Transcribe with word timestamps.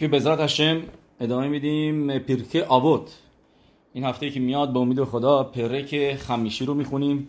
که 0.00 0.08
بذرت 0.08 0.40
هشم 0.40 0.82
ادامه 1.20 1.48
میدیم 1.48 2.18
پیرکه 2.18 2.64
آوت. 2.64 3.18
این 3.92 4.04
هفته 4.04 4.30
که 4.30 4.40
میاد 4.40 4.72
به 4.72 4.78
امید 4.78 5.04
خدا 5.04 5.44
پرک 5.44 6.14
خمیشی 6.14 6.64
رو 6.64 6.74
می‌خونیم 6.74 7.28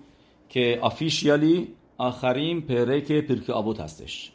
که 0.49 0.79
آفیشیالی 0.81 1.67
آخرین 1.97 2.61
پرک 2.61 3.11
پیرکه 3.11 3.53
آوت 3.53 3.79
هستش. 3.79 4.31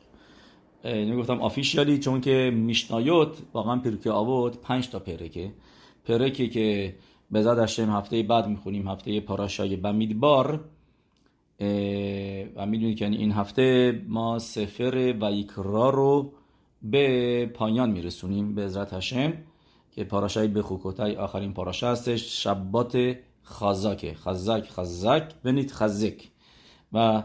نمی‌گفتم 0.84 1.40
آفیشیالی 1.40 1.98
چون 1.98 2.20
که 2.20 2.50
میشنایوت 2.54 3.38
واقعا 3.52 3.76
پیرکه 3.76 4.10
آوت 4.10 4.58
پنج 4.58 4.88
تا 4.88 4.98
پرکه 4.98 5.52
پرکی 6.04 6.48
که 6.48 6.94
بذات 7.34 7.58
هشم 7.58 7.90
هفته 7.90 8.22
بعد 8.22 8.48
می‌خونیم 8.48 8.88
هفته 8.88 9.20
پاراشای 9.20 9.76
بمیدبار. 9.76 10.60
و 12.56 12.66
می‌دونید 12.66 12.98
که 12.98 13.04
یعنی 13.04 13.16
این 13.16 13.32
هفته 13.32 13.92
ما 14.08 14.38
سفر 14.38 15.14
ویکرا 15.20 15.90
رو 15.90 16.32
به 16.90 17.46
پایان 17.46 17.90
میرسونیم 17.90 18.54
به 18.54 18.64
عزت 18.64 18.94
هشم 18.94 19.32
که 19.90 20.04
پاراشای 20.04 20.48
به 20.48 20.62
خوکوتای 20.62 21.16
آخرین 21.16 21.52
پاراشا 21.52 21.90
هستش 21.90 22.42
شبات 22.42 23.16
خازاکه 23.42 24.14
خزک 24.14 24.70
خزک 24.70 25.34
بنید 25.42 25.70
خزک 25.70 26.28
و 26.92 27.22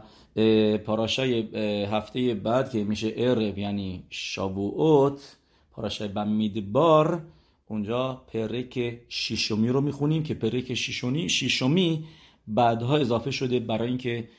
پاراشای 0.77 1.55
هفته 1.85 2.33
بعد 2.33 2.71
که 2.71 2.83
میشه 2.83 3.13
ارب 3.17 3.57
یعنی 3.57 4.03
شابوت 4.09 5.37
پاراشای 5.71 6.07
بمیدبار 6.07 7.23
اونجا 7.67 8.21
پرک 8.27 8.99
شیشمی 9.09 9.69
رو 9.69 9.81
می‌خونیم 9.81 10.23
که 10.23 10.33
پرک 10.33 10.73
شیشمی 10.73 11.29
شیشمی 11.29 12.05
بعدها 12.47 12.97
اضافه 12.97 13.31
شده 13.31 13.59
برای 13.59 13.87
اینکه 13.87 14.29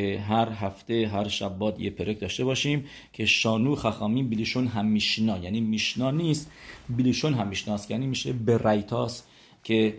هر 0.00 0.48
هفته 0.48 1.08
هر 1.08 1.28
شبات 1.28 1.80
یه 1.80 1.90
پرک 1.90 2.20
داشته 2.20 2.44
باشیم 2.44 2.84
که 3.12 3.26
شانو 3.26 3.74
خخامین 3.74 4.28
بیلیشون 4.28 4.66
هم 4.66 4.86
میشنا 4.86 5.38
یعنی 5.38 5.60
میشنا 5.60 6.10
نیست 6.10 6.50
بیلیشون 6.88 7.34
هم 7.34 7.48
میشناست 7.48 7.90
یعنی 7.90 8.06
میشه 8.06 8.32
برایتاس 8.32 9.22
که 9.64 9.94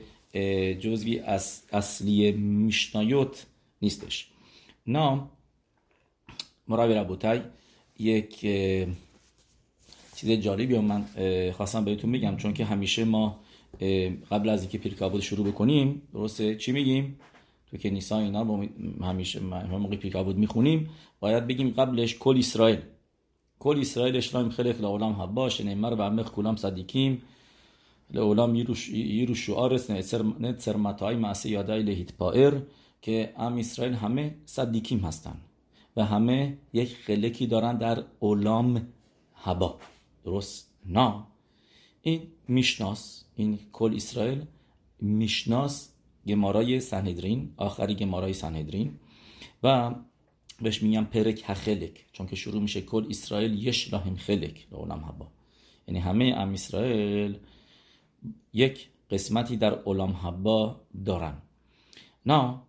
جزوی 0.80 1.20
اصلی 1.72 2.32
میشنایوت 2.32 3.46
نیستش. 3.82 4.28
نه 4.88 5.22
مرابی 6.68 6.94
ربوتای 6.94 7.42
یک 8.00 8.40
چیز 10.16 10.32
جالبی 10.32 10.78
من 10.78 11.06
خواستم 11.52 11.86
بهتون 11.86 12.12
بگم 12.12 12.38
چون 12.38 12.54
که 12.54 12.66
همیشه 12.66 13.04
ما 13.04 13.40
قبل 14.32 14.50
از 14.50 14.62
اینکه 14.62 14.78
پیرکابود 14.78 15.22
شروع 15.22 15.48
بکنیم 15.48 16.02
درسته؟ 16.14 16.56
چی 16.56 16.72
میگیم؟ 16.72 17.20
تو 17.74 17.80
که 17.80 17.90
نیسا 17.90 18.20
اینا 18.20 18.44
با 18.44 18.66
همیشه 19.02 19.40
موقع 19.40 19.96
پیرکابود 19.96 20.38
می‌خونیم 20.38 20.90
باید 21.20 21.48
بگیم 21.48 21.70
قبلش 21.70 22.18
کل 22.18 22.38
اسرائیل. 22.38 22.80
کل 23.60 23.80
اسرائیل 23.80 24.16
اشلایم 24.16 24.50
خلق 24.50 24.82
لعالم 24.82 25.22
حباش 25.22 25.62
نیمر 25.62 25.94
و 25.94 26.02
عمق 26.02 26.32
کلام 26.32 26.56
صدیکیم 26.56 27.22
لعالم 28.12 28.56
یرو 28.92 29.36
شعارس 29.36 29.90
نتسر 30.40 30.76
متای 30.76 31.16
معصی 31.16 31.50
یادای 31.50 31.84
لهیت 31.84 32.14
پائر 32.14 32.62
که 33.02 33.34
ام 33.38 33.58
اسرائیل 33.58 33.94
همه 33.94 34.36
صدیکیم 34.46 35.00
هستن 35.00 35.36
و 35.98 36.06
همه 36.06 36.58
یک 36.74 36.96
خلکی 36.96 37.48
دارن 37.48 37.78
در 37.78 38.04
اولام 38.20 38.88
هبا 39.36 39.80
درست؟ 40.26 40.72
نه. 40.86 41.24
این 42.02 42.22
میشناس 42.48 43.26
این 43.36 43.60
کل 43.72 43.94
اسرائیل 43.96 44.46
میشناس 45.02 45.93
گمارای 46.28 46.80
سنهدرین 46.80 47.54
آخری 47.58 47.96
گمارای 47.96 48.34
سنهدرین. 48.34 49.00
و 49.64 49.96
بهش 50.62 50.84
میگم 50.84 51.06
پرک 51.06 51.44
هخلک 51.46 52.06
چون 52.12 52.28
که 52.28 52.36
شروع 52.36 52.62
میشه 52.62 52.82
کل 52.82 53.08
اسرائیل 53.10 53.68
یش 53.68 53.94
لاهم 53.94 54.16
خلک 54.16 54.68
اولم 54.72 55.04
هبا 55.04 55.28
یعنی 55.88 56.00
همه 56.00 56.26
ام 56.38 56.54
اسرائیل 56.54 57.38
یک 58.54 58.90
قسمتی 59.12 59.58
در 59.58 59.74
اولام 59.74 60.12
هبا 60.12 60.82
دارن. 61.06 61.42
نه 62.26 62.60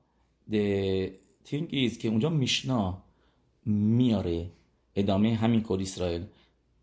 the 0.51 1.11
thing 1.49 1.73
is 1.73 1.99
که 1.99 2.09
اونجا 2.09 2.31
میشنا 2.31 3.03
میاره 3.67 4.51
ادامه 4.97 5.35
همین 5.35 5.63
کل 5.63 5.81
اسرائیل 5.81 6.25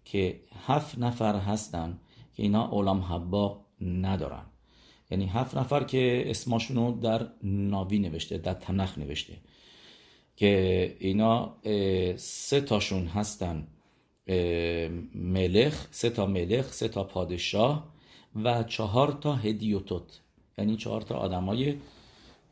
که 0.06 0.42
هفت 0.66 1.00
نفر 1.00 1.36
هستن 1.36 2.00
که 2.34 2.44
اینا 2.44 2.68
اولام 2.68 3.02
حبا 3.02 3.66
ندارن. 3.82 4.46
یعنی 5.12 5.26
هفت 5.26 5.58
نفر 5.58 5.84
که 5.84 6.24
اسماشونو 6.26 7.00
در 7.00 7.28
ناوی 7.44 8.00
نوشته 8.00 8.38
در 8.38 8.54
تنخ 8.54 8.98
نوشته. 8.98 9.34
که 10.36 10.96
اینا 11.00 11.58
سه 12.16 12.62
تاشون 12.62 13.06
هستن 13.08 13.68
ملخ 15.16 15.88
سه 15.92 16.10
تا 16.10 16.26
ملخ 16.26 16.74
سه 16.74 16.88
تا 16.88 17.04
پادشاه 17.04 17.92
و 18.44 18.64
چهار 18.64 19.18
تا 19.22 19.36
هدیوتوت 19.36 20.20
یعنی 20.58 20.78
چهار 20.78 21.02
تا 21.02 21.16
آدمای 21.16 21.76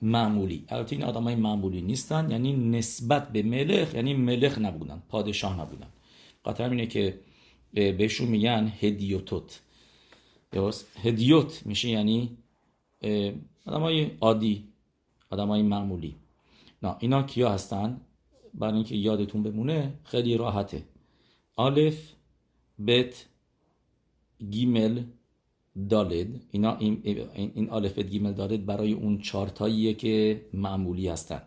معمولی. 0.01 0.65
البته 0.69 0.95
این 0.95 1.05
آدمای 1.05 1.35
معمولی 1.35 1.81
نیستن 1.81 2.31
یعنی 2.31 2.53
نسبت 2.53 3.31
به 3.31 3.43
ملخ 3.43 3.93
یعنی 3.93 4.13
ملخ 4.13 4.57
نبودن 4.57 5.03
پادشاه 5.09 5.61
نبودن. 5.61 5.87
قطعا 6.45 6.67
اینه 6.67 6.85
که 6.85 7.19
بهشون 7.73 8.27
میگن 8.27 8.73
هدیوتوت. 8.79 9.61
هدیوت 11.03 11.61
میشه 11.65 11.89
یعنی 11.89 12.37
آدم 13.65 13.81
های 13.81 14.11
عادی 14.21 14.67
آدم 15.29 15.47
های 15.47 15.61
معمولی. 15.61 16.15
نه 16.83 16.95
اینا 16.99 17.23
کیا 17.23 17.49
هستن؟ 17.49 18.01
برای 18.53 18.73
اینکه 18.73 18.95
یادتون 18.95 19.43
بمونه 19.43 19.99
خیلی 20.03 20.37
راحته. 20.37 20.83
אלף 21.55 22.13
בית 22.87 23.25
גימל 24.49 25.03
דלת. 25.89 26.27
اینا 26.51 26.77
این, 26.77 27.01
این 27.33 27.69
אלף 27.69 27.99
בית 27.99 28.07
גימל 28.07 28.33
דלת 28.33 28.65
برای 28.65 28.93
اون 28.93 29.21
چارتاییه 29.21 29.93
که 29.93 30.45
معمولی 30.53 31.07
هستن. 31.07 31.41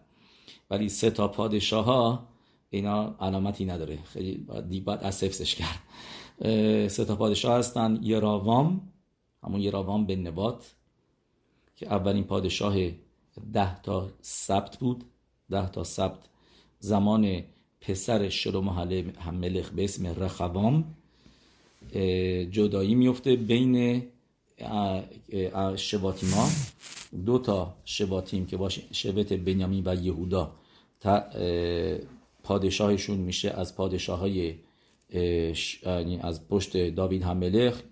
ولی 0.71 0.89
سه 0.89 1.11
تا 1.11 1.29
پادشاه 1.29 1.85
ها 1.85 2.29
اینا 2.71 3.17
علامتی 3.21 3.65
نداره. 3.65 3.99
خیلی 4.05 4.47
باید 4.81 5.01
از 5.03 5.25
حفظش 5.25 5.55
کرد. 5.55 5.81
سه 6.89 7.05
تا 7.05 7.17
پادشاه 7.17 7.59
هستن. 7.59 7.99
یراوام 8.03 8.93
همون 9.43 9.61
یراوام 9.61 10.07
به 10.07 10.17
نبات. 10.17 10.75
که 11.83 11.95
اولین 11.95 12.25
پادشاه 12.25 12.75
ده 13.53 13.83
تا 13.83 14.09
سبت 14.21 14.77
بود. 14.77 15.05
ده 15.51 15.71
تا 15.71 15.85
سبت 15.85 16.19
زمان 16.81 17.43
پسر 17.81 18.29
شلوم 18.29 18.69
ملخ 19.33 19.71
به 19.71 19.85
اسم 19.85 20.07
رخوام 20.07 20.85
جدایی 22.51 22.95
میفته 22.95 23.37
بین 23.37 24.03
شباتیما 25.77 26.49
دو 27.27 27.39
تا 27.39 27.75
شباتیم 27.85 28.47
که 28.47 28.57
باشه 28.57 28.83
شبت 28.93 29.33
بنیامین 29.33 29.83
و 29.87 29.95
یهودا 29.95 30.53
پادشاهشون 32.43 33.17
میشه 33.17 33.51
از 33.51 33.77
پادشاه 33.77 34.19
های 34.19 34.55
یعنی 35.87 36.19
از 36.21 36.49
پشت 36.49 36.91
داوید 36.91 37.23
هملخ 37.23 37.83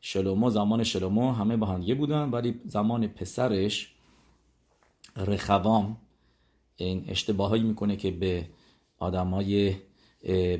شلومو 0.00 0.50
زمان 0.50 0.84
شلومو 0.84 1.32
همه 1.32 1.56
با 1.56 1.66
هم 1.66 1.94
بودن 1.94 2.30
ولی 2.30 2.60
زمان 2.66 3.06
پسرش 3.06 3.94
رخوام 5.16 5.96
این 6.76 7.04
اشتباهایی 7.08 7.62
می‌کنه 7.62 7.96
که 7.96 8.10
به 8.10 8.46
آدمای 8.98 9.74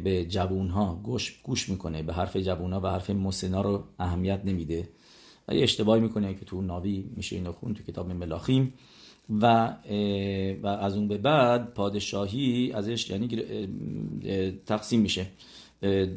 به 0.04 0.26
جوون 0.28 1.00
گوش, 1.02 1.40
گوش 1.42 1.68
می‌کنه 1.68 2.02
به 2.02 2.12
حرف 2.12 2.36
جوون 2.36 2.72
و 2.72 2.88
حرف 2.88 3.10
مسنا 3.10 3.60
رو 3.60 3.84
اهمیت 3.98 4.40
نمیده. 4.44 4.88
و 5.48 5.54
یه 5.54 5.62
اشتباهی 5.62 6.00
می‌کنه 6.00 6.34
که 6.34 6.44
تو 6.44 6.62
ناوی 6.62 7.10
میشه 7.16 7.36
اینو 7.36 7.52
خون 7.52 7.74
تو 7.74 7.82
کتاب 7.82 8.10
ملاخیم. 8.10 8.74
و 9.30 9.76
و 10.62 10.66
از 10.66 10.96
اون 10.96 11.08
به 11.08 11.18
بعد 11.18 11.74
پادشاهی 11.74 12.72
ازش 12.72 13.10
یعنی 13.10 13.28
تقسیم 14.66 15.00
میشه. 15.00 15.26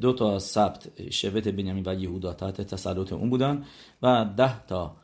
دو 0.02 0.14
تا 0.14 0.40
سبت 0.40 1.10
شبت 1.10 1.48
بنیامین 1.48 1.84
و 1.88 1.94
یهودا 1.94 2.34
تحت 2.34 2.62
تسلط 2.62 3.14
اون 3.14 3.30
بودن 3.30 3.66
و 4.02 4.26
ده 4.38 4.66
تا 4.66 4.96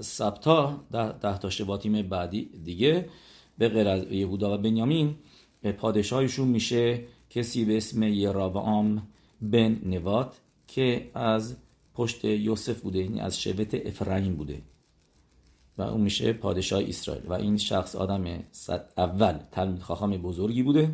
سبت 0.00 0.44
ها 0.44 0.84
ده, 0.92 1.12
ده 1.12 1.38
تا 1.38 1.50
شباتیم 1.50 2.08
بعدی 2.08 2.50
دیگه 2.64 3.08
به 3.58 3.68
غیر 3.68 3.88
از 3.88 4.12
یهودا 4.12 4.54
و 4.54 4.58
بنیامین 4.58 5.14
پادشاهشون 5.78 6.48
میشه 6.48 7.04
کسی 7.30 7.64
به 7.64 7.76
اسم 7.76 8.02
یراوام 8.02 9.02
بن 9.42 9.80
نوات 9.84 10.40
که 10.68 11.10
از 11.14 11.56
پشت 11.94 12.24
یوسف 12.24 12.80
بوده 12.80 12.98
یعنی 12.98 13.20
از 13.20 13.40
شبت 13.40 13.74
افرایم 13.86 14.36
بوده. 14.36 14.62
و 15.78 15.82
اون 15.82 16.00
میشه 16.00 16.32
پادشاه 16.32 16.82
اسرائیل. 16.82 17.26
و 17.26 17.32
این 17.32 17.56
شخص 17.56 17.96
آدم 17.96 18.24
اول 18.96 19.38
تلمید 19.52 19.82
خاخام 19.82 20.16
بزرگی 20.16 20.62
بوده. 20.62 20.90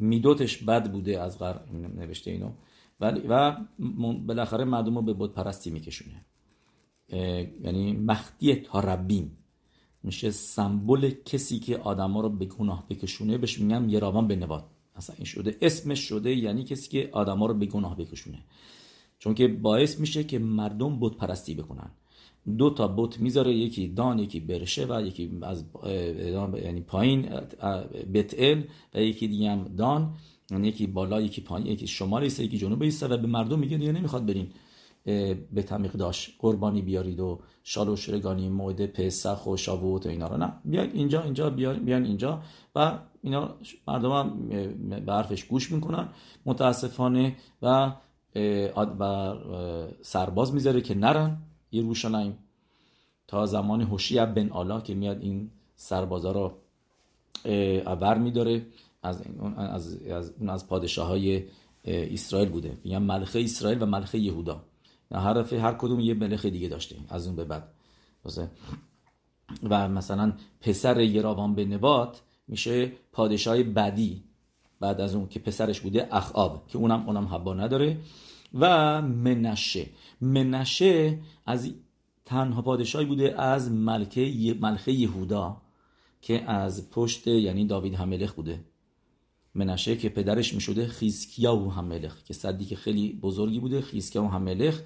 میدوتش 0.00 0.56
بد 0.56 0.92
بوده 0.92 1.20
از 1.20 1.38
غر 1.38 1.56
نوشته 1.72 2.30
اینو. 2.30 2.50
ولی 3.00 3.20
و 3.28 3.56
بالاخره 4.26 4.64
مردم 4.64 4.94
رو 4.94 5.02
به 5.02 5.12
بود 5.12 5.34
پرستی 5.34 5.70
میکشونه 5.70 6.24
یعنی 7.64 7.92
مخدی 7.92 8.54
تاربیم 8.54 9.36
میشه 10.02 10.30
سمبل 10.30 11.10
کسی 11.24 11.58
که 11.58 11.76
آدما 11.76 12.20
رو 12.20 12.28
به 12.28 12.44
گناه 12.44 12.88
بکشونه 12.88 13.38
بهش 13.38 13.60
میگم 13.60 13.88
یراوان 13.88 14.28
به 14.28 14.36
نواد. 14.36 14.70
اصلا 14.96 15.16
این 15.16 15.24
شده 15.24 15.56
اسمش 15.62 16.00
شده 16.00 16.34
یعنی 16.34 16.64
کسی 16.64 16.90
که 16.90 17.08
آدما 17.12 17.46
رو 17.46 17.54
به 17.54 17.66
گناه 17.66 17.96
بکشونه. 17.96 18.38
چون 19.18 19.34
که 19.34 19.48
باعث 19.48 20.00
میشه 20.00 20.24
که 20.24 20.38
مردم 20.38 21.00
بت 21.00 21.16
پرستی 21.16 21.54
بکنن. 21.54 21.90
دو 22.58 22.70
تا 22.70 22.88
بت 22.88 23.20
می‌ذاره 23.20 23.52
یکی 23.52 23.88
دان 23.88 24.18
یکی 24.18 24.40
برشه 24.40 24.86
و 24.88 25.02
یکی 25.06 25.38
از 25.42 25.64
یعنی 26.64 26.80
پایین 26.80 27.28
بتل 28.14 28.62
و 28.94 29.02
یکی 29.02 29.28
دیگه 29.28 29.50
هم 29.50 29.64
دان. 29.64 30.14
یعنی 30.50 30.68
یکی 30.68 30.86
بالا 30.86 31.20
یکی 31.20 31.40
پایین 31.40 31.66
یکی 31.66 31.86
شمال 31.86 32.22
ایسته 32.22 32.44
یکی 32.44 32.58
جنوب 32.58 32.82
ایسته 32.82 33.08
و 33.08 33.16
به 33.16 33.26
مردم 33.26 33.58
میگه 33.58 33.78
دیگه 33.78 33.92
نمی‌خواد 33.92 34.26
برین 34.26 34.46
به 35.52 35.62
تمیق 35.62 35.92
داشت 35.92 36.30
قربانی 36.38 36.82
بیارید 36.82 37.20
و 37.20 37.40
شال 37.62 37.88
و 37.88 37.96
شرگانی 37.96 38.48
موعد 38.48 38.86
پسخ 38.86 39.46
و 39.46 39.56
شاووت 39.56 40.06
و 40.06 40.08
اینا 40.08 40.26
رو. 40.26 40.36
نه 40.36 40.52
بیاین 40.64 40.90
اینجا 40.92 41.22
اینجا 41.22 41.50
بیان 41.50 42.04
اینجا 42.04 42.42
و 42.74 42.98
اینا 43.22 43.54
مردم 43.88 44.10
هم 44.10 44.48
به 45.06 45.12
حرفش 45.12 45.44
گوش 45.44 45.72
می‌کنن. 45.72 46.08
متاسفانه 46.46 47.36
و 47.62 47.92
و 49.00 49.34
سرباز 50.02 50.54
می‌ذاره 50.54 50.80
که 50.80 50.94
نرن. 50.94 51.38
یروشلایم 51.72 52.38
تا 53.26 53.46
زمان 53.46 53.82
هوشی 53.82 54.26
بن 54.26 54.50
آلا 54.50 54.80
که 54.80 54.94
میاد 54.94 55.20
این 55.20 55.50
سربازا 55.76 56.32
رو 56.32 56.52
ابر 57.86 58.18
میداره. 58.18 58.66
از 59.02 59.22
از 59.56 60.02
از, 60.02 60.32
از 60.48 60.68
پادشاه 60.68 61.08
های 61.08 61.44
اسرائیل 61.84 62.48
بوده. 62.48 62.78
میگن 62.84 62.98
ملخه 62.98 63.40
اسرائیل 63.40 63.82
و 63.82 63.86
ملخه 63.86 64.18
یهودا. 64.18 64.62
هر 65.12 65.54
هر 65.54 65.72
کدوم 65.72 66.00
یه 66.00 66.14
ملخ 66.14 66.46
دیگه 66.46 66.68
داشته 66.68 66.96
از 67.08 67.26
اون 67.26 67.36
به 67.36 67.44
بعد. 67.44 67.68
و 69.62 69.88
مثلا 69.88 70.32
پسر 70.60 71.00
یراوان 71.00 71.54
به 71.54 71.64
نبات 71.64 72.20
میشه 72.48 72.92
پادشاه 73.12 73.62
بدی. 73.62 74.22
بعد 74.80 75.00
از 75.00 75.14
اون 75.14 75.28
که 75.28 75.40
پسرش 75.40 75.80
بوده 75.80 76.16
اخاب 76.16 76.68
که 76.68 76.78
اونم 76.78 77.06
اونم 77.06 77.28
حبا 77.28 77.54
نداره. 77.54 77.98
و 78.54 79.02
منشه. 79.02 79.86
منشه 80.20 81.18
از 81.46 81.70
تنها 82.24 82.62
پادشاهی 82.62 83.04
بوده 83.04 83.42
از 83.42 83.70
ملکه 83.72 84.56
ملکه 84.60 84.90
یهودا 84.90 85.62
که 86.20 86.50
از 86.50 86.90
پشت 86.90 87.26
یعنی 87.26 87.66
داوید 87.66 87.94
هملخ 87.94 88.32
بوده. 88.32 88.64
منشه 89.54 89.96
که 89.96 90.08
پدرش 90.08 90.54
می‌شده 90.54 90.86
خیزکیا 90.86 91.56
و 91.56 91.72
هملخ 91.72 92.22
که 92.22 92.34
صدی 92.34 92.64
که 92.64 92.76
خیلی 92.76 93.12
بزرگی 93.12 93.60
بوده 93.60 93.80
خیزکیا 93.80 94.24
و 94.24 94.28
هملخ 94.28 94.80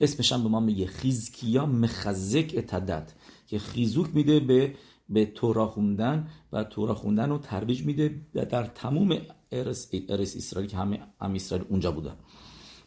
اسمش 0.00 0.32
هم 0.32 0.42
به 0.42 0.48
ما 0.48 0.60
میگه 0.60 0.86
خیزکیا 0.86 1.66
مخزک 1.66 2.54
اتدت 2.56 3.12
که 3.46 3.58
خیزوک 3.58 4.14
میده 4.14 4.40
به 4.40 4.74
به 5.08 5.26
تورا 5.26 5.66
خوندن 5.66 6.28
و 6.52 6.64
تورا 6.64 6.94
خوندن 6.94 7.30
رو 7.30 7.38
ترویج 7.38 7.82
میده 7.82 8.20
در 8.32 8.64
تموم 8.64 9.18
ارس, 9.52 9.90
ارس 10.08 10.36
اسرائیل 10.36 10.70
که 10.70 10.76
همه 10.76 11.00
هم 11.20 11.34
اسرائیل 11.34 11.66
اونجا 11.68 11.90
بودن. 11.92 12.16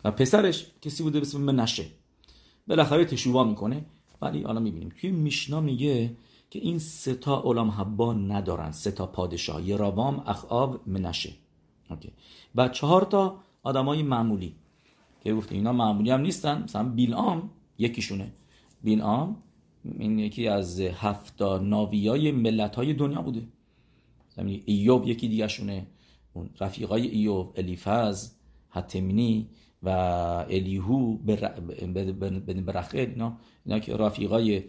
و 0.03 0.11
پسرش 0.11 0.65
کسی 0.81 1.03
بوده 1.03 1.19
به 1.19 1.25
اسم 1.25 1.41
منشه. 1.41 1.85
بالاخره 2.67 3.05
تشووا 3.05 3.43
می‌کنه 3.43 3.85
ولی 4.21 4.43
حالا 4.43 4.59
می‌بینیم. 4.59 4.89
توی 5.01 5.11
میشنا 5.11 5.61
میگه 5.61 6.15
که 6.49 6.59
این 6.59 6.79
سه 6.79 7.13
تا 7.13 7.41
علام 7.41 7.69
حبا 7.69 8.13
ندارن. 8.13 8.71
سه 8.71 8.91
تا 8.91 9.05
پادشاه 9.05 9.67
یراوام 9.67 10.23
اخاب 10.27 10.81
منشه. 10.87 11.33
اوکی. 11.89 12.11
و 12.55 12.67
چهار 12.67 13.01
تا 13.01 13.39
آدمای 13.63 14.03
معمولی 14.03 14.55
که 15.23 15.33
گفتیم 15.33 15.57
اینا 15.57 15.73
معمولی 15.73 16.11
هم 16.11 16.21
نیستن 16.21 16.63
مثلا 16.63 16.89
بیلام 16.89 17.49
یکیشونه. 17.77 18.31
بیلام 18.83 19.35
این 19.99 20.19
یکی 20.19 20.47
از 20.47 20.79
هفتا 20.79 21.57
ناویای 21.57 22.31
ملت 22.31 22.75
های 22.75 22.93
دنیا 22.93 23.21
بوده. 23.21 23.41
زمین 24.29 24.63
ایوب 24.65 25.07
یکی 25.07 25.27
دیگه 25.27 25.47
شونه 25.47 25.87
رفیقای 26.59 27.07
ایوب 27.07 27.53
الیفز 27.57 28.31
حتمینی 28.69 29.47
و 29.83 29.89
الیهو 30.49 31.17
برخل 32.65 32.97
اینا 32.97 33.37
اینا 33.65 33.79
که 33.79 33.95
رفیقای 33.97 34.63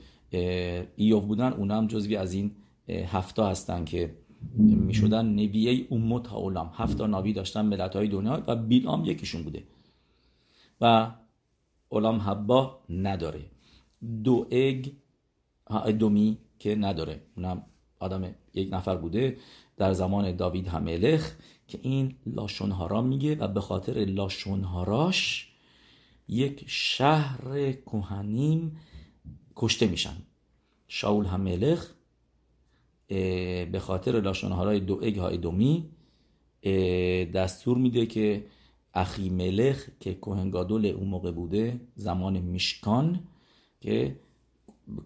ایوب 0.97 1.27
بودن 1.27 1.53
اونا 1.53 1.77
هم 1.77 1.87
جزوی 1.87 2.17
از 2.17 2.33
این 2.33 2.51
هفتا 2.89 3.49
هستن 3.49 3.85
که 3.85 4.17
می 4.59 4.95
شدن 4.95 5.27
نبیه 5.27 5.87
امت 5.91 6.33
اولام. 6.33 6.71
هفتا 6.75 7.07
ناوی 7.07 7.33
داشتن 7.33 7.67
ملت 7.67 7.97
های 7.97 8.09
دنیا 8.09 8.43
و 8.47 8.57
بیلام 8.57 9.05
یکیشون 9.05 9.43
بوده. 9.43 9.63
و 10.81 11.11
اولام 11.89 12.19
حبا 12.19 12.81
نداره. 12.91 13.41
دو 14.25 14.47
اگ 14.51 14.89
دومی 15.99 16.39
که 16.59 16.75
نداره. 16.75 17.21
اونم 17.37 17.63
آدم 17.99 18.35
یک 18.55 18.69
نفر 18.73 18.97
بوده. 18.97 19.37
در 19.77 19.93
زمان 19.93 20.37
داوید 20.37 20.69
هملخ 20.69 21.37
که 21.71 21.79
این 21.83 22.15
لاشونهارا 22.27 23.03
میگه 23.03 23.35
و 23.35 23.49
به 23.49 23.61
خاطر 23.61 23.93
لاشونهاراش 23.93 25.49
یک 26.29 26.65
شهر 26.67 27.73
کوهنیم 27.73 28.77
کشته 29.57 29.87
میشن. 29.87 30.17
شاول 30.89 31.27
هملخ 31.27 31.91
به 33.09 33.79
خاطر 33.81 34.21
لاشونهارای 34.21 34.81
دو 34.81 35.01
اگ 35.03 35.17
های 35.17 35.37
دومی 35.37 35.91
دستور 37.35 37.79
میده 37.79 38.07
که 38.07 38.45
اخی 38.95 39.31
ملخ 39.31 39.89
که 40.01 40.15
کوهنگادول 40.15 40.87
اون 40.87 41.09
موقع 41.09 41.31
بوده 41.31 41.81
زمان 41.95 42.39
میشکان 42.39 43.21
که 43.81 44.17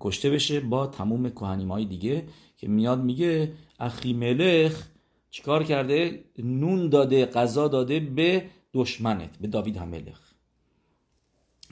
کشته 0.00 0.31
بشه 0.31 0.61
با 0.61 0.87
تموم 0.87 1.26
های 1.70 1.84
دیگه 1.84 2.28
که 2.56 2.69
میاد 2.69 3.05
میگه 3.05 3.52
اخی 3.81 4.12
ملخ 4.12 4.88
چیکار 5.34 5.64
کرده؟ 5.64 6.25
نون 6.38 6.88
داده 6.88 7.26
غذا 7.26 7.69
داده 7.69 8.00
به 8.00 8.44
دشمنت 8.75 9.38
به 9.40 9.48
داوید 9.48 9.76
هملخ 9.76 10.20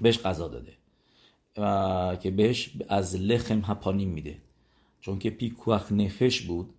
بهش 0.00 0.18
غذا 0.18 0.48
داده. 0.48 0.72
و 1.56 2.16
که 2.20 2.30
بهش 2.30 2.70
از 2.88 3.16
لخم 3.16 3.62
هپانیم 3.64 4.08
میده. 4.08 4.38
چون 5.00 5.18
که 5.18 5.30
پیکوخ 5.30 5.92
نفش 5.92 6.40
بود 6.40 6.70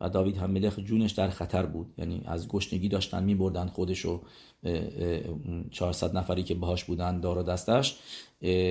و 0.00 0.08
داوید 0.08 0.36
هملخ 0.36 0.78
جونش 0.78 1.12
در 1.12 1.30
خطر 1.30 1.66
بود. 1.66 1.94
یعنی 1.98 2.22
از 2.24 2.48
گشنگی 2.48 2.88
داشتن 2.88 3.24
میبردن 3.24 3.66
خودش 3.66 4.06
و 4.06 4.22
400 5.70 6.16
نفری 6.16 6.42
که 6.42 6.54
باهاش 6.54 6.84
بودن 6.84 7.20
دار 7.20 7.38
و 7.38 7.42
دستش. 7.42 7.96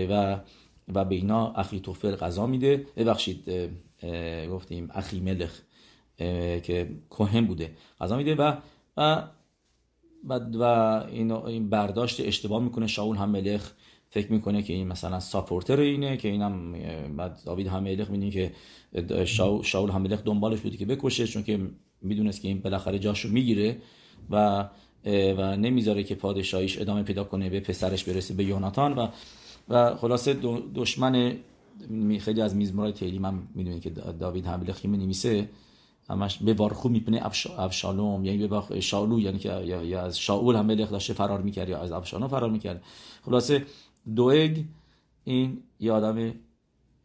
و 0.09 0.39
و 0.93 1.05
به 1.05 1.15
اینا 1.15 1.51
اخی 1.51 1.79
توفل 1.79 2.15
غذا 2.15 2.47
میده. 2.47 2.85
ببخشید 2.95 3.49
گفتیم 4.51 4.89
اخی 4.93 5.19
ملخ. 5.19 5.61
که 6.63 6.89
کوهن 7.09 7.45
بوده. 7.45 7.71
غذا 8.01 8.17
میده 8.17 8.35
و 8.35 8.55
و 8.97 9.23
و 10.53 10.63
این 11.43 11.69
برداشت 11.69 12.19
اشتباه 12.19 12.63
می‌کنه. 12.63 12.87
شاول 12.87 13.17
هم 13.17 13.29
ملخ 13.29 13.71
فکر 14.09 14.31
می‌کنه 14.31 14.63
که 14.63 14.73
این 14.73 14.87
مثلا 14.87 15.19
ساپورتر 15.19 15.79
اینه 15.79 16.17
که 16.17 16.27
اینم 16.29 16.73
بعد 17.17 17.39
داوید 17.45 17.67
هم 17.67 17.83
ملخ 17.83 18.09
می‌دونی 18.09 18.31
که 18.31 18.51
شاول 19.63 19.89
هم 19.89 20.01
ملخ 20.01 20.23
دنبالش 20.23 20.59
بوده 20.59 20.77
که 20.77 20.85
بکشه 20.85 21.27
چون 21.27 21.43
که 21.43 21.59
می‌دونست 22.01 22.41
که 22.41 22.47
این 22.47 22.59
بالاخره 22.59 22.99
جاشو 22.99 23.29
می‌گیره 23.29 23.77
و 24.29 24.69
و 25.37 25.57
نمی‌ذاره 25.57 26.03
که 26.03 26.15
پادشاهیش 26.15 26.81
ادامه 26.81 27.03
پیدا 27.03 27.23
کنه 27.23 27.49
به 27.49 27.59
پسرش 27.59 28.03
برسه 28.03 28.33
به 28.33 28.43
یوناتان. 28.43 28.93
و 28.93 29.07
و 29.69 29.95
خلاصه 29.95 30.37
دشمن 30.75 31.35
خیلی 32.19 32.41
از 32.41 32.55
میزمورای 32.55 32.91
تیلی 32.91 33.19
من 33.19 33.39
می‌دونید 33.55 33.81
که 33.81 33.89
داوید 33.89 34.45
حمله 34.45 34.73
خیمه 34.73 34.97
نمیسه 34.97 35.49
همش 36.09 36.37
به 36.37 36.53
وارخو 36.53 36.89
میپنه 36.89 37.21
افشالوم 37.57 38.25
یعنی 38.25 38.47
به 38.47 38.79
شالو 38.79 39.19
یعنی 39.19 39.39
که 39.39 39.49
یا 39.63 40.01
از 40.01 40.19
شاول 40.19 40.55
هم 40.55 40.75
داشته 40.75 41.13
فرار 41.13 41.41
می‌کرد 41.41 41.69
یا 41.69 41.79
از 41.79 41.91
افشالوم 41.91 42.27
فرار 42.27 42.49
می‌کرد. 42.49 42.83
خلاصه 43.25 43.65
دوگ 44.15 44.63
این 45.23 45.57
یه 45.79 45.91
آدم 45.91 46.33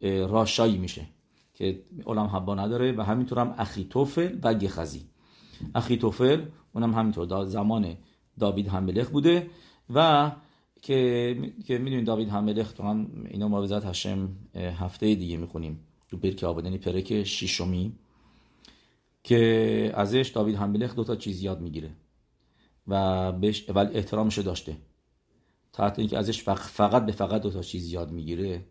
راشایی 0.01 0.77
میشه 0.77 1.05
که 1.53 1.79
علم 2.07 2.25
حبا 2.25 2.55
نداره 2.55 2.91
و 2.91 3.01
همینطور 3.01 3.39
هم 3.39 3.55
اخیتوفل 3.57 4.37
و 4.43 4.53
گخزی. 4.53 5.01
اخیتوفل 5.75 6.41
اونم 6.73 6.93
همینطور 6.93 7.45
زمان 7.45 7.95
داوید 8.39 8.67
هملخ 8.67 9.09
بوده 9.09 9.49
و 9.93 10.31
که 10.81 11.51
که 11.65 11.77
می‌دونید 11.77 12.05
داوید 12.05 12.29
هملخ 12.29 12.71
تو 12.73 12.83
هم 12.83 13.07
اینا 13.29 13.47
ما 13.47 13.63
هشم 13.63 14.29
هفته 14.55 15.15
دیگه 15.15 15.37
می‌خونیم. 15.37 15.79
تو 16.09 16.17
برک 16.17 16.43
آبادانی 16.43 16.77
پرک 16.77 17.23
شیشمی 17.23 17.93
که 19.23 19.91
ازش 19.95 20.31
داوید 20.35 20.55
هملخ 20.55 20.95
دو 20.95 21.03
تا 21.03 21.15
چیز 21.15 21.43
یاد 21.43 21.61
می‌گیره 21.61 21.89
و 22.87 23.31
بهش 23.31 23.69
اول 23.69 23.89
احترامش 23.93 24.39
داشته. 24.39 24.77
تا 25.73 25.93
اینکه 25.97 26.17
ازش 26.17 26.43
فقط 26.43 27.05
به 27.05 27.11
فقط 27.11 27.41
دو 27.41 27.49
تا 27.49 27.61
چیز 27.61 27.93
یاد 27.93 28.11
می‌گیره 28.11 28.65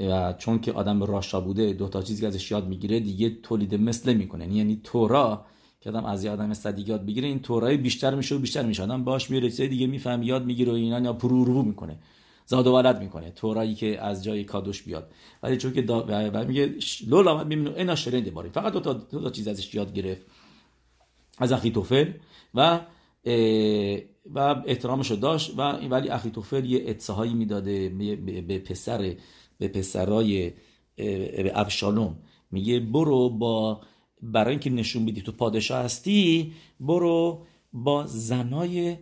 و 0.00 0.32
چون 0.32 0.60
که 0.60 0.72
آدم 0.72 1.02
راشا 1.02 1.40
بوده 1.40 1.72
دو 1.72 1.88
تا 1.88 2.02
چیزی 2.02 2.20
که 2.20 2.26
ازش 2.26 2.50
یاد 2.50 2.68
می‌گیره 2.68 3.00
دیگه 3.00 3.30
تولید 3.42 3.74
مثل 3.74 4.14
می‌کنه 4.14 4.54
یعنی 4.54 4.80
تورا 4.84 5.44
که 5.80 5.90
آدم 5.90 6.04
از 6.04 6.26
آدم 6.26 6.54
صدیق 6.54 6.88
یاد 6.88 7.06
بگیره 7.06 7.28
این 7.28 7.42
تورای 7.42 7.76
بیشتر 7.76 8.14
میشه 8.14 8.34
و 8.34 8.38
بیشتر 8.38 8.62
میشه. 8.62 8.82
آدم 8.82 9.04
باش 9.04 9.30
میره 9.30 9.50
چیز 9.50 9.60
دیگه 9.60 9.86
میفهم 9.86 10.22
یاد 10.22 10.44
می‌گیره 10.44 10.72
و 10.72 10.74
اینا 10.74 11.00
یا 11.00 11.12
پرورو 11.12 11.62
می‌کنه. 11.62 11.98
زاد 12.48 12.66
و 12.66 12.76
ولد 12.76 13.00
می‌کنه. 13.00 13.30
تورایی 13.30 13.74
که 13.74 14.00
از 14.00 14.24
جای 14.24 14.44
کادوش 14.44 14.82
بیاد. 14.82 15.10
ولی 15.42 15.56
چون 15.56 15.72
که 15.72 15.82
دا... 15.82 16.44
میگه 16.44 16.74
لولا 17.06 17.44
می‌بینه 17.44 17.76
اینا 17.76 17.94
شرنده 17.94 18.30
باری 18.30 18.50
فقط 18.50 18.72
دو 18.72 18.80
تا, 18.80 18.92
دو 18.92 19.20
تا 19.20 19.30
چیز 19.30 19.48
ازش 19.48 19.74
یاد 19.74 19.94
گرفت. 19.94 20.26
از 21.38 21.52
اخی 21.52 21.70
توفل 21.70 22.12
و 22.54 22.80
و 24.34 24.62
احترامش 24.66 25.10
رو 25.10 25.16
داشت 25.16 25.58
و 25.58 25.62
ولی 25.72 26.08
اخیتوفل 26.08 26.64
یه 26.64 26.82
اتصاهایی 26.86 27.34
می‌داده 27.34 27.88
به 28.48 28.58
پسر 28.58 29.16
به 29.58 29.68
پسرای 29.68 30.52
ابشالوم 31.54 32.18
میگه 32.50 32.80
برو 32.80 33.30
با 33.30 33.80
برای 34.22 34.50
اینکه 34.50 34.70
نشون 34.70 35.06
بدی 35.06 35.22
تو 35.22 35.32
پادشاه 35.32 35.84
هستی 35.84 36.52
برو 36.80 37.46
با 37.72 38.06
زنای 38.06 38.96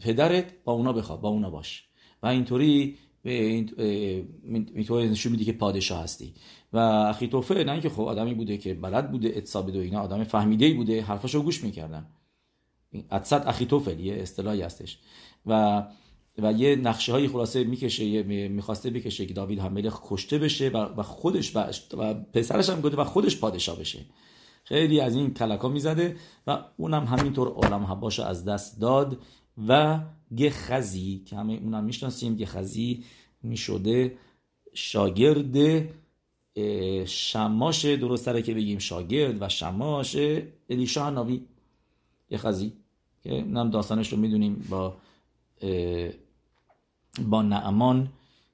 پدرت 0.00 0.64
با 0.64 0.72
اونا 0.72 0.92
بخواب 0.92 1.20
با 1.20 1.28
اونا 1.28 1.50
باش. 1.50 1.88
و 2.24 2.26
اینطوری 2.26 2.96
اینطوری 3.24 5.08
نشون 5.08 5.32
میدی 5.32 5.44
که 5.44 5.52
پادشاه 5.52 6.02
هستی. 6.02 6.34
و 6.72 6.78
اخیتوفه 6.78 7.64
نه 7.64 7.72
اینکه 7.72 7.88
خب 7.88 8.02
آدمی 8.02 8.34
بوده 8.34 8.56
که 8.56 8.74
بلد 8.74 9.10
بوده 9.10 9.32
اتصاب 9.36 9.68
و 9.68 9.78
اینا 9.78 10.00
آدم 10.00 10.24
فهمیده 10.24 10.74
بوده 10.74 11.02
حرفاشو 11.02 11.42
گوش 11.42 11.64
می‌کردن 11.64 12.06
ادصد 13.10 13.44
اخیتوفل 13.46 14.00
یه 14.00 14.14
اصطلاحی 14.14 14.62
هستش. 14.62 14.98
و 15.46 15.82
و 16.38 16.52
یه 16.52 16.76
نقشه 16.76 17.12
های 17.12 17.28
خلاصه 17.28 17.64
می‌کشه 17.64 18.22
می‌خواسته 18.48 18.90
بکشه 18.90 19.26
که 19.26 19.34
داوید 19.34 19.60
حمله 19.60 19.90
کشته 20.02 20.38
بشه 20.38 20.68
و 20.68 21.02
خودش 21.02 21.56
و 21.56 22.14
پسرش 22.14 22.70
هم 22.70 22.80
گفته 22.80 22.96
و 22.96 23.04
خودش 23.04 23.38
پادشاه 23.38 23.78
بشه. 23.78 23.98
خیلی 24.64 25.00
از 25.00 25.16
این 25.16 25.34
کلکا 25.34 25.68
می‌زده 25.68 26.16
و 26.46 26.58
اونم 26.76 27.04
همینطور 27.04 27.48
عالم 27.48 27.84
حباش 27.84 28.20
از 28.20 28.44
دست 28.44 28.80
داد 28.80 29.18
و 29.68 30.00
گخزی 30.38 31.22
که 31.26 31.36
همه 31.36 31.52
اونم 31.52 31.84
می‌شناسیم 31.84 32.36
گخزی 32.36 33.04
می‌شده 33.42 34.18
شاگرد 34.74 35.84
شماش 37.06 37.84
درست 37.84 38.42
که 38.42 38.54
بگیم 38.54 38.78
شاگرد 38.78 39.42
و 39.42 39.48
شماش 39.48 40.16
الیشا 40.70 41.10
ناوی 41.10 41.40
گخزی 42.30 42.72
که 43.22 43.32
اونم 43.34 43.70
داستانش 43.70 44.12
رو 44.12 44.18
می‌دونیم 44.18 44.66
با 44.70 44.96
با 47.28 47.42
نعمان 47.42 48.08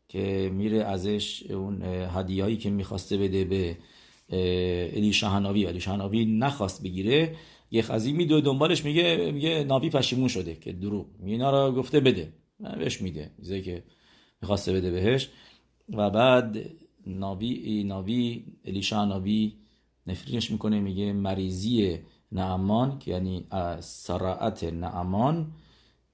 که 0.08 0.50
میره 0.54 0.84
ازش 0.84 1.42
اون 1.50 1.82
هدیهایی 1.82 2.56
که 2.56 2.70
می‌خواسته 2.70 3.16
بده 3.16 3.44
به 3.44 3.76
الی 4.96 5.12
شهناوی 5.12 5.66
الی 5.66 5.80
شهناوی 5.80 6.24
نخواست 6.24 6.82
بگیره. 6.82 7.36
یه 7.70 7.82
خزی 7.82 8.12
میدو 8.12 8.40
دنبالش 8.40 8.84
میگه 8.84 9.30
میگه 9.32 9.64
ناوی 9.64 9.90
پشیمون 9.90 10.28
شده 10.28 10.54
که 10.54 10.72
دروغ. 10.72 11.06
اینا 11.24 11.50
را 11.50 11.72
گفته 11.72 12.00
بده. 12.00 12.32
بهش 12.78 13.00
میده. 13.02 13.30
چیزی 13.36 13.62
که 13.62 13.82
می‌خواسته 14.42 14.72
بده 14.72 14.90
بهش. 14.90 15.28
و 15.88 16.10
بعد 16.10 16.58
ناوی 17.06 17.84
ناوی 17.84 18.44
الی 18.64 18.82
شهناوی 18.82 19.56
نفرینش 20.06 20.50
می‌کنه 20.50 20.80
میگه 20.80 21.12
مریضی 21.12 21.98
نعمان 22.32 22.98
که 22.98 23.10
یعنی 23.10 23.46
سراعت 23.80 24.64
نعمان 24.64 25.52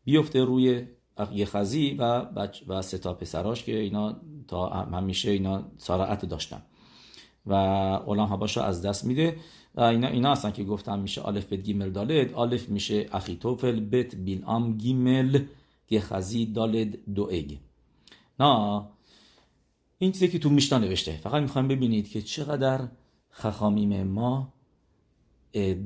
بیفته 0.04 0.44
روی 0.44 0.86
یه 1.34 1.46
خزی 1.46 1.94
و 1.98 2.24
بچ 2.24 2.62
و 2.68 2.82
ستا 2.82 3.14
پسراش 3.14 3.64
که 3.64 3.78
اینا 3.78 4.20
تا 4.48 4.68
همیشه 4.68 5.30
اینا 5.30 5.64
צרעת 5.78 6.24
داشتن. 6.24 6.62
و 7.46 7.54
עולם 8.06 8.32
הבא 8.32 8.48
ش 8.48 8.58
از 8.58 8.82
دست 8.82 9.04
میده. 9.04 9.36
اینا 9.76 10.08
اینا 10.08 10.32
هستن 10.32 10.50
که 10.50 10.64
گفتم 10.64 10.98
میشه 10.98 11.20
אלף 11.20 11.52
בית 11.52 11.60
גימל 11.60 11.90
דלת 11.90 12.34
אלף 12.34 12.68
میشه 12.68 13.08
اخیتوفل 13.12 13.80
בית 13.80 14.14
بیلعام 14.14 14.78
גימל 14.78 15.44
گخزی 15.90 16.46
دواگ. 17.14 17.56
نه 18.40 18.82
این 19.98 20.12
چیزی 20.12 20.28
که 20.28 20.38
تو 20.38 20.50
میشنا 20.50 20.78
نوشته. 20.78 21.12
فقط 21.12 21.42
می‌خوایم 21.42 21.68
ببینید 21.68 22.10
که 22.10 22.22
چقدر 22.22 22.88
חכמים 23.30 24.02
ما 24.02 24.52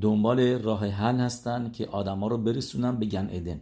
دنبال 0.01 0.39
راه 0.39 0.87
حل 0.87 1.15
هستن 1.15 1.71
که 1.71 1.87
آدما 1.87 2.27
رو 2.27 2.37
برسونن 2.37 2.95
به 2.95 3.05
גן 3.05 3.29
עדן 3.31 3.61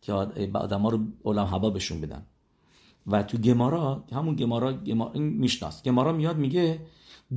که 0.00 0.12
آدما 0.54 0.88
رو 0.88 0.98
علم 1.24 1.44
هوا 1.44 1.70
بهشون 1.70 2.00
بدن. 2.00 2.26
و 3.06 3.22
تو 3.22 3.38
گمارا 3.38 4.04
همون 4.12 4.34
گمارا, 4.34 4.72
گمارا 4.72 5.12
این 5.12 5.22
میشناس. 5.22 5.82
گمارا 5.82 6.12
میاد 6.12 6.36
میگه 6.36 6.80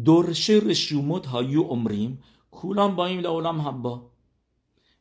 درشه 0.05 0.53
رشومت 0.53 1.25
هایو 1.25 1.63
عمریم. 1.63 2.23
کولان 2.51 2.95
با 2.95 3.05
این 3.05 3.19
لعالم 3.19 3.61
حبا 3.61 4.11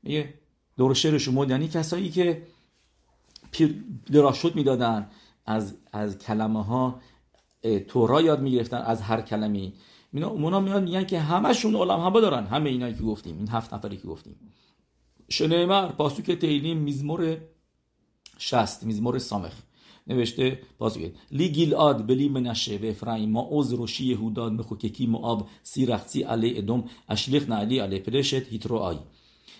میگه 0.02 0.34
درشه 0.78 1.08
رشومت 1.08 1.50
یعنی 1.50 1.68
کسایی 1.68 2.11
که 2.11 2.46
دراشت 4.12 4.56
می‌دادن 4.56 5.11
از 5.46 5.76
از 5.92 6.18
کلمه 6.18 6.64
ها 6.64 7.00
تورا 7.88 8.22
یاد 8.22 8.40
می‌گرفتن 8.40 8.76
از 8.76 9.02
هر 9.02 9.20
کلمی 9.20 9.72
اینا 10.12 10.28
اونا 10.28 10.61
میاد 10.61 10.82
میگن 10.82 11.04
که 11.04 11.20
همشون 11.20 11.76
علم 11.76 12.00
حبا 12.00 12.20
دارن. 12.20 12.46
همه 12.46 12.70
اینایی 12.70 12.94
که 12.94 13.02
گفتیم 13.02 13.38
این 13.38 13.49
هفت 13.49 13.75
نفری 13.75 13.96
که 13.96 14.08
گفتیم. 14.08 14.37
شنیمر 15.28 15.88
پاسوک 15.92 16.30
تیلیم 16.30 16.76
میزمور 16.76 17.38
شست 18.38 18.84
میزمور 18.84 19.18
سامخ. 19.18 19.52
نوشته 20.06 20.61
باز 20.78 20.99
لی 21.30 21.49
گیلاد 21.49 22.06
بلی 22.06 22.28
منشه 22.28 22.78
و 22.82 22.87
افرایم. 22.87 23.30
ما 23.30 23.40
اوز 23.40 23.73
روشی 23.73 24.04
یهوداد 24.04 24.52
مخوککی 24.52 25.06
مواب 25.06 25.49
سیرختی 25.62 26.23
علی 26.23 26.59
ادم 26.59 26.85
اشلیخ 27.09 27.49
نعلی 27.49 27.78
علی 27.78 27.99
پرشت 27.99 28.49
هیترو 28.49 28.76
آی. 28.76 28.97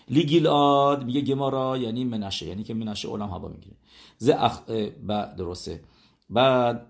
لی 0.09 0.25
گیلاد 0.27 1.05
میگه 1.05 1.21
گمارا 1.21 1.79
یعنی 1.79 2.05
منشه 2.05 2.47
یعنی 2.47 2.63
که 2.63 2.75
منشه 2.75 3.09
علم 3.09 3.31
هوا 3.31 3.49
می‌گیره. 3.49 3.77
ز 4.19 4.29
اخ 4.29 4.61
بعد 5.07 5.37
درسته. 5.37 5.81
بعد 6.31 6.87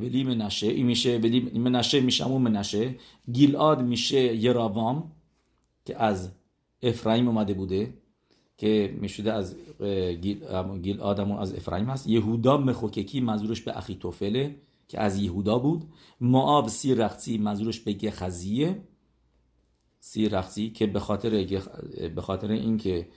بلی 0.00 0.24
منشه 0.24 0.66
این 0.66 0.86
میشه 0.86 1.18
بلی 1.18 1.40
منشه 1.40 2.00
میشه 2.00 2.24
همون 2.24 2.42
منشه. 2.42 2.94
گیلاد 3.32 3.82
میشه 3.82 4.36
یراوام 4.36 5.12
که 5.84 6.02
از 6.02 6.30
افرایم 6.82 7.28
اومده 7.28 7.54
بوده. 7.54 7.94
که 8.58 8.96
می‌شده 9.00 9.32
از 9.32 9.56
گیل 10.82 11.00
آدمون 11.00 11.38
از 11.38 11.54
افرایم 11.54 11.90
هست. 11.90 12.06
یهودا 12.06 12.56
مخوککی 12.56 13.20
منظورش 13.20 13.60
به 13.60 13.78
اخیتوفله 13.78 14.56
که 14.88 15.00
از 15.00 15.18
یهودا 15.18 15.58
بود. 15.58 15.84
معاب 16.20 16.68
سی 16.68 16.94
رخصی 16.94 17.38
منظورش 17.38 17.80
به 17.80 17.92
گخزیه. 17.92 18.82
سی 20.00 20.28
رخصی 20.28 20.70
که 20.70 20.86
به 20.86 21.00
خاطر 21.00 21.46
به 22.14 22.22
خاطر 22.22 22.50
اینکه 22.50 23.08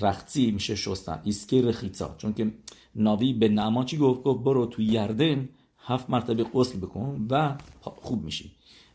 رخصی 0.00 0.50
میشه 0.50 0.74
شستن. 0.74 1.20
ایسکه 1.24 1.62
رخیتا. 1.62 2.14
چون 2.18 2.32
که 2.32 2.52
ناوی 2.94 3.32
به 3.32 3.48
نعما 3.48 3.84
چی 3.84 3.96
گفت؟ 3.96 4.22
گفت 4.22 4.44
برو 4.44 4.66
تو 4.66 4.82
یردن 4.82 5.48
هفت 5.78 6.10
مرتبه 6.10 6.44
غسل 6.44 6.78
بکن 6.78 7.26
و 7.30 7.56
خوب 7.82 8.24
میشی. 8.24 8.52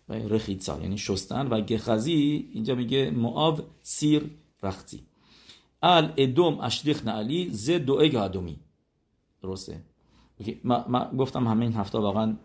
رخیتا 0.09 0.79
یعنی 0.81 0.97
شستن. 0.97 1.47
و 1.47 1.61
گخزی 1.61 2.49
اینجا 2.53 2.75
میگه 2.75 3.11
معاب 3.11 3.63
سیر 3.81 4.29
رختی 4.63 5.03
ال 5.83 6.13
ادوم 6.17 6.59
اشلیخ 6.59 7.05
نعلی 7.05 7.49
ز 7.49 7.69
دو 7.69 8.17
آدمی. 8.19 8.59
درسته؟ 9.43 9.81
ما, 10.63 11.09
گفتم 11.17 11.47
همه 11.47 11.65
این 11.65 11.73
هفته 11.73 11.97
واقعا 11.97 12.35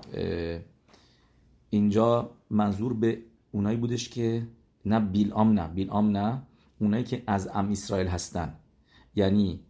اینجا 1.71 2.31
منظور 2.51 2.93
به 2.93 3.23
اونایی 3.53 3.77
بودش 3.77 4.09
که 4.09 4.47
نه 4.85 5.01
بیلام 5.01 5.53
نه. 5.53 5.69
بیلام 5.69 6.17
نه 6.17 6.43
اونایی 6.79 7.05
که 7.05 7.23
از 7.27 7.49
ام 7.55 7.71
اسرائیل 7.71 8.07
هستن. 8.07 8.55
یعنی 9.15 9.61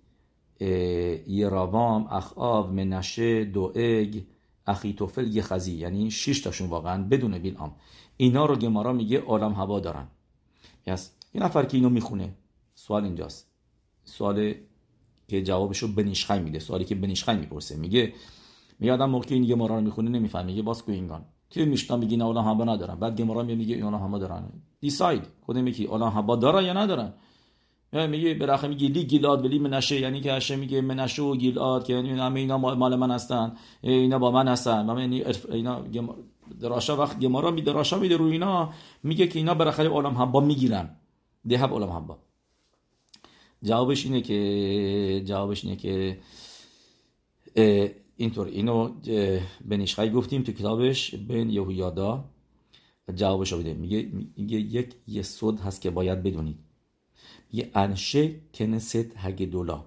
یراوام 1.26 2.07
اخآو 2.07 2.67
منشه 2.67 3.45
دوئگ 3.45 4.23
اخیتوفل 4.67 5.37
یخزی 5.37 5.73
یعنی 5.73 6.11
شش 6.11 6.41
تاشون 6.41 6.69
واقعا 6.69 7.03
بدون 7.03 7.38
بیلام 7.38 7.75
اینا 8.17 8.47
رو 8.47 8.57
گمارا 8.57 8.93
میگه 8.93 9.21
عالم 9.21 9.53
هوا 9.53 9.81
دارن. 9.81 10.07
یس؟ 10.87 11.15
یه 11.37 11.43
نفر 11.43 11.64
که 11.64 11.76
اینو 11.76 11.88
می‌خونه 11.88 12.35
سوال 12.75 13.05
اینجاست. 13.05 13.50
سوال 14.05 14.55
که 15.28 15.43
جوابشو 15.43 15.95
بنیشخای 15.95 16.40
میده 16.40 16.59
سوالی 16.59 16.85
که 16.85 16.95
بنیشخای 16.95 17.37
می‌پرسه. 17.37 17.76
میگه 17.76 18.12
میگه 18.78 18.93
آدم 18.93 19.11
موقعی 19.11 19.35
این 19.35 19.45
گمارا 19.45 19.75
رو 19.75 19.81
می‌خونه 19.81 20.11
نمی‌فهمه. 20.11 20.45
میگه 20.47 20.62
باز 20.62 20.85
کو 20.85 20.93
اینگان. 20.93 21.25
که 21.50 21.64
میشنا 21.64 21.97
میگه 21.97 22.16
نه 22.16 22.25
اولام 22.25 22.45
هوا 22.45 22.64
ندارن. 22.64 22.95
بعد 22.95 23.16
گمارا 23.21 23.43
میگه 23.43 23.75
اینا 23.75 23.99
همه 23.99 24.19
دارن. 24.19 24.45
دیساید 24.81 25.23
کدوم 25.47 25.62
میگه 25.62 25.85
اولام 25.85 26.12
هوا 26.12 26.37
دارن 26.37 26.64
یا 26.64 26.73
ندارن؟ 26.73 27.12
میگه 27.93 28.35
براخه 28.35 28.69
میگه 28.69 28.88
لی 28.88 29.05
گیلاد 29.05 29.45
ولی 29.45 29.59
منشه. 29.59 30.00
یعنی 30.00 30.21
که 30.21 30.33
هشه 30.33 30.57
میگه 30.57 30.81
منشه 30.81 31.23
و 31.23 31.37
گیلاد 31.37 31.85
که 31.85 31.93
یعنی 31.93 32.11
همه 32.11 32.40
اینا 32.40 32.59
مال 32.59 32.97
من 32.97 33.11
هستن. 33.11 33.52
اینا 33.81 34.19
با 34.19 34.31
من 34.31 34.49
هستن. 34.49 34.90
و 34.90 35.00
یعنی 35.00 35.25
اینا 35.52 35.83
دراشا 36.61 36.97
وقت 36.97 37.19
گمارا 37.19 37.50
می 37.50 37.62
دراشا 37.62 37.99
میده 37.99 38.16
رو 38.16 38.25
اینا. 38.25 38.73
میگه 39.02 39.26
که 39.26 39.38
اینا 39.38 39.55
براخه 39.55 39.88
عالم 39.88 40.19
حبا 40.19 40.40
می‌گیرن. 40.40 40.97
ده 41.49 41.62
عالم 41.62 41.91
حبا 41.91 42.19
جوابش 43.62 44.05
اینه 44.05 44.21
که 44.21 45.23
جوابش 45.25 45.65
اینه 45.65 45.76
که 45.76 46.19
اینطور 48.17 48.47
اینو 48.47 48.88
بنیشخای 49.65 50.11
گفتیم 50.11 50.43
تو 50.43 50.53
کتابش 50.53 51.15
بن 51.15 51.50
یهویادا 51.50 52.25
جوابش 53.15 53.53
رو 53.53 53.59
میگه 53.59 54.11
میگه 54.37 54.59
یک 54.59 54.95
یسود 55.09 55.61
هست 55.61 55.81
که 55.81 55.91
باید 55.91 56.23
بدونید. 56.23 56.59
یه 57.53 57.71
انشه 57.75 58.41
کنست 58.55 58.97
هگدولا. 59.17 59.85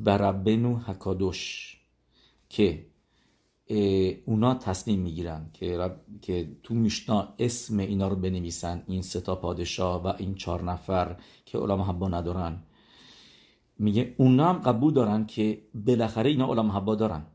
و 0.00 0.10
ربنو 0.10 0.76
هکادوش. 0.76 1.76
که 2.48 2.86
اونا 4.26 4.54
تصمیم 4.54 5.00
می‌گیرن 5.00 5.50
که 5.52 5.90
که 6.22 6.56
تو 6.62 6.74
میشنا 6.74 7.34
اسم 7.38 7.78
اینا 7.78 8.08
رو 8.08 8.16
بنویسن 8.16 8.82
این 8.86 9.02
ستا 9.02 9.34
پادشاه 9.36 10.02
و 10.02 10.06
این 10.18 10.34
چهار 10.34 10.62
نفر 10.62 11.16
که 11.44 11.58
علما 11.58 11.84
حبا 11.84 12.08
ندارن. 12.08 12.62
میگه 13.78 14.14
اونا 14.18 14.48
هم 14.48 14.58
قبول 14.58 14.92
دارن 14.92 15.26
که 15.26 15.62
بالاخره 15.74 16.30
اینا 16.30 16.46
علما 16.52 16.72
حبا 16.72 16.94
دارن. 16.94 17.26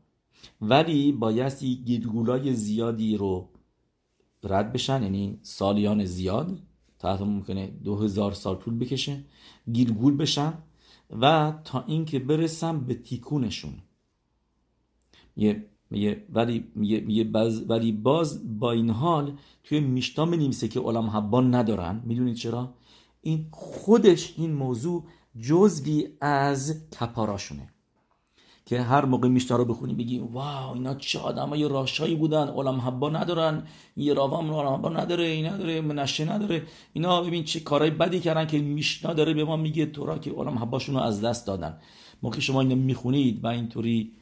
ولی 0.60 1.12
بایستی 1.12 1.76
گیرگولای 1.76 2.54
زیادی 2.54 3.16
رو 3.16 3.48
رد 4.44 4.72
بشن 4.72 5.02
یعنی 5.02 5.38
سالیان 5.42 6.04
زیاد 6.04 6.58
تا 6.98 7.24
ممکنه 7.24 7.66
دو 7.66 7.96
هزار 7.96 8.32
سال 8.32 8.56
طول 8.56 8.78
بکشه 8.78 9.24
گیرگول 9.72 10.16
بشن 10.16 10.54
و 11.20 11.54
تا 11.64 11.84
اینکه 11.86 12.18
برسم 12.18 12.80
به 12.80 12.94
تیکونشون. 12.94 13.74
یه 15.36 15.66
میگه 15.90 16.22
ولی 16.32 16.64
میگه 16.74 17.24
باز 17.24 17.70
ولی 17.70 17.92
باز 17.92 18.58
با 18.58 18.72
این 18.72 18.90
حال 18.90 19.32
توی 19.64 19.80
میشتا 19.80 20.24
نمیسه 20.24 20.68
که 20.68 20.80
علم 20.80 21.10
حبان 21.10 21.54
ندارن. 21.54 22.02
می‌دونید 22.04 22.36
چرا؟ 22.36 22.74
این 23.22 23.46
خودش 23.50 24.34
این 24.36 24.52
موضوع 24.52 25.04
جزوی 25.40 26.08
از 26.20 26.90
کپاراشونه. 27.00 27.68
که 28.66 28.80
هر 28.80 29.04
موقع 29.04 29.28
میشتا 29.28 29.56
رو 29.56 29.64
بخونی 29.64 29.94
بگی 29.94 30.18
واو 30.18 30.74
اینا 30.74 30.94
چه 30.94 31.18
آدمای 31.18 31.68
راشایی 31.68 32.14
بودن. 32.14 32.48
علم 32.48 32.80
حبا 32.80 33.10
ندارن. 33.10 33.62
یه 33.96 34.14
راوام 34.14 34.54
علم 34.54 34.74
حبا 34.74 34.88
نداره 34.88 35.24
این 35.24 35.46
نداره 35.46 35.80
منشه 35.80 36.32
نداره. 36.32 36.62
اینا 36.92 37.22
ببین 37.22 37.44
چه 37.44 37.60
کارهای 37.60 37.90
بدی 37.90 38.20
کردن 38.20 38.46
که 38.46 38.58
میشنا 38.58 39.12
داره 39.12 39.34
به 39.34 39.44
ما 39.44 39.56
میگه. 39.56 39.86
تورا 39.86 40.18
که 40.18 40.30
علم 40.30 40.58
حباشون 40.58 40.94
رو 40.94 41.00
از 41.00 41.20
دست 41.20 41.46
دادن. 41.46 41.78
موقع 42.22 42.40
شما 42.40 42.60
اینو 42.60 42.76
می‌خونید 42.76 43.44
و 43.44 43.46
اینطوری 43.46 44.12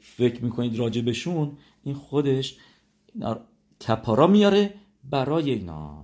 فکر 0.00 0.44
می‌کنید 0.44 0.78
راجع 0.78 1.00
بهشون 1.00 1.52
این 1.84 1.94
خودش 1.94 2.56
کپارا 3.88 4.26
میاره 4.26 4.74
برای 5.10 5.50
اینا. 5.50 6.02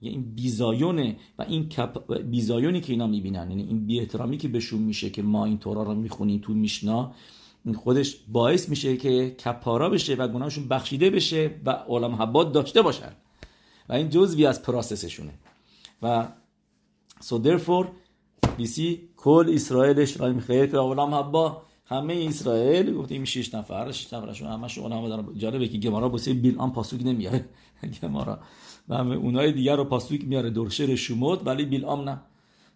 این 0.00 0.34
بیزایونه 0.34 1.16
و 1.38 1.42
این 1.42 1.68
کپ... 1.68 2.22
بیزایونی 2.22 2.80
که 2.80 2.92
اینا 2.92 3.06
می‌بینن 3.06 3.50
یعنی 3.50 3.62
این 3.62 3.86
بی 3.86 4.00
احترامی 4.00 4.38
که 4.38 4.48
بهشون 4.48 4.82
میشه 4.82 5.10
که 5.10 5.22
ما 5.22 5.44
این 5.44 5.58
تورا 5.58 5.82
رو 5.82 5.94
می‌خونیم 5.94 6.40
تو 6.40 6.54
میشنا 6.54 7.12
این 7.64 7.74
خودش 7.74 8.16
باعث 8.28 8.68
میشه 8.68 8.96
که 8.96 9.30
کپارا 9.30 9.90
بشه 9.90 10.14
و 10.14 10.28
گناهشون 10.28 10.68
بخشیده 10.68 11.10
بشه 11.10 11.50
و 11.64 11.70
عالم 11.70 12.14
حباد 12.14 12.52
داشته 12.52 12.82
باشن. 12.82 13.12
و 13.88 13.92
این 13.92 14.08
جزوی 14.08 14.46
از 14.46 14.62
پراسسشونه 14.62 15.34
و 16.02 16.28
so 17.20 17.34
therefore 17.44 17.86
بیسی 18.56 19.08
کل 19.16 19.50
اسرائیلش 19.54 20.20
را 20.20 20.32
می‌خواه 20.32 20.66
که 20.66 20.76
عالم 20.76 21.14
حبا 21.14 21.62
همه 21.86 22.26
اسرائیل 22.28 22.94
گفتیم 22.94 23.24
6 23.24 23.54
نفر 23.54 23.92
6 23.92 24.12
نفرشون 24.12 24.48
همشون 24.48 24.84
اونها 24.84 25.08
دارن. 25.08 25.38
جالبه 25.38 25.68
که 25.68 25.78
گمارا 25.78 26.08
واسه 26.08 26.34
بیلام 26.34 26.72
پاسوک 26.72 27.00
نمیاره. 27.04 27.44
گمارا. 28.02 28.38
و 28.88 28.96
همه 28.96 29.14
اونای 29.14 29.52
دیگر 29.52 29.76
رو 29.76 29.84
پاسوک 29.84 30.24
میاره. 30.24 30.50
درشر 30.50 30.94
شمود 30.94 31.46
ولی 31.46 31.64
بیلام 31.64 32.08
نه. 32.08 32.20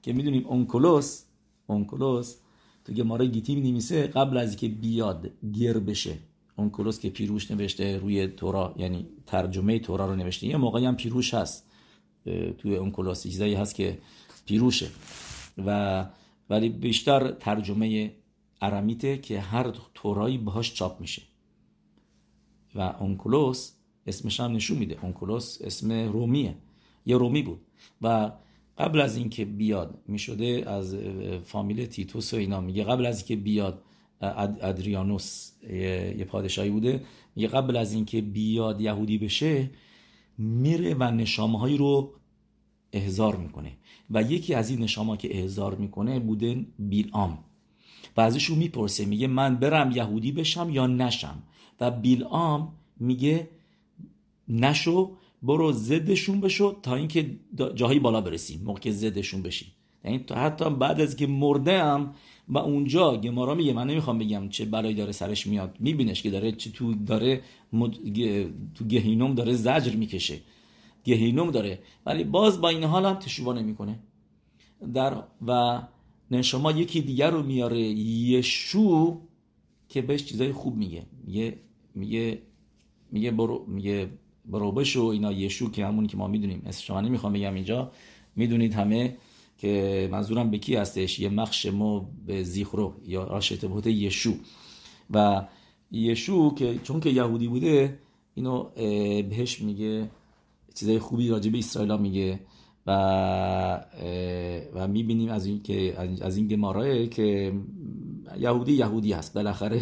که 0.03 0.13
می‌دونیم 0.13 0.47
اونکولوس 0.47 1.23
اونکولوس 1.67 2.37
تو 2.85 2.93
گمارا 2.93 3.25
گیتی 3.25 3.55
نمیسه 3.55 4.07
قبل 4.07 4.37
از 4.37 4.49
اینکه 4.49 4.69
بیاد 4.69 5.31
گیر 5.53 5.79
بشه. 5.79 6.15
اونکولوس 6.57 7.01
که 7.01 7.11
پیروش 7.11 7.51
نوشته 7.51 7.99
روی 7.99 8.27
تورا 8.27 8.75
یعنی 8.77 9.07
ترجمه 9.27 9.79
تورا 9.79 10.07
رو 10.07 10.17
نوشته. 10.17 10.47
یه 10.47 10.57
موقعی 10.57 10.87
هم 10.87 10.97
پیروش 10.97 11.35
هست. 11.35 11.65
توی 12.59 12.77
اونکولوس 12.77 13.23
چیزایی 13.23 13.55
هست 13.55 13.75
که 13.75 13.99
پیروشه. 14.47 14.89
و 15.67 16.07
ولی 16.51 16.69
بیشتر 16.69 17.31
ترجمه 17.31 18.13
ارمیته 18.61 19.19
که 19.19 19.41
هر 19.41 19.73
تورایی 19.95 20.39
باهاش 20.39 20.75
چاپ 20.75 21.01
میشه. 21.01 21.23
و 22.75 22.81
اونکولوس 22.81 23.73
اسمش 24.07 24.41
هم 24.41 24.53
نشون 24.53 24.79
میده. 24.79 24.99
اونکولوس 25.03 25.59
اسم 25.63 25.93
رومیه. 25.93 26.55
یه 27.07 27.17
رومی 27.17 27.43
بود. 27.43 27.61
و 28.03 28.33
قبل 28.79 29.01
از 29.01 29.17
اینکه 29.17 29.45
بیاد 29.45 30.03
می‌شده 30.07 30.65
از 30.67 30.97
فامیل 31.45 31.87
تیتوس 31.87 32.35
و 32.35 32.37
اینا. 32.37 32.61
میگه 32.61 32.85
قبل 32.85 33.07
از 33.07 33.19
اینکه 33.19 33.37
بیاد 33.37 33.83
ادریانوس 34.21 35.53
یه 35.63 36.27
پادشاهی 36.29 36.71
بوده. 36.71 37.05
میگه 37.37 37.49
قبل 37.49 37.77
از 37.77 37.93
اینکه 37.93 38.21
بیاد 38.21 38.81
یهودی 38.81 39.19
بشه 39.19 39.71
میره 40.39 40.95
و 40.95 41.11
نشامه 41.11 41.77
رو 41.77 42.15
احضار 42.93 43.37
می‌کنه. 43.37 43.73
و 44.11 44.23
یکی 44.23 44.55
از 44.55 44.71
این 44.71 44.83
نشامه 44.83 45.17
که 45.17 45.39
احضار 45.39 45.75
می‌کنه 45.75 46.19
بوده 46.21 46.67
بیلام 46.79 47.39
و 48.19 48.21
ازشون 48.21 48.59
می‌پرسه 48.59 49.05
میگه 49.05 49.27
من 49.27 49.57
برم 49.57 49.91
یهودی 49.91 50.33
بشم 50.33 50.71
یا 50.71 50.87
نشم؟ 50.87 51.43
و 51.81 51.91
بیلام 51.91 52.73
میگه 53.01 53.49
نشو 54.49 55.11
برو 55.43 55.73
زدشون 55.73 56.41
بشو 56.41 56.77
تا 56.83 56.95
اینکه 56.95 57.37
جاهای 57.75 57.99
بالا 57.99 58.21
برسیم 58.21 58.63
موقع 58.65 58.81
که 58.81 58.93
زدشون 58.93 59.43
بشی 59.43 59.67
یعنی 60.05 60.25
حتی 60.35 60.71
بعد 60.71 61.01
از 61.01 61.17
که 61.17 61.27
مرده 61.27 61.83
هم 61.83 62.15
و 62.49 62.59
اونجا 62.59 63.17
گمارا 63.17 63.55
میگه 63.55 63.73
من 63.73 63.87
نمی‌خوام 63.87 64.19
بگم 64.19 64.49
چه 64.49 64.65
برای 64.65 64.95
داره 64.95 65.13
سرش 65.13 65.47
میاد. 65.47 65.77
میبینش 65.81 66.23
که 66.23 66.31
داره 66.31 66.53
چه 66.53 66.71
تو 66.71 66.95
داره 66.95 67.43
مد... 67.73 67.95
تو 68.75 68.85
گهینوم 68.89 69.35
داره 69.35 69.53
زجر 69.53 69.97
می‌کشه. 69.97 70.41
گهینوم 71.05 71.51
داره. 71.51 71.79
ولی 72.07 72.25
باز 72.25 72.61
با 72.61 72.69
این 72.69 72.85
حال 72.85 73.05
هم 73.05 73.15
تشویبا 73.15 73.53
نمی‌کنه. 73.53 73.99
در 74.95 75.23
و 75.47 75.83
نشما 76.31 76.73
یکی 76.73 77.01
دیگر 77.01 77.31
رو 77.31 77.43
میاره. 77.43 77.81
یشو 77.81 79.21
که 79.89 80.03
بهش 80.03 80.25
چیزای 80.25 80.53
خوب 80.53 80.77
میگه. 80.77 81.07
میگه 81.25 81.59
میگه 81.95 82.43
میگه 83.13 83.31
برو 83.31 83.65
میگه 83.69 84.09
برو 84.45 84.73
بشو. 84.73 85.05
اینا 85.05 85.33
یشو 85.33 85.71
که 85.71 85.87
همونی 85.87 86.09
که 86.09 86.17
ما 86.17 86.27
می‌دونیم. 86.27 86.63
اسم 86.67 86.85
شما 86.85 87.01
نمی‌خوام 87.01 87.33
بگم 87.33 87.55
اینجا. 87.55 87.93
می‌دونید 88.37 88.75
همه 88.75 89.17
که 89.59 90.09
منظورم 90.13 90.51
به 90.51 90.59
کی 90.59 90.77
هستش؟ 90.77 91.19
یه 91.19 91.29
مخش 91.29 91.67
ما 91.67 92.11
به 92.27 92.43
زیخرو 92.43 92.95
یا 93.07 93.25
راشته 93.25 93.69
بوده 93.69 93.93
یشو. 93.93 94.35
و 95.11 95.47
یشو 95.91 96.55
که 96.55 96.79
چون 96.83 97.01
که 97.01 97.11
یهودی 97.11 97.49
بوده 97.49 97.99
اینو 98.35 98.63
بهش 99.23 99.61
میگه 99.61 100.11
چیزای 100.75 100.99
خوبی 100.99 101.29
راجع 101.29 101.51
به 101.51 101.59
اسرائیل 101.59 101.97
میگه. 101.97 102.41
و 102.89 103.85
و 104.75 104.89
می‌بینیم 104.89 105.31
از 105.31 105.47
این 105.47 105.63
که 105.63 105.95
از 106.21 106.37
این 106.37 106.49
گمارای 106.49 107.09
که 107.09 107.53
یهودی 108.39 108.73
یهودی 108.73 109.13
هست. 109.13 109.35
بالاخره 109.35 109.81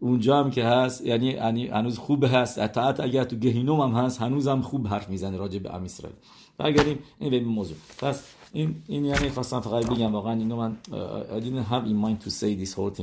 اونجا 0.00 0.44
هم 0.44 0.50
که 0.50 0.64
هست 0.64 1.06
یعنی, 1.06 1.36
هنوز 1.66 1.98
خوب 1.98 2.24
هست. 2.24 2.58
حتی 2.58 2.80
اگر 3.02 3.24
تو 3.24 3.36
گهینوم 3.36 3.80
هم 3.80 4.04
هست 4.04 4.20
هنوز 4.20 4.48
هم 4.48 4.62
خوب 4.62 4.86
حرف 4.86 5.10
می‌زنه 5.10 5.36
راجع 5.36 5.58
به 5.58 5.74
ام 5.74 5.84
اسرائیل. 5.84 6.18
برگردیم 6.58 6.98
این 7.18 7.30
به 7.30 7.40
موضوع. 7.40 7.76
پس 7.98 8.24
این 8.52 8.74
این 8.86 9.04
یعنی 9.04 9.28
خواستم 9.28 9.60
فقط 9.60 9.86
بگم 9.86 10.12
واقعا 10.12 10.32
اینو 10.32 10.56
من 10.56 10.76
I 10.82 11.42
didn't 11.42 11.72
have 11.72 11.84
in 11.86 11.96
mind 12.04 12.26
to 12.26 12.30
say 12.30 12.64
this 12.64 12.74
whole 12.74 13.00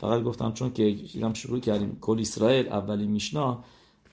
فقط 0.00 0.22
گفتم 0.22 0.52
چون 0.52 0.72
که 0.72 0.90
دیدم 1.12 1.32
شروع 1.32 1.60
کردیم. 1.60 1.98
کل 2.00 2.20
اسرائیل 2.20 2.68
اولی 2.68 3.06
میشنا 3.06 3.64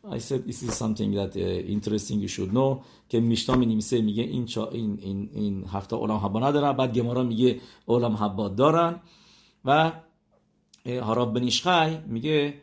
I 0.03 0.17
said 0.17 0.47
this 0.47 0.63
is 0.63 0.73
something 0.73 1.12
that 1.12 1.35
uh, 1.35 1.75
interesting 1.75 2.19
you 2.19 2.27
should 2.27 2.51
know. 2.51 2.83
که 3.09 3.19
میشنا 3.19 3.55
می 3.55 3.65
نمیسه 3.65 4.01
میگه 4.01 4.23
این 4.23 4.45
چا 4.45 4.69
این 4.69 4.99
این 5.01 5.29
این 5.33 5.65
هفته 5.67 5.95
علم 5.95 6.15
حبا 6.15 6.39
ندارن. 6.39 6.71
بعد 6.71 6.93
گمارا 6.93 7.23
میگه 7.23 7.59
علم 7.88 8.13
حبا 8.13 8.49
دارن. 8.49 8.99
و 9.65 9.91
هاراب 10.85 11.33
بنیشخای 11.33 11.97
میگه 12.07 12.53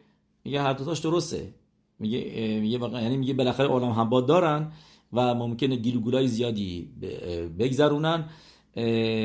میگه 0.44 0.62
هر 0.62 0.72
دوتاش 0.72 0.98
درسته. 0.98 1.54
میگه 1.98 2.18
میگه 2.60 3.02
یعنی 3.02 3.16
میگه 3.16 3.34
بالاخره 3.34 3.68
علم 3.68 3.90
حبا 3.90 4.20
دارن 4.20 4.72
و 5.12 5.34
ممکنه 5.34 5.76
گیلگولای 5.76 6.28
زیادی 6.28 6.90
بگذرونن. 7.58 8.24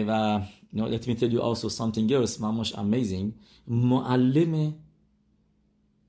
و 0.08 0.42
know, 0.74 0.88
let 0.88 1.08
me 1.08 1.16
tell 1.16 1.32
you 1.32 1.42
also 1.42 1.70
something 1.70 2.10
else. 2.12 2.38
amazing. 2.76 3.34
معلم 3.68 4.74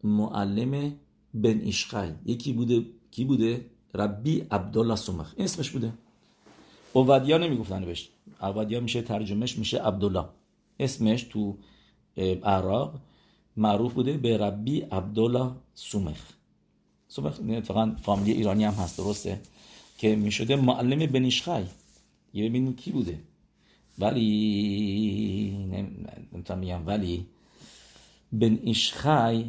معلم 0.04 0.92
بن 1.34 1.60
ایشخای 1.60 2.10
یکی 2.26 2.52
بوده 2.52 2.86
کی 3.10 3.24
بوده؟ 3.24 3.64
ربی 3.94 4.40
عبدالله 4.50 4.96
سمخ 4.96 5.32
این 5.36 5.44
اسمش 5.44 5.70
بوده. 5.70 5.92
اوودیا 6.92 7.38
نمی‌گفتن 7.38 7.84
بهش. 7.84 8.08
اوودیا 8.42 8.80
میشه 8.80 9.02
ترجمهش 9.02 9.58
میشه 9.58 9.78
عبدالله. 9.78 10.24
اسمش 10.80 11.22
تو 11.22 11.56
عراق 12.42 12.94
معروف 13.56 13.92
بوده 13.92 14.12
به 14.16 14.38
ربی 14.38 14.80
عبدالله 14.80 15.50
سومخ 15.74 16.20
سومخ 17.08 17.40
اتفاقا 17.48 17.96
فامیلی 18.02 18.32
ایرانی 18.32 18.64
هم 18.64 18.72
هست 18.74 18.98
درسته؟ 18.98 19.40
که 19.98 20.16
می‌شده 20.16 20.56
معلم 20.56 21.06
بنیشخای 21.06 21.64
یه 22.34 22.48
ببینید 22.48 22.76
کی 22.76 22.90
بوده؟ 22.90 23.18
ولی 23.98 25.66
نمی‌تونم 26.32 26.58
میگم 26.58 26.86
ولی 26.86 27.26
بن 28.32 28.58
ایشخای 28.62 29.44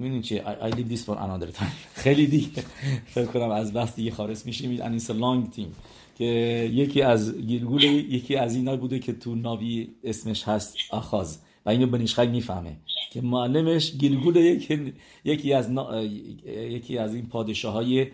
می‌دونی 0.00 0.22
چه 0.22 0.38
I, 0.38 0.72
I 0.72 0.74
leave 0.74 0.96
this 0.96 1.04
for 1.04 1.16
another 1.16 1.56
time. 1.58 1.74
خیلی 2.04 2.26
دیگه. 2.26 2.62
فکر 3.06 3.26
کنم 3.26 3.50
از 3.50 3.72
بس 3.72 3.96
دیگه 3.96 4.10
خارج 4.10 4.46
میشیم. 4.46 4.76
And 4.76 5.00
it's 5.00 5.06
a 5.06 5.12
long 5.12 5.60
که 6.20 6.24
یکی 6.72 7.02
از 7.02 7.38
گیلگول 7.38 7.82
یکی 7.82 8.36
از 8.36 8.54
اینا 8.54 8.76
بوده 8.76 8.98
که 8.98 9.12
تو 9.12 9.34
ناوی 9.34 9.88
اسمش 10.04 10.48
هست 10.48 10.76
آخاز. 10.90 11.38
و 11.66 11.70
اینو 11.70 11.86
بنیشخای 11.86 12.28
می‌فهمه. 12.28 12.76
که 13.10 13.20
معلمش 13.20 13.92
گیلگول 13.92 14.36
یکی, 14.36 14.92
یکی 15.24 15.52
از 15.52 15.70
یکی 16.46 16.98
از 16.98 17.14
این 17.14 17.26
پادشاه 17.26 17.72
های 17.72 18.06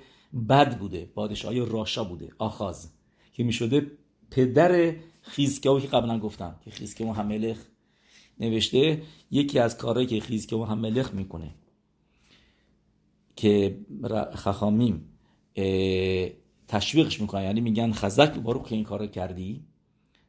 بد 0.49 0.79
بوده. 0.79 1.05
پادشاه 1.14 1.53
های 1.53 1.66
راشا 1.66 2.05
بوده. 2.05 2.29
آخاز. 2.38 2.90
که 3.33 3.44
می 3.44 3.53
شده 3.53 3.87
پدر 4.31 4.92
خیزکیاو 5.22 5.81
که 5.81 5.88
قبلا 5.88 6.18
گفتم. 6.18 6.57
که 6.64 6.70
خیزکیاو 6.70 7.12
هملخ 7.12 7.59
نوشته. 8.40 9.03
یکی 9.31 9.59
از 9.59 9.77
کارهایی 9.79 10.07
که 10.07 10.20
خیزکیاو 10.20 10.64
هملخ 10.64 11.14
می‌کنه. 11.14 11.51
که 13.37 13.79
خخامیم. 14.35 15.18
تشویقش 16.68 17.20
می‌کنن. 17.20 17.42
یعنی 17.42 17.61
میگن 17.61 17.92
خزک 17.92 18.35
باروخ 18.35 18.66
این 18.70 18.85
کار 18.85 19.07
کردی. 19.07 19.64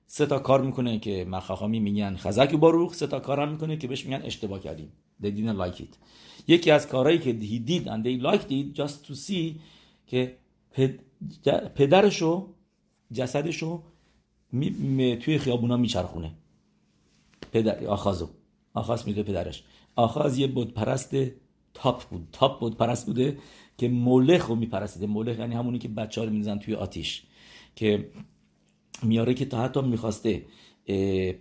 سه 0.08 0.26
تا 0.26 0.40
کار 0.40 0.62
می‌کنه 0.62 1.00
که 1.00 1.26
مخاخامی 1.26 1.80
میگن 1.80 2.16
خزک 2.16 2.56
باروخ 2.56 2.94
سه 2.94 3.08
تا 3.08 3.20
کار 3.20 3.40
هم 3.40 3.52
می‌کنه 3.52 3.78
که 3.78 3.88
بهش 3.88 4.06
میگن 4.06 4.22
اشتباه 4.22 4.60
کردیم. 4.60 4.92
They 5.24 5.26
didn't 5.28 5.58
like 5.66 5.82
it. 5.82 5.96
یکی 6.48 6.72
از 6.72 6.88
کارهایی 6.88 7.20
که 7.20 7.40
he 7.40 7.70
did 7.70 7.88
and 7.88 8.04
they 8.06 8.24
liked 8.24 8.52
it 8.52 8.82
just 8.82 9.08
to 9.08 9.16
see 9.28 9.60
که 10.08 10.38
پدرشو 11.76 12.54
جسدشو 13.12 13.84
می, 14.52 15.18
توی 15.18 15.38
خیابونا 15.38 15.78
میچرخونه. 15.78 16.32
پدر 17.52 17.86
آخازو. 17.86 18.30
آخاز 18.74 19.08
میده 19.08 19.24
پدرش. 19.24 19.64
آخاز 19.96 20.38
یه 20.38 20.48
بود 20.48 20.74
پرست 20.74 21.16
تاپ 21.82 22.04
بود. 22.10 22.28
تاپ 22.32 22.60
بود 22.60 22.78
پرست 22.78 23.06
بوده 23.06 23.38
که 23.78 23.88
مولخ 23.90 24.46
رو 24.46 24.56
میپرستیده. 24.56 25.08
مولخ 25.08 25.40
یعنی 25.40 25.56
همونی 25.56 25.80
که 25.80 25.88
بچه 25.88 26.22
ها 26.22 26.28
رو 26.28 26.34
میزن 26.34 26.60
توی 26.60 26.76
آتیش. 26.76 27.24
که 27.76 28.10
میاره 29.04 29.34
که 29.34 29.46
تا 29.46 29.64
حتی 29.64 29.82
می‌خواسته 29.82 30.46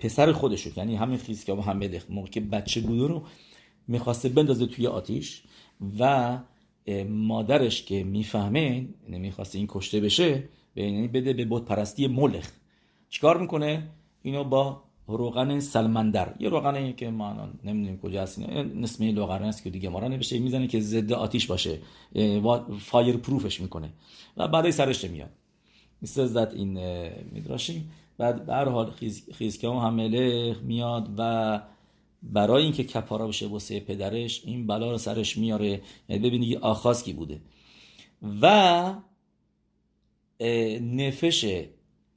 پسر 0.00 0.32
خودشو 0.32 0.70
یعنی 0.76 0.96
همین 0.96 1.18
خیز 1.18 1.44
که 1.44 1.54
هم 1.54 1.90
موقع 2.10 2.28
که 2.28 2.40
بچه 2.40 2.80
بوده 2.80 3.06
رو 3.06 3.22
می‌خواسته 3.88 4.28
بندازه 4.28 4.66
توی 4.66 4.86
آتیش 4.86 5.42
و 5.98 6.38
مادرش 7.08 7.82
که 7.82 8.04
می‌فهمه 8.04 8.88
نمی‌خواسته 9.08 9.58
این 9.58 9.66
کشته 9.70 10.00
بشه 10.00 10.48
یعنی 10.76 11.08
بده 11.08 11.32
به 11.32 11.44
بود 11.44 11.64
پرستی 11.64 12.06
مولخ. 12.06 12.50
چیکار 13.08 13.40
می‌کنه؟ 13.40 13.90
اینو 14.22 14.44
با 14.44 14.82
روغن 15.08 15.60
سلمندر. 15.60 16.34
یه 16.38 16.48
روغنی 16.48 16.92
که 16.92 17.10
ما 17.10 17.48
نمی‌دونیم 17.64 17.98
کجا 17.98 18.22
هست 18.22 18.38
نسمه 18.74 19.14
روغن 19.14 19.42
است 19.42 19.62
که 19.62 19.70
دیگه 19.70 19.88
ما 19.88 20.00
نمیشه. 20.00 20.38
می‌زنه 20.38 20.66
که 20.66 20.80
ضد 20.80 21.12
آتیش 21.12 21.46
باشه. 21.46 21.78
فایر 22.80 23.16
پروفش 23.16 23.60
می‌کنه. 23.60 23.90
و 24.36 24.48
بعدی 24.48 24.72
سرش 24.72 25.04
میاد 25.04 25.30
مثل 26.02 26.26
زد 26.26 26.52
این 26.56 26.78
میدراشیم. 27.32 27.92
بعد 28.18 28.46
به 28.46 28.54
هر 28.54 28.68
حال 28.68 28.90
خیز، 29.34 29.64
ملخ 29.64 30.62
میاد 30.62 31.08
و 31.18 31.60
برای 32.22 32.62
اینکه 32.62 32.84
کپارا 32.84 33.28
بشه 33.28 33.46
واسه 33.46 33.80
پدرش 33.80 34.42
این 34.44 34.66
بلا 34.66 34.90
رو 34.90 34.98
سرش 34.98 35.38
میاره. 35.38 35.80
یعنی 36.08 36.28
ببینید 36.28 36.58
آخاز 36.58 37.04
کی 37.04 37.12
بوده. 37.12 37.40
و 38.42 38.94
نفش 40.80 41.64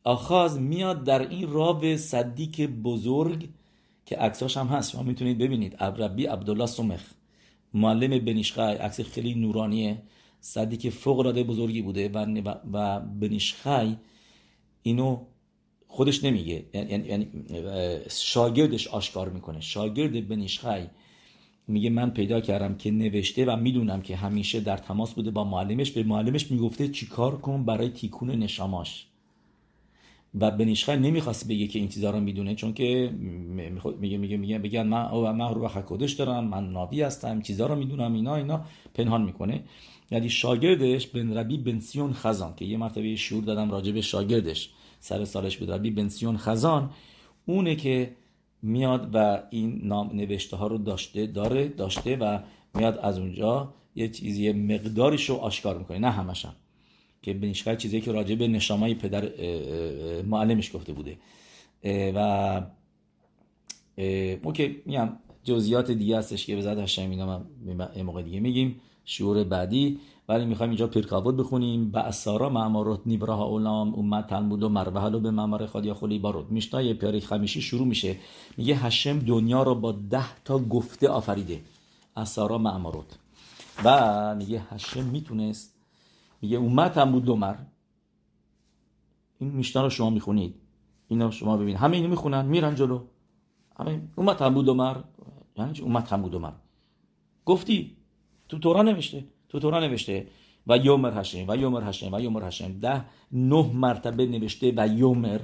آخاز 0.09 0.59
میاد 0.59 1.03
در 1.03 1.29
این 1.29 1.49
راب 1.49 1.95
صدیق 1.95 2.65
بزرگ 2.65 3.49
که 4.05 4.15
عکساش 4.15 4.57
هم 4.57 4.67
هست. 4.67 4.91
شما 4.91 5.03
می‌تونید 5.03 5.37
ببینید. 5.37 5.75
ربی 5.83 6.25
عبدالله 6.25 6.65
سمخ. 6.65 7.01
معلم 7.73 8.25
بنیشخای 8.25 8.75
عکس 8.75 9.01
خیلی 9.01 9.33
نورانیه. 9.33 10.01
صدیق 10.39 10.89
فوق 10.89 11.19
العاده 11.19 11.43
بزرگی 11.43 11.81
بوده 11.81 12.09
و 12.09 12.25
و 12.73 12.99
بنیشخای 12.99 13.95
اینو 14.83 15.25
خودش 15.87 16.23
نمیگه. 16.23 16.65
یعنی, 16.73 17.07
یعنی 17.07 17.27
شاگردش 18.09 18.87
آشکار 18.87 19.29
می‌کنه. 19.29 19.61
شاگرد 19.61 20.27
بنیشخای 20.27 20.83
میگه 21.67 21.89
من 21.89 22.09
پیدا 22.09 22.41
کردم 22.41 22.75
که 22.75 22.91
نوشته 22.91 23.45
و 23.45 23.55
می‌دونم 23.55 24.01
که 24.01 24.15
همیشه 24.15 24.59
در 24.59 24.77
تماس 24.77 25.13
بوده 25.13 25.31
با 25.31 25.43
معلمش. 25.43 25.91
به 25.91 26.03
معلمش 26.03 26.51
می‌گفته 26.51 26.87
چیکار 26.87 27.37
کن 27.37 27.65
برای 27.65 27.89
تیکون 27.89 28.29
نشاماش. 28.29 29.08
و 30.35 30.51
بنیشخه 30.51 30.95
نمی‌خواست 30.95 31.47
بگه 31.47 31.67
که 31.67 31.79
این 31.79 31.87
چیزا 31.87 32.09
رو 32.09 32.19
می‌دونه 32.19 32.55
چون 32.55 32.73
که 32.73 33.11
میگه 33.99 34.17
میگه 34.17 34.37
میگه 34.37 34.59
بگن 34.59 34.87
من 34.87 35.05
او 35.05 35.31
من 35.31 35.53
روح 35.53 35.79
حکودش 35.79 36.13
دارم 36.13 36.43
من 36.43 36.71
ناوی 36.71 37.01
هستم 37.01 37.41
چیزا 37.41 37.67
رو 37.67 37.75
می‌دونم 37.75 38.13
اینا 38.13 38.35
اینا 38.35 38.65
پنهان 38.93 39.21
می‌کنه. 39.21 39.63
یعنی 40.11 40.29
شاگردش 40.29 41.07
بن 41.07 41.37
ربی 41.37 41.57
بنسیون 41.57 42.13
خزان 42.13 42.55
که 42.55 42.65
یه 42.65 42.77
مرتبه 42.77 43.15
شعور 43.15 43.43
دادم 43.43 43.71
راجع 43.71 43.91
به 43.91 44.01
شاگردش 44.01 44.69
سر 44.99 45.25
سالش 45.25 45.57
بود 45.57 45.71
ربی 45.71 45.91
بنسیون 45.91 46.37
خزان 46.37 46.89
اونه 47.45 47.75
که 47.75 48.15
میاد 48.61 49.09
و 49.13 49.43
این 49.49 49.81
نام 49.83 50.09
نوشته 50.13 50.57
ها 50.57 50.67
رو 50.67 50.77
داشته 50.77 51.25
داره 51.25 51.67
داشته 51.67 52.15
و 52.15 52.39
میاد 52.75 52.97
از 52.97 53.19
اونجا 53.19 53.73
یه 53.95 54.07
چیزی 54.07 54.51
مقداریش 54.51 55.29
رو 55.29 55.35
آشکار 55.35 55.77
می‌کنه 55.77 55.99
نه 55.99 56.11
همشم. 56.11 56.55
که 57.21 57.34
بنیشخای 57.34 57.77
چیزی 57.77 58.01
که 58.01 58.12
راجع 58.12 58.36
به 58.36 58.47
نشامای 58.47 58.95
پدر 58.95 59.29
معلمش 60.21 60.75
گفته 60.75 60.93
بوده. 60.93 61.17
و 62.15 62.62
اوکی 64.43 64.82
میگم 64.86 65.10
جزئیات 65.43 65.91
دیگه 65.91 66.17
هستش 66.17 66.45
که 66.45 66.55
به 66.55 66.62
زد 66.62 66.79
هشم 66.79 67.10
اینا 67.10 67.41
یه 67.95 68.03
موقع 68.03 68.21
دیگه 68.21 68.39
میگیم 68.39 68.82
شعور 69.05 69.43
بعدی. 69.43 69.99
ولی 70.29 70.45
می‌خوایم 70.45 70.69
اینجا 70.69 70.88
پیرکاود 70.88 71.38
بخونیم. 71.38 71.91
با 71.91 71.99
اسارا 71.99 72.49
معمارات 72.49 73.01
نیبراه 73.05 73.41
اولام 73.41 73.93
اومد 73.93 74.25
تنبود 74.25 74.63
و 74.63 74.69
مروه 74.69 75.19
به 75.19 75.32
معمار 75.32 75.65
خادیا 75.65 75.93
خلی 75.93 76.19
بارود 76.19 76.51
میشنای 76.51 76.93
پیاری 76.93 77.19
خمیشی 77.19 77.62
شروع 77.62 77.88
میشه. 77.88 78.15
میگه 78.58 78.75
هشم 78.75 79.19
دنیا 79.19 79.63
رو 79.63 79.75
با 79.75 79.91
ده 79.91 80.43
تا 80.45 80.60
گفته 80.60 81.10
آفریده. 81.10 81.62
اسارا 82.17 82.58
معمارات 82.58 83.17
و 83.86 84.36
میگه 84.36 84.62
هشم 84.69 85.03
می‌تونست 85.03 85.78
میگه 86.41 86.58
اومد 86.58 86.97
هم 86.97 87.12
بود 87.12 87.25
دومر 87.25 87.56
این 89.39 89.52
میشنا 89.52 89.84
رو 89.84 89.89
شما 89.89 90.10
می‌خونید. 90.10 90.56
اینا 91.08 91.32
شما 91.32 91.58
ببینید. 91.58 91.78
همه 91.78 91.97
اینو 91.97 92.10
می‌خونن 92.10 92.45
میرن 92.45 92.75
جلو. 92.75 93.02
همه 93.80 94.02
اومد 94.15 94.41
هم 94.41 94.54
بود 94.54 94.65
دومر 94.65 94.97
یعنی 95.58 95.73
چی؟ 95.73 95.82
اومد 95.82 96.08
هم 96.08 96.21
بود 96.21 96.32
دومر 96.32 96.52
گفتی 97.45 97.97
تو 98.49 98.60
تورا 98.60 98.82
نوشته 98.82 99.25
تو 99.49 99.60
تورا 99.60 99.80
نوشته. 99.80 100.28
و 100.67 100.78
یومر 100.78 101.19
هشم 101.19 101.45
و 101.47 101.58
یومر 101.58 101.84
هشم 101.89 102.13
و 102.13 102.19
یومر 102.19 102.43
هشم 102.43 102.80
ده 102.80 103.06
نه 103.32 103.71
مرتبه 103.73 104.25
نوشته 104.25 104.73
و 104.78 104.88
یومر. 104.88 105.41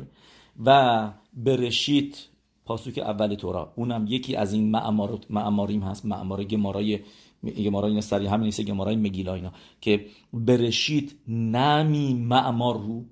و 0.66 1.12
برشیت 1.34 2.28
پاسوک 2.66 2.98
اول 2.98 3.36
تورا. 3.36 3.74
اونم 3.76 4.06
یکی 4.08 4.36
از 4.36 4.54
این 4.54 4.72
معماریم 5.30 5.82
هست 5.84 6.06
معمار 6.06 6.44
گمارای 6.44 7.00
گمارا 7.52 7.88
اینا 7.88 8.02
سری 8.02 8.28
همین 8.28 8.46
نیست 8.46 8.62
گمارای 8.62 8.96
مگیلا 8.96 9.34
اینا. 9.34 9.52
که 9.82 10.06
برشید 10.34 11.20
نمی 11.28 12.14
معمار 12.14 12.78
رو. 12.78 13.06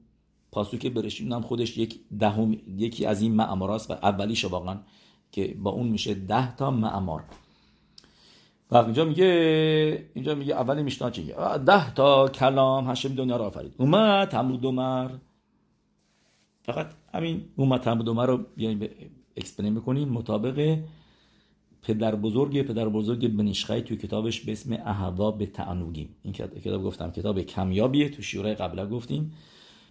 پاسو 0.51 0.77
که 0.77 0.89
برشید 0.89 1.33
نم 1.33 1.41
خودش 1.41 1.77
یک 1.77 1.99
دهم 2.19 2.57
یکی 2.77 3.05
از 3.05 3.21
این 3.21 3.35
معماراست 3.35 3.91
و 3.91 3.93
اولیش 3.93 4.45
واقعا 4.45 4.77
که 5.31 5.55
با 5.59 5.71
اون 5.71 5.87
میشه 5.87 6.13
ده 6.13 6.55
تا 6.55 6.71
معمار. 6.71 7.23
و 8.71 8.77
اینجا 8.77 9.05
میگه 9.05 10.05
اینجا 10.13 10.35
میگه 10.35 10.53
اول 10.53 10.81
میشنا 10.81 11.09
چیه 11.09 11.35
ده 11.65 11.93
تا 11.93 12.27
کلام 12.27 12.91
هشم 12.91 13.15
دنیا 13.15 13.37
را 13.37 13.45
آفرید. 13.45 13.73
اومد 13.77 14.27
تمرود 14.27 14.61
دومر 14.61 15.09
فقط 16.63 16.87
همین 17.13 17.45
اومد 17.55 17.81
تمرود 17.81 18.05
دومر 18.05 18.25
رو 18.25 18.37
بیایم 18.55 18.89
اکسپلین 19.37 19.73
می‌کنیم 19.73 20.09
مطابق 20.09 20.77
پدر 21.83 22.15
بزرگ 22.15 22.61
پدر 22.61 22.89
بزرگ 22.89 23.27
بنیشخای 23.27 23.81
توی 23.81 23.97
کتابش 23.97 24.41
به 24.41 24.51
اسم 24.51 24.73
اهوا 24.73 25.31
به 25.31 25.45
تعنوگیم 25.45 26.15
این 26.23 26.33
کتاب 26.33 26.83
گفتم 26.83 27.11
کتاب 27.11 27.41
کمیابیه 27.41 28.09
تو 28.09 28.21
شیوره 28.21 28.53
قبلا 28.53 28.89
گفتیم. 28.89 29.33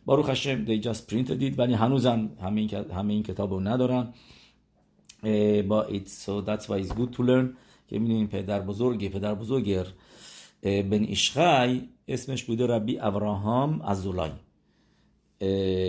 بارو 0.05 0.23
خشم 0.23 0.65
دی 0.65 0.79
جاست 0.79 1.07
پرینت 1.07 1.33
دید 1.33 1.59
ولی 1.59 1.75
هنوزم 1.75 2.31
همه 2.43 2.69
همه 2.95 3.13
این 3.13 3.23
کتاب 3.23 3.53
رو 3.53 3.61
ندارن 3.61 4.09
با 5.69 5.87
so 6.07 6.47
that's 6.47 6.65
why 6.65 6.85
it's 6.85 6.93
good 6.93 7.17
to 7.17 7.23
learn. 7.23 7.57
که 7.89 7.99
می‌دونیم 7.99 8.27
پدر 8.27 8.61
بزرگ 8.61 9.09
پدر 9.09 9.35
بزرگ 9.35 9.87
بن 10.63 11.07
اسمش 12.09 12.45
بوده 12.45 12.67
ربی 12.67 12.99
ابراهام 12.99 13.83
از 13.83 14.03
زولای 14.03 14.31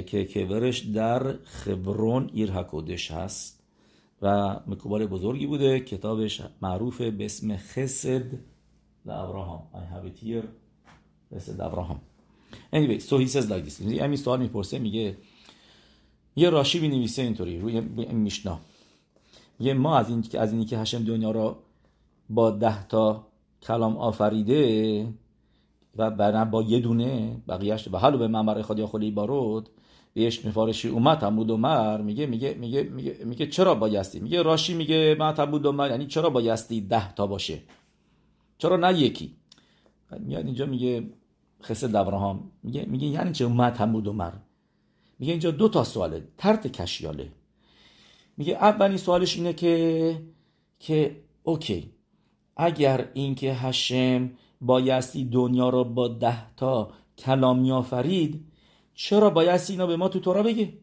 که 0.02 0.26
کبرش 0.26 0.80
در 0.80 1.34
خبرون 1.44 2.30
ایر 2.34 2.52
حکودش 2.52 3.12
هست. 3.12 3.63
و 4.24 4.60
مکوبال 4.68 5.06
بزرگی 5.06 5.48
بوده 5.48 5.80
کتابش 5.80 6.42
معروف 6.62 7.02
به 7.02 7.26
اسم 7.26 7.58
خسد 7.58 8.26
ابراهام 9.06 9.68
I 9.74 9.94
have 9.94 10.08
it 10.08 10.26
here. 10.26 10.46
خسد 11.36 11.62
ابراهام 11.62 12.00
anyway 12.76 13.00
so 13.00 13.18
he 13.18 13.28
says 13.28 13.50
like 13.50 13.66
this 13.70 13.82
همین 13.82 14.18
سوال 14.18 14.40
می‌پرسه 14.40 14.80
میگه 14.80 15.18
یه 16.36 16.50
راشی 16.50 16.80
می 16.80 16.88
نویسه 16.88 17.22
اینطوری 17.22 17.60
روی 17.60 17.82
میشنا. 18.12 18.60
یه 19.60 19.74
ما 19.74 19.98
از 19.98 20.10
این 20.10 20.26
از 20.40 20.52
اینی 20.52 20.66
که 20.66 20.78
هشم 20.78 21.04
دنیا 21.04 21.32
را 21.32 21.60
با 22.30 22.52
ده 22.52 22.88
تا 22.88 23.28
کلام 23.62 23.98
آفریده 23.98 25.08
و 25.98 26.46
با 26.46 26.62
یه 26.64 26.80
دونه 26.80 27.42
بقیهش 27.48 27.90
به 27.90 28.00
حلو 28.00 28.18
به 28.18 28.28
منبر 28.28 28.62
خود 28.62 28.80
یا 28.80 28.88
خلی 28.88 29.12
بارود 29.12 29.70
بهش 30.14 30.46
مفارشی 30.46 30.88
اومد 30.88 31.24
هم 31.24 31.36
بود 31.36 31.52
مر 31.52 32.02
میگه 32.02 32.26
میگه 32.26 32.54
میگه 32.54 32.84
میگه 32.84 33.18
میگه 33.26 33.48
چرا 33.48 33.76
بایستی؟ 33.76 34.20
میگه 34.20 34.42
راشی 34.42 34.74
میگه 34.74 35.16
ما 35.20 35.46
بود 35.46 35.68
مر 35.68 35.90
یعنی 35.90 36.08
چرا 36.08 36.30
بایستی 36.30 36.82
ده 36.82 37.14
تا 37.14 37.28
باشه؟ 37.28 37.60
چرا 38.58 38.78
نه 38.78 39.00
یکی؟ 39.00 39.36
میاد 40.20 40.46
اینجا 40.46 40.66
میگه 40.66 41.10
خسد 41.64 41.96
ابراهام 41.96 42.52
میگه 42.64 42.86
میگه 42.86 43.08
یعنی 43.08 43.32
چه 43.32 43.46
اومد 43.46 43.78
هم 43.78 43.92
بود 43.92 44.10
مر 44.10 44.32
میگه 45.20 45.34
اینجا 45.34 45.52
دو 45.52 45.70
تا 45.70 45.84
سواله 45.84 46.28
ترت 46.38 46.68
کشیاله. 46.68 47.32
میگه 48.38 48.54
اولین 48.54 48.98
سوالش 48.98 49.38
اینه 49.38 49.54
که 49.54 50.22
که 50.80 51.24
اوکی 51.44 51.92
اگر 52.58 53.10
اینکه 53.14 53.54
هشم 53.54 54.32
بایستی 54.62 55.26
دنیا 55.26 55.70
را 55.70 55.84
با 55.84 56.08
ده 56.08 56.56
تا 56.56 56.92
کلام 57.18 57.60
میآفرید 57.60 58.46
چرا 58.96 59.30
بایستی 59.30 59.74
اینا 59.74 59.88
به 59.88 59.96
ما 59.96 60.10
تو 60.10 60.20
تورا 60.20 60.44
بگه 60.44 60.74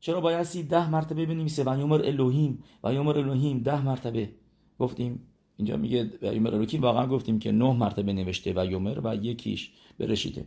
چرا 0.00 0.20
بایستی 0.20 0.62
ده 0.62 0.90
مرتبه 0.90 1.26
بنویسه 1.26 1.64
و 1.64 1.78
یومر 1.78 2.02
الوهیم. 2.04 2.64
و 2.84 2.94
یومر 2.94 3.18
الوهیم 3.18 3.58
ده 3.58 3.82
مرتبه. 3.82 4.30
گفتیم 4.78 5.20
اینجا 5.56 5.76
میگه 5.76 6.10
و 6.22 6.34
یومر 6.34 6.54
الوهیم 6.54 6.82
واقعا 6.82 7.06
گفتیم 7.06 7.38
که 7.38 7.52
نه 7.52 7.72
مرتبه 7.72 8.12
نوشته 8.12 8.52
و 8.56 8.66
یومر 8.66 9.00
و 9.04 9.14
یکیش 9.14 9.70
برشیده 9.98 10.46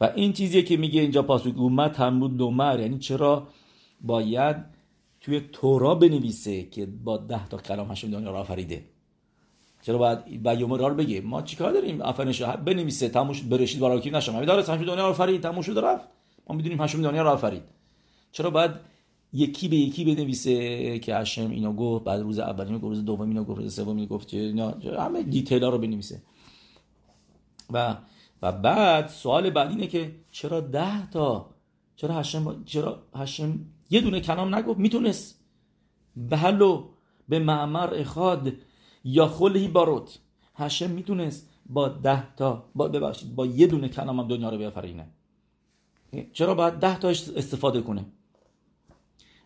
و 0.00 0.12
این 0.16 0.32
چیزیه 0.32 0.62
که 0.62 0.76
میگه 0.76 1.00
اینجا 1.00 1.22
پاسوک 1.22 1.58
اومد 1.58 1.96
هم 1.96 2.20
بود 2.20 2.40
یعنی 2.80 2.98
چرا 2.98 3.48
باید 4.00 4.56
توی 5.20 5.40
تورا 5.40 5.94
بنویسه 5.94 6.62
که 6.62 6.86
با 6.86 7.16
ده 7.16 7.48
تا 7.48 7.56
کلام 7.56 7.90
هشم 7.90 8.10
دنیا 8.10 8.30
را 8.30 8.40
آفریده؟ 8.40 8.84
چرا 9.82 9.98
باید 9.98 10.42
با 10.42 10.54
یوم 10.54 10.72
رو 10.72 10.94
بگه؟ 10.94 11.20
ما 11.20 11.42
چیکار 11.42 11.72
داریم؟ 11.72 12.00
آفرینش 12.00 12.42
بنویسه. 12.42 13.08
تموش 13.08 13.42
برشید 13.42 13.80
باراکی 13.80 14.10
نشم. 14.10 14.32
همین 14.32 14.44
داره 14.44 14.62
دنیا 14.62 15.06
آفرید. 15.06 15.42
تموش 15.42 15.68
رفت 15.68 16.08
ما 16.48 16.56
می‌دونیم 16.56 16.80
هشم 16.80 17.02
دنیا 17.02 17.22
رو 17.22 17.28
آفرید 17.28 17.62
چرا 18.32 18.50
باید 18.50 18.70
یکی 19.32 19.68
به 19.68 19.76
یکی 19.76 20.04
بنویسه 20.04 20.98
که 20.98 21.16
هشم 21.16 21.50
اینو 21.50 21.72
گفت 21.72 22.04
بعد 22.04 22.20
روز 22.20 22.38
اول 22.38 22.66
اینو 22.66 22.78
گفت 22.78 22.88
روز 22.88 23.04
دوم 23.04 23.28
اینو 23.28 23.44
گفت 23.44 23.60
روز 23.60 23.74
سوم 23.74 23.96
اینو 23.96 24.06
گفت 24.06 24.34
همه 24.98 25.22
دیتیل 25.22 25.64
ها 25.64 25.70
رو 25.70 25.78
بنویسه. 25.78 26.22
و 27.70 27.96
و 28.42 28.52
بعد 28.52 29.08
سوال 29.08 29.50
بعد 29.50 29.70
اینه 29.70 29.86
که 29.86 30.14
چرا 30.30 30.60
ده 30.60 31.10
تا 31.10 31.50
چرا 31.96 32.14
هشم 32.14 32.64
چرا 32.64 33.02
هشم 33.14 33.60
یه 33.90 34.00
دونه 34.00 34.20
کلام 34.20 34.54
نگفت؟ 34.54 34.78
می‌تونست 34.78 35.40
به 36.16 36.36
حلو 36.36 36.84
به 37.28 37.38
معمر 37.38 37.94
اخاد 37.94 38.52
یا 39.04 39.26
خلهی 39.26 39.68
باروت 39.68 40.18
هشم 40.54 40.90
می‌تونست 40.90 41.50
با 41.66 41.88
ده 41.88 42.34
تا 42.34 42.70
با 42.74 42.88
ببخشید 42.88 43.34
با 43.34 43.46
یه 43.46 43.66
دونه 43.66 43.88
کلام 43.88 44.20
هم 44.20 44.28
دنیا 44.28 44.48
رو 44.48 44.58
بیافرینه. 44.58 45.06
چرا 46.32 46.54
باید 46.54 46.74
ده 46.74 46.98
تا 46.98 47.08
استفاده 47.08 47.80
کنه؟ 47.80 48.04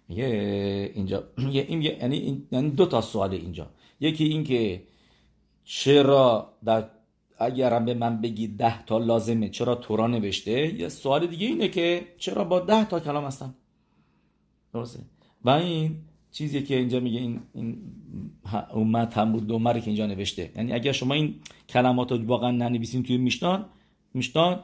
یه 0.08 0.26
اینجا 0.94 1.24
این 1.36 1.82
یعنی 1.82 2.46
یعنی 2.50 2.70
دو 2.70 2.86
تا 2.86 3.00
سوال 3.00 3.32
اینجا. 3.34 3.70
یکی 4.00 4.24
این 4.24 4.44
که 4.44 4.82
چرا 5.64 6.52
در 6.64 6.90
اگر 7.38 7.72
هم 7.72 7.84
به 7.84 7.94
من 7.94 8.20
بگی 8.20 8.46
ده 8.48 8.84
تا 8.84 8.98
لازمه 8.98 9.48
چرا 9.48 9.74
تورا 9.74 10.06
نوشته؟ 10.06 10.74
یه 10.80 10.88
سوال 10.88 11.26
دیگه 11.26 11.46
اینه 11.46 11.68
که 11.68 12.06
چرا 12.18 12.44
با 12.44 12.60
ده 12.60 12.84
تا 12.84 13.00
کلام 13.00 13.24
هستن 13.24 13.54
درسته؟ 14.74 15.00
و 15.44 15.50
این 15.50 15.96
چیزی 16.32 16.62
که 16.62 16.76
اینجا 16.76 17.00
میگه 17.00 17.20
این 17.20 17.40
این 17.54 17.78
اومد 18.74 19.12
هم 19.12 19.32
بود 19.32 19.46
دومره 19.46 19.80
که 19.80 19.86
اینجا 19.86 20.06
نوشته. 20.06 20.52
یعنی 20.56 20.72
اگر 20.72 20.92
شما 20.92 21.14
این 21.14 21.34
کلمات 21.68 22.12
رو 22.12 22.24
واقعا 22.26 22.50
ننویسین 22.50 23.02
توی 23.02 23.16
میشتان 23.16 23.64
میشتان 24.14 24.60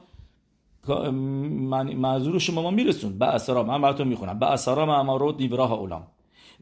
معذور 0.91 2.39
شما 2.39 2.63
ما 2.63 2.71
میرسون. 2.71 3.19
به 3.19 3.27
اسرا 3.27 3.63
من 3.63 3.83
براتون 3.83 4.09
می‌خونم. 4.09 4.39
به 4.39 4.47
اسرا 4.47 4.87
معمارات 4.87 5.37
دیوراه 5.37 5.73
اولام 5.73 6.07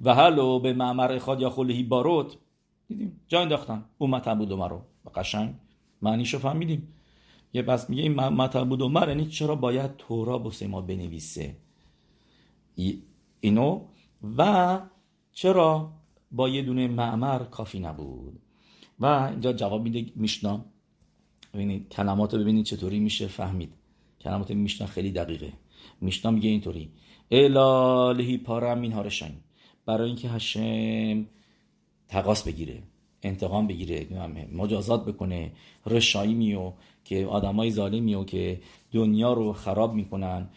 و 0.02 0.14
حلو 0.14 0.58
به 0.58 0.72
معمر 0.72 1.18
خاد 1.18 1.40
یا 1.40 1.50
خلهی 1.50 1.82
باروت 1.82 2.36
دیدیم؟ 2.88 3.20
جا 3.28 3.40
انداختن. 3.40 3.84
اومد 3.98 4.28
هم 4.28 4.38
بود 4.38 4.52
رو. 4.52 4.82
قشنگ. 5.14 5.54
معنیشو 6.02 6.38
فهمیدیم. 6.38 6.88
یه 7.52 7.62
بس 7.62 7.90
میگه 7.90 8.02
این 8.02 8.14
مطلب 8.14 8.68
بود 8.68 8.82
عمر. 8.82 9.08
یعنی 9.08 9.26
چرا 9.26 9.54
باید 9.54 9.96
تورا 9.96 10.38
بسه 10.38 10.66
ما 10.66 10.80
بنویسه؟ 10.80 11.56
اینو. 13.40 13.80
و 14.38 14.80
چرا 15.32 15.92
با 16.32 16.48
یه 16.48 16.62
دونه 16.62 16.88
معمر 16.88 17.38
کافی 17.38 17.80
نبود؟ 17.80 18.40
و 19.00 19.06
اینجا 19.06 19.52
جواب 19.52 19.82
میده 19.82 20.12
میشنا 20.16 20.64
ببینید 21.54 21.88
کلمات 21.88 22.34
رو 22.34 22.40
ببینید 22.40 22.64
چطوری 22.64 23.00
میشه 23.00 23.26
فهمید. 23.26 23.72
کلمات 24.24 24.50
میشنا 24.50 24.86
خیلی 24.86 25.10
دقیقه. 25.10 25.52
میشنا 26.00 26.30
میگه 26.30 26.48
اینطوری. 26.48 26.90
الالهی 27.30 28.38
پارم 28.38 28.80
این 28.80 28.92
هارشن 28.92 29.32
برای 29.86 30.06
اینکه 30.06 30.28
هشم 30.28 31.26
تقاس 32.08 32.44
بگیره 32.44 32.82
انتقام 33.22 33.66
بگیره 33.66 34.06
مجازات 34.52 35.04
بکنه 35.04 35.52
رشایی 35.86 36.34
میو 36.34 36.72
که 37.04 37.26
آدمای 37.26 37.70
ظالمی 37.70 38.14
و 38.14 38.24
که 38.24 38.60
دنیا 38.92 39.32
رو 39.32 39.52
خراب 39.52 39.94
می‌کنن 39.94 40.48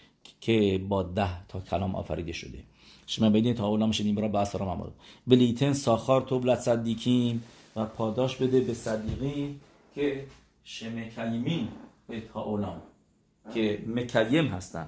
که 0.42 0.82
با 0.90 1.04
ده 1.04 1.48
تا 1.48 1.60
کلام 1.60 1.96
آفریده 1.96 2.32
شده. 2.32 2.64
شما 3.08 3.30
بدین 3.30 3.54
تا 3.54 3.68
اولا 3.68 3.92
شدیم 3.92 4.16
برا 4.16 4.28
بحث 4.28 4.56
را 4.56 4.76
ممارد 4.76 4.94
ولیتن 5.28 5.74
ساخار 5.74 6.22
توبلت 6.22 6.60
صدیکیم 6.60 7.44
و 7.76 7.86
پاداش 7.86 8.36
بده 8.36 8.60
به 8.60 8.74
صدیقی 8.74 9.56
که 9.96 10.26
شمکیمین 10.64 11.68
به 12.08 12.22
تا 12.22 12.42
اولام 12.42 12.82
که 13.54 13.84
مکیم 13.88 14.48
هستن. 14.48 14.88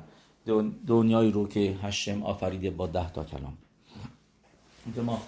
دنیایی 0.88 1.32
رو 1.32 1.48
که 1.48 1.78
هشم 1.82 2.24
آفریده 2.24 2.72
با 2.72 2.88
ده 2.88 3.12
تا 3.12 3.24
کلام. 3.24 3.58
ما 5.06 5.22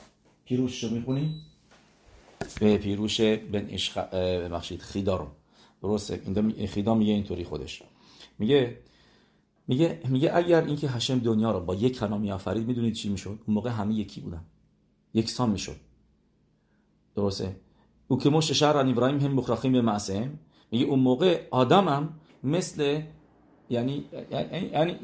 پیروش 0.46 0.84
رو 0.84 0.90
می‌خونیم. 0.90 1.46
به 2.60 2.78
پیروش 2.78 3.22
بن 3.22 3.68
اشخ... 3.70 3.98
بخشید 4.52 4.82
خیدا 4.82 5.16
رو 5.16 5.28
درسته. 5.82 6.22
این 6.26 6.68
خیدا 6.68 6.96
میگه 6.96 7.14
اینطوری 7.14 7.44
خودش. 7.44 7.84
میگه 8.40 8.78
میگه 9.68 10.00
میگه 10.08 10.36
اگر 10.36 10.64
اینکه 10.64 10.90
هشم 10.90 11.20
دنیا 11.20 11.52
رو 11.52 11.60
با 11.60 11.76
یک 11.76 12.00
کلام 12.00 12.30
آفرید 12.30 12.68
می‌دونید 12.68 12.94
چی 12.94 13.10
می‌شد؟ 13.10 13.40
اون 13.46 13.56
موقع 13.56 13.70
همه 13.70 13.94
یکی 13.94 14.22
بودن. 14.22 14.42
یکسان 15.14 15.50
می‌شد. 15.50 15.76
درسته. 17.16 17.56
او 18.08 18.18
که 18.18 18.30
مش 18.30 18.52
شهر 18.52 18.78
ابراهیم 18.78 19.20
هم 19.20 19.32
مخرخیم 19.32 19.72
به 19.72 19.82
معصم. 19.82 20.40
میگه 20.72 20.86
اون 20.86 21.00
موقع 21.00 21.48
آدمم 21.52 22.20
مثل 22.44 23.02
یعنی 23.70 24.04
یعنی 24.74 24.96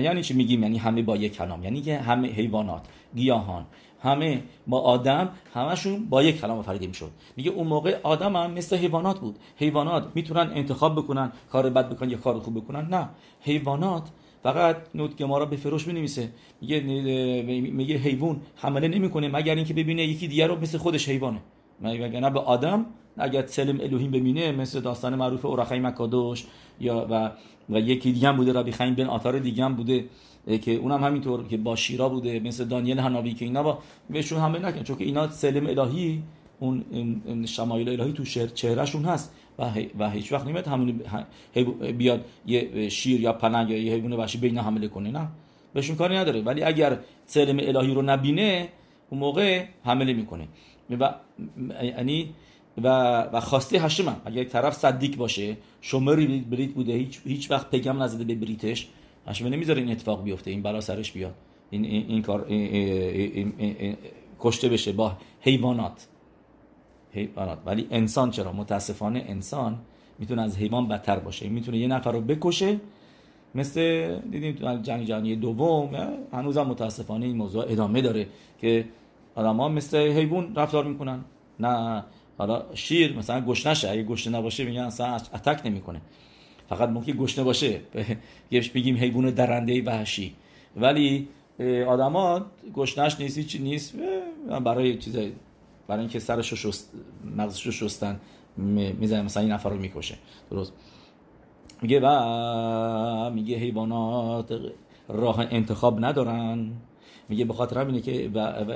یعنی 0.00 0.22
چی 0.22 0.34
میگیم؟ 0.34 0.62
یعنی 0.62 0.78
همه 0.78 1.02
با 1.02 1.16
یک 1.16 1.36
کلام. 1.36 1.64
یعنی 1.64 1.80
که 1.82 1.98
همه 1.98 2.28
حیوانات 2.28 2.82
گیاهان 3.16 3.66
همه 4.02 4.42
با 4.66 4.80
آدم 4.80 5.28
همشون 5.54 6.04
با 6.04 6.22
یک 6.22 6.40
کلام 6.40 6.58
آفریده 6.58 6.86
می‌شد. 6.86 7.10
میگه 7.36 7.50
اون 7.50 7.66
موقع 7.66 7.98
آدم 8.02 8.36
هم 8.36 8.50
مثل 8.50 8.76
حیوانات 8.76 9.20
بود. 9.20 9.36
حیوانات 9.56 10.08
می‌تونن 10.14 10.50
انتخاب 10.54 10.94
بکنن 10.94 11.32
کار 11.52 11.70
بد 11.70 11.88
بکنن 11.88 12.10
یا 12.10 12.18
کار 12.18 12.38
خوب 12.38 12.54
بکنن. 12.54 12.86
نه. 12.90 13.08
حیوانات 13.40 14.08
فقط 14.42 14.76
نوت 14.94 15.22
ما 15.22 15.38
را 15.38 15.46
به 15.46 15.56
فروش 15.56 15.84
بنویسه 15.84 16.30
میگه 16.60 16.80
میگه 17.70 17.96
حیوان 17.96 18.40
حمله 18.56 18.88
نمی‌کنه 18.88 19.28
مگر 19.28 19.54
اینکه 19.54 19.74
ببینه 19.74 20.02
یکی 20.02 20.28
دیگر 20.28 20.46
رو 20.46 20.60
مثل 20.60 20.78
خودش 20.78 21.08
حیوانه. 21.08 21.40
مگر 21.80 22.20
نه 22.20 22.30
به 22.30 22.40
آدم 22.40 22.86
اگر 23.18 23.46
سلم 23.46 23.80
الوهیم 23.80 24.10
ببینه 24.10 24.52
مثل 24.52 24.80
داستان 24.80 25.14
معروف 25.14 25.44
اورخای 25.44 25.80
مکادوش 25.80 26.44
یا 26.80 27.06
و 27.10 27.30
و 27.70 27.80
یکی 27.80 28.12
دیگه 28.12 28.28
هم 28.28 28.36
بوده 28.36 28.52
ربی 28.52 28.72
خیم 28.72 28.94
بن 28.94 29.06
آتار 29.06 29.38
دیگه 29.38 29.64
هم 29.64 29.74
بوده 29.74 30.04
که 30.62 30.74
اونم 30.74 31.04
همینطور 31.04 31.48
که 31.48 31.56
با 31.56 31.76
شیرا 31.76 32.08
بوده 32.08 32.40
مثل 32.40 32.64
دانیل 32.64 32.98
هناوی 32.98 33.34
که 33.34 33.44
اینا 33.44 33.62
با 33.62 33.78
بهشون 34.10 34.38
حمله 34.38 34.58
نکن 34.58 34.82
چون 34.82 34.96
که 34.96 35.04
اینا 35.04 35.30
سلم 35.30 35.66
الهی 35.66 36.22
اون 36.60 36.84
شمایل 37.46 37.88
الهی 37.88 38.12
تو 38.12 38.24
شهر 38.24 38.46
چهرهشون 38.46 39.04
هست 39.04 39.34
و, 39.58 39.70
و 39.98 40.10
هیچ 40.10 40.32
وقت 40.32 40.46
نمیاد 40.46 40.66
همون 40.66 41.00
بیاد 41.98 42.24
یه 42.46 42.88
شیر 42.88 43.20
یا 43.20 43.32
پلنگ 43.32 43.70
یا 43.70 43.78
یه 43.78 43.92
حیوان 43.92 44.12
وحشی 44.12 44.38
بین 44.38 44.58
حمله 44.58 44.88
کنه 44.88 45.10
نه. 45.10 45.28
بهشون 45.74 45.96
کاری 45.96 46.16
نداره. 46.16 46.40
ولی 46.42 46.62
اگر 46.62 46.98
سلم 47.26 47.58
الهی 47.60 47.94
رو 47.94 48.02
نبینه 48.02 48.68
اون 49.10 49.20
موقع 49.20 49.64
حمله 49.84 50.12
می‌کنه. 50.12 50.48
یعنی 51.82 52.34
و 52.82 52.88
و 53.32 53.40
خواسته 53.40 53.78
هشم 53.78 54.20
اگر 54.24 54.42
یک 54.42 54.48
طرف 54.48 54.74
صدیق 54.74 55.16
باشه 55.16 55.56
شماری 55.80 56.26
بریت 56.50 56.70
بوده 56.70 56.92
هیچ 56.92 57.20
هیچ 57.24 57.50
وقت 57.50 57.70
پیغام 57.70 58.02
نزده 58.02 58.24
به 58.24 58.34
بریتش 58.34 58.88
هشم 59.26 59.46
نمی‌ذاره 59.46 59.82
این 59.82 59.90
اتفاق 59.90 60.22
بیفته 60.22 60.50
این 60.50 60.62
بلا 60.62 60.80
سرش 60.80 61.12
بیاد. 61.12 61.34
این 61.70 61.84
این, 61.84 62.04
این 62.08 62.22
کار 62.22 62.46
کشته 64.40 64.68
بشه 64.68 64.92
با 64.92 65.16
حیوانات. 65.40 66.06
حیوانات. 67.12 67.58
ولی 67.66 67.86
انسان 67.90 68.30
چرا؟ 68.30 68.52
متاسفانه 68.52 69.24
انسان 69.28 69.78
می‌تونه 70.18 70.42
از 70.42 70.58
حیوان 70.58 70.88
بدتر 70.88 71.18
باشه. 71.18 71.48
می‌تونه 71.48 71.78
یه 71.78 71.86
نفر 71.86 72.12
رو 72.12 72.20
بکشه 72.20 72.80
مثل 73.54 74.14
دیدیم 74.30 74.52
تو 74.52 74.76
جنگ 74.76 75.04
جهانی 75.04 75.36
دوم 75.36 75.90
هنوزم 76.32 76.62
متاسفانه 76.62 77.26
این 77.26 77.36
موضوع 77.36 77.64
ادامه 77.68 78.02
داره 78.02 78.26
که 78.60 78.84
آدم 79.36 79.56
ها 79.56 79.68
مثل 79.68 79.96
حیوان 79.96 80.54
رفتار 80.54 80.84
می‌کنن. 80.84 81.24
نه 81.60 82.04
حالا 82.38 82.62
شیر 82.74 83.18
مثلا 83.18 83.40
گشنه 83.40 83.74
شه 83.74 83.90
اگه 83.90 84.02
گشنه 84.02 84.38
نباشه 84.38 84.64
میگن 84.64 84.80
اصلا 84.80 85.14
اتک 85.14 85.60
نمی‌کنه. 85.64 86.00
فقط 86.68 86.88
ممکن 86.88 87.12
گشنه 87.12 87.44
باشه 87.44 87.80
یهش 88.50 88.70
بگیم 88.70 88.96
حیوان 88.96 89.30
درنده 89.30 89.82
وحشی. 89.82 90.34
ولی 90.76 91.28
آدما 91.88 92.46
گشنش 92.74 93.20
نیست 93.20 93.40
چی 93.40 93.58
نیست. 93.58 93.94
برای 94.64 94.98
چیزای 94.98 95.32
برای 95.88 96.00
اینکه 96.00 96.18
سرش 96.18 96.48
رو 96.48 96.56
شست 96.56 96.92
مغزش 97.36 97.66
رو 97.66 97.72
شستن 97.72 98.20
می‌زنه 98.56 99.22
مثلا 99.22 99.42
این 99.42 99.52
نفر 99.52 99.70
رو 99.70 99.76
می‌کشه. 99.76 100.14
درست. 100.50 100.72
میگه 101.82 102.00
و 102.02 103.30
میگه 103.30 103.56
حیوانات 103.56 104.60
راه 105.08 105.40
انتخاب 105.50 106.04
ندارن. 106.04 106.72
میگه 107.28 107.44
به 107.44 107.54
خاطر 107.54 107.80
همینه 107.80 108.00
که 108.00 108.30
و, 108.34 108.38
و, 108.38 108.72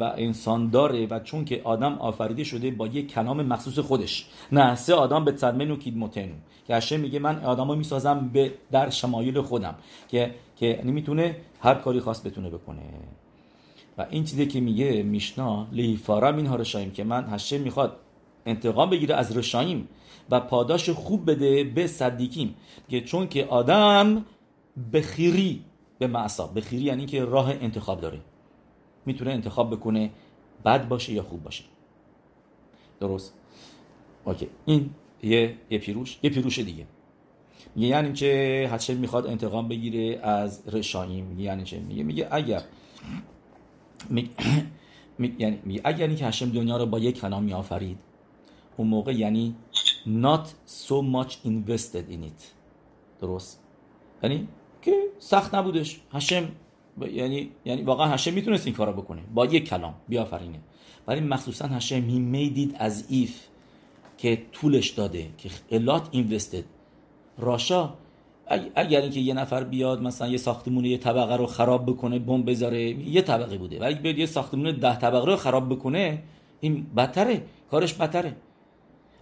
و, 0.00 0.12
انسان 0.16 0.70
داره 0.70 1.06
و 1.06 1.20
چون 1.20 1.44
که 1.44 1.60
آدم 1.64 1.92
آفریده 1.92 2.44
شده 2.44 2.70
با 2.70 2.86
یک 2.86 3.12
کلام 3.12 3.42
مخصوص 3.42 3.78
خودش. 3.78 4.26
نه 4.52 4.74
سه 4.74 4.94
آدم 4.94 5.24
به 5.24 5.36
صدمه 5.36 5.76
کید 5.76 5.96
متن 5.96 6.28
که 6.66 6.74
هشه 6.74 6.96
میگه 6.96 7.18
من 7.18 7.44
آدمو 7.44 7.74
می‌سازم 7.74 8.30
به 8.32 8.52
در 8.72 8.90
شمایل 8.90 9.40
خودم. 9.40 9.74
که 10.08 10.34
که 10.56 10.82
نمی‌تونه 10.84 11.36
هر 11.60 11.74
کاری 11.74 12.00
خاص 12.00 12.26
بتونه 12.26 12.50
بکنه. 12.50 12.82
و 13.98 14.06
این 14.10 14.24
چیزی 14.24 14.46
که 14.46 14.60
میگه 14.60 15.02
میشنا 15.02 15.66
لیفارا 15.72 16.28
این 16.28 16.52
رشایم 16.52 16.90
که 16.90 17.04
من 17.04 17.24
هشه 17.24 17.58
می‌خواد 17.58 17.96
انتقام 18.46 18.90
بگیره 18.90 19.14
از 19.14 19.36
رشایم 19.36 19.88
و 20.30 20.40
پاداش 20.40 20.90
خوب 20.90 21.30
بده 21.30 21.64
به 21.64 21.86
صدیکیم 21.86 22.54
که 22.88 23.00
چون 23.00 23.28
که 23.28 23.44
آدم 23.44 24.24
بخیری 24.92 25.64
به 26.06 26.12
معصا 26.12 26.46
بخیری 26.46 26.84
یعنی 26.84 27.06
که 27.06 27.24
راه 27.24 27.50
انتخاب 27.50 28.00
داره. 28.00 28.20
می‌تونه 29.06 29.30
انتخاب 29.30 29.70
بکنه 29.70 30.10
بد 30.64 30.88
باشه 30.88 31.12
یا 31.12 31.22
خوب 31.22 31.42
باشه. 31.42 31.64
درست؟ 33.00 33.34
اوکی. 34.24 34.48
این 34.64 34.90
یه 35.22 35.54
یه 35.70 35.78
پیروش 35.78 36.18
یه 36.22 36.30
پیروش 36.30 36.58
دیگه. 36.58 36.86
میگه 37.74 37.88
یعنی 37.88 38.12
که 38.12 38.68
هچه 38.72 38.94
می‌خواد 38.94 39.26
انتقام 39.26 39.68
بگیره 39.68 40.20
از 40.22 40.68
رشاییم 40.68 41.24
میگه 41.24 41.42
یعنی 41.42 41.64
چه؟ 41.64 41.80
میگه 41.80 42.02
میگه 42.02 42.28
اگر 42.30 42.62
می... 44.10 44.30
یعنی 45.38 45.58
میگه 45.64 45.80
اگر 45.84 46.06
اینکه 46.06 46.26
هشم 46.26 46.50
دنیا 46.50 46.76
رو 46.76 46.86
با 46.86 46.98
یک 46.98 47.20
کلام 47.20 47.44
میآفرید 47.44 47.98
اون 48.76 48.88
موقع 48.88 49.14
یعنی 49.14 49.54
not 50.06 50.46
so 50.88 51.02
much 51.02 51.32
invested 51.46 52.06
in 52.10 52.22
it. 52.30 52.42
درست؟ 53.20 53.60
یعنی 54.22 54.48
که 54.84 54.92
سخت 55.18 55.54
نبودش. 55.54 56.00
هشم 56.12 56.48
یعنی 57.12 57.50
یعنی 57.64 57.82
واقعا 57.82 58.06
هشم 58.06 58.34
می‌تونست 58.34 58.66
این 58.66 58.74
کارو 58.74 58.92
بکنه. 58.92 59.22
با 59.34 59.46
یک 59.46 59.68
کلام. 59.68 59.94
بیافرینه 60.08 60.60
ولی 61.06 61.20
مخصوصا 61.20 61.66
هشم 61.66 62.32
made 62.32 62.56
it 62.56 62.78
as 62.80 63.12
if 63.12 63.30
که 64.18 64.42
طولش 64.52 64.90
داده 64.90 65.28
که 65.38 65.50
الات 65.70 66.08
اینوستد 66.10 66.64
راشا 67.38 67.92
اگر 68.74 69.00
اینکه 69.00 69.20
یه 69.20 69.34
نفر 69.34 69.64
بیاد 69.64 70.02
مثلا 70.02 70.28
یه 70.28 70.36
ساختمون 70.36 70.84
یه 70.84 70.98
طبقه 70.98 71.36
رو 71.36 71.46
خراب 71.46 71.86
بکنه 71.86 72.18
بمب 72.18 72.50
بذاره 72.50 72.80
یه 72.90 73.22
طبقه 73.22 73.58
بوده. 73.58 73.80
ولی 73.80 73.94
بیاد 73.94 74.18
یه 74.18 74.26
ساختمون 74.26 74.70
ده 74.70 74.96
طبقه 74.96 75.26
رو 75.26 75.36
خراب 75.36 75.68
بکنه 75.68 76.22
این 76.60 76.86
بدتره. 76.96 77.42
کارش 77.70 77.94
بدتره. 77.94 78.36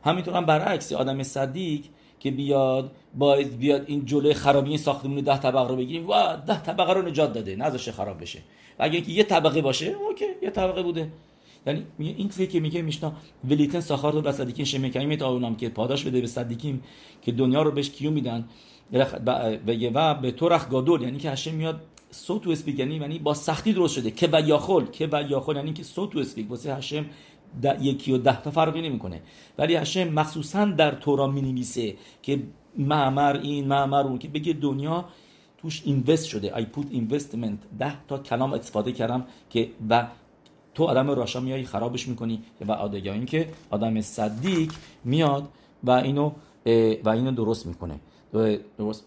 همینطور 0.04 0.34
هم 0.34 0.46
برعکس 0.46 0.92
آدم 0.92 1.22
صدیق 1.22 1.84
که 2.22 2.30
بیاد 2.30 2.90
باید 3.14 3.58
بیاد 3.58 3.84
این 3.86 4.06
جلوی 4.06 4.34
خرابی 4.34 4.68
این 4.68 4.78
ساختمون 4.78 5.20
ده 5.20 5.38
طبقه 5.38 5.68
رو 5.68 5.76
بگیریم. 5.76 6.08
و 6.08 6.36
ده 6.46 6.62
طبقه 6.62 6.92
رو 6.92 7.02
نجات 7.02 7.32
داده. 7.32 7.56
نذاشه 7.56 7.92
خراب 7.92 8.20
بشه. 8.20 8.38
و 8.78 8.82
اگه 8.84 8.94
اینکه 8.94 9.12
یه 9.12 9.24
طبقه 9.24 9.62
باشه 9.62 9.86
اوکی 9.86 10.24
یه 10.42 10.50
طبقه 10.50 10.82
بوده. 10.82 11.12
یعنی 11.66 11.84
این 11.98 12.28
چیزی 12.28 12.46
که 12.46 12.60
میگه 12.60 12.82
میشنا 12.82 13.12
ولیتن 13.50 13.80
ساخار 13.80 14.12
رو 14.12 14.32
صدیکین 14.32 14.64
شمکایی 14.64 15.22
اونم 15.22 15.54
که 15.54 15.68
پاداش 15.68 16.04
بده 16.04 16.20
به 16.20 16.26
صدیکیم 16.26 16.82
که 17.22 17.32
دنیا 17.32 17.62
رو 17.62 17.70
بهش 17.70 17.90
کیو 17.90 18.10
میدن. 18.10 18.48
و 19.94 20.14
به 20.14 20.30
طورخ 20.30 20.68
گادول. 20.68 21.02
یعنی 21.02 21.18
که 21.18 21.30
هشم 21.30 21.54
میاد 21.54 21.80
صوت 22.10 22.46
و 22.46 22.50
اسپیک 22.50 22.78
یعنی 22.78 22.96
یعنی 22.96 23.18
با 23.18 23.34
سختی 23.34 23.72
درست 23.72 23.94
شده. 23.94 24.10
که 24.10 24.28
و 24.32 24.40
یاخل 24.40 24.84
که 24.84 25.08
و 25.12 25.24
یاخل 25.30 25.56
یعنی 25.56 25.72
که 25.72 25.82
صوت 25.82 26.16
و 26.16 26.18
اسپیک. 26.18 26.50
واسه 26.50 26.74
هشم 26.74 27.06
یکی 27.80 28.12
و 28.12 28.18
ده 28.18 28.42
تا 28.42 28.50
فرقی 28.50 28.82
نمی‌کنه. 28.82 29.22
ولی 29.58 29.74
هشم 29.74 30.08
مخصوصا 30.08 30.64
در 30.64 30.90
تورا 30.90 31.26
می 31.26 31.66
که 32.22 32.42
معمر 32.78 33.40
این 33.42 33.68
معمر 33.68 34.02
اون 34.02 34.18
که 34.18 34.28
بگه 34.28 34.52
دنیا 34.52 35.04
توش 35.58 35.82
اینوست 35.84 36.24
شده. 36.24 36.50
I 36.50 36.62
put 36.76 36.94
investment. 36.94 37.78
ده 37.78 38.04
تا 38.08 38.18
کلام 38.18 38.52
استفاده 38.52 38.92
کردم 38.92 39.24
که 39.50 39.70
و 39.90 40.08
تو 40.74 40.84
آدم 40.84 41.10
راشا 41.10 41.40
میای 41.40 41.64
خرابش 41.64 42.08
می‌کنی 42.08 42.42
و 42.60 42.72
آدگاه 42.72 43.14
این 43.14 43.26
که 43.26 43.48
آدم 43.70 44.00
صدیق 44.00 44.72
میاد 45.04 45.48
و 45.84 45.90
اینو 45.90 46.32
و 47.04 47.08
اینو 47.08 47.32
درست 47.32 47.66
می‌کنه. 47.66 48.00
درست. 48.78 49.04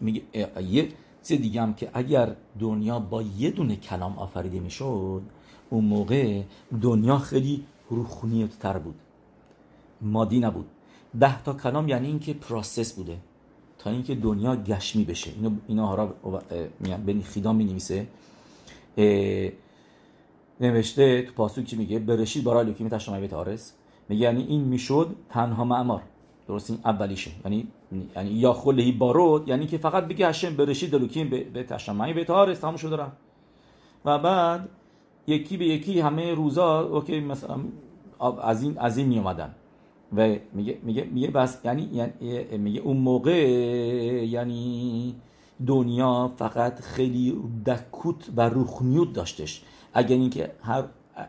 میگه 0.00 0.22
یه 0.70 0.88
چیز 1.24 1.40
دیگه 1.40 1.62
هم 1.62 1.74
که 1.74 1.90
اگر 1.94 2.36
دنیا 2.60 2.98
با 2.98 3.22
یه 3.22 3.50
دونه 3.50 3.76
کلام 3.76 4.18
آفریده 4.18 4.60
می‌شد 4.60 5.22
اون 5.70 5.84
موقع 5.84 6.42
دنیا 6.82 7.18
خیلی 7.18 7.64
روحانیت 7.90 8.58
تر 8.58 8.78
بود. 8.78 8.94
مادی 10.00 10.40
نبود. 10.40 10.66
ده 11.20 11.42
تا 11.42 11.52
کلام 11.52 11.88
یعنی 11.88 12.06
اینکه 12.06 12.34
پروسس 12.34 12.92
بوده. 12.92 13.16
تا 13.78 13.90
اینکه 13.90 14.14
دنیا 14.14 14.56
گشمی 14.56 15.04
بشه. 15.04 15.30
اینو 15.36 15.50
اینا 15.68 15.86
هارا 15.86 16.14
خیدان 17.24 17.56
می 17.56 17.64
نویسه 17.64 18.06
نوشته 20.60 21.22
تو 21.22 21.32
پاسوک 21.32 21.64
که 21.64 21.76
میگه؟ 21.76 21.98
برشید 21.98 22.44
برای 22.44 22.66
لوکی 22.66 22.84
می 22.84 22.90
به 23.20 23.28
تارس 23.28 23.72
میگه 24.08 24.22
یعنی 24.22 24.42
این 24.42 24.60
می‌شد 24.60 25.16
تنها 25.30 25.64
معمار. 25.64 26.02
درست 26.48 26.70
این 26.70 26.80
اولیشه. 26.84 27.30
یعنی 27.44 27.68
یعنی 28.16 28.30
یا 28.30 28.52
خلهی 28.52 28.92
بارود 28.92 29.48
یعنی 29.48 29.66
که 29.66 29.78
فقط 29.78 30.04
بگه 30.04 30.28
هشم 30.28 30.56
برشید 30.56 30.90
دلوکیم 30.90 31.30
به, 31.30 31.64
تشمعی 31.64 32.12
به 32.12 32.24
تارس 32.24 32.58
تمام 32.58 32.76
شده 32.76 32.96
و 34.04 34.18
بعد 34.18 34.68
یکی 35.26 35.56
به 35.56 35.64
یکی 35.64 36.00
همه 36.00 36.34
روزا 36.34 36.80
اوکی 36.80 37.20
مثلا 37.20 37.56
از 38.42 38.62
این 38.62 38.78
از 38.78 38.98
این 38.98 39.08
می 39.08 39.18
اومدن 39.18 39.54
و 40.16 40.36
میگه 40.52 40.78
میگه 40.82 41.04
میگه 41.04 41.30
بس 41.30 41.60
یعنی, 41.64 41.88
یعنی 41.92 42.56
میگه 42.58 42.80
اون 42.80 42.96
موقع 42.96 43.32
یعنی 44.24 45.14
دنیا 45.66 46.32
فقط 46.36 46.80
خیلی 46.80 47.36
دکوت 47.66 48.30
و 48.36 48.48
روخنیوت 48.48 49.12
داشتش. 49.12 49.62
اگر 49.94 50.16
اینکه 50.16 50.50
هر 50.62 50.84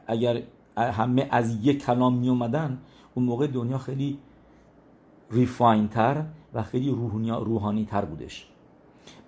اگر 0.07 0.41
همه 0.77 1.27
از 1.31 1.65
یک 1.65 1.85
کلام 1.85 2.17
می 2.17 2.29
اومدن 2.29 2.77
اون 3.15 3.25
موقع 3.25 3.47
دنیا 3.47 3.77
خیلی 3.77 4.17
ریفاین 5.31 5.87
تر 5.87 6.25
و 6.53 6.63
خیلی 6.63 6.89
روحانی 7.29 7.85
تر 7.85 8.05
بودش. 8.05 8.47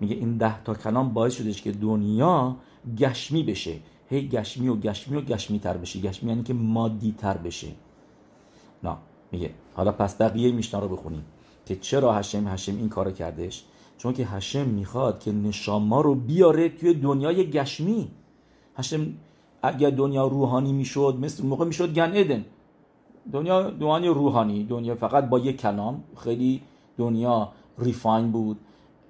میگه 0.00 0.16
این 0.16 0.36
ده 0.36 0.62
تا 0.62 0.74
کلام 0.74 1.14
باعث 1.14 1.34
شدش 1.34 1.62
که 1.62 1.72
دنیا 1.72 2.56
گشمی 2.98 3.42
بشه. 3.42 3.74
هی 4.10 4.28
گشمی 4.28 4.68
و 4.68 4.76
گشمی 4.76 5.16
و 5.16 5.20
گشمی 5.20 5.58
تر 5.58 5.76
بشه 5.76 6.00
گشمی 6.00 6.28
یعنی 6.28 6.42
که 6.42 6.54
مادی 6.54 7.14
تر 7.18 7.36
بشه 7.36 7.68
نه 8.82 8.96
میگه 9.32 9.50
حالا 9.74 9.92
پس 9.92 10.20
بقیه 10.20 10.52
میشنا 10.52 10.80
رو 10.80 10.88
بخونیم. 10.88 11.24
که 11.66 11.76
چرا 11.76 12.14
هشم 12.14 12.48
هشم 12.48 12.76
این 12.76 12.88
کارو 12.88 13.10
کردش؟ 13.10 13.64
چون 13.98 14.12
که 14.12 14.26
هشم 14.26 14.66
می‌خواد 14.66 15.20
که 15.20 15.32
نشاما 15.32 16.00
رو 16.00 16.14
بیاره 16.14 16.68
توی 16.68 16.94
دنیای 16.94 17.50
گشمی. 17.50 18.08
هشم 18.76 19.06
اگر 19.62 19.90
دنیا 19.90 20.26
روحانی 20.26 20.72
می‌شد 20.72 21.16
مثل 21.20 21.46
موقع 21.46 21.64
می‌شد 21.64 21.94
گن 21.94 22.10
ادن 22.14 22.44
دنیا 23.32 23.70
دنیا 23.70 24.12
روحانی 24.12 24.64
دنیا 24.64 24.94
فقط 24.94 25.28
با 25.28 25.38
یک 25.38 25.60
کلام. 25.60 26.04
خیلی 26.16 26.62
دنیا 26.98 27.52
ریفاین 27.78 28.32
بود. 28.32 28.56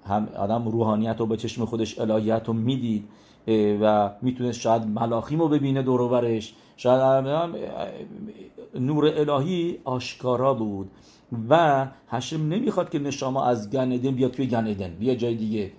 هم 0.07 0.27
آدم 0.37 0.67
روحانیت 0.67 1.15
رو 1.19 1.25
به 1.25 1.37
چشم 1.37 1.65
خودش 1.65 1.99
الهیت 1.99 2.43
رو 2.45 2.53
می‌دید. 2.53 3.07
و 3.81 4.11
می‌تونست 4.21 4.59
شاید 4.59 4.87
ملاخیم 4.87 5.39
رو 5.39 5.47
ببینه 5.47 5.81
دوروبرش. 5.81 6.53
شاید 6.77 7.25
نور 8.75 9.05
الهی 9.05 9.79
آشکارا 9.83 10.53
بود. 10.53 10.91
و 11.49 11.87
هشم 12.09 12.37
نمی‌خواد 12.37 12.89
که 12.89 12.99
نشاما 12.99 13.45
از 13.45 13.71
گن 13.71 13.91
ادن 13.91 14.11
بیاد 14.11 14.31
توی 14.31 14.47
گن 14.47 14.67
ادن. 14.67 14.95
بیا 14.99 15.15
جای 15.15 15.35
دیگه. 15.35 15.71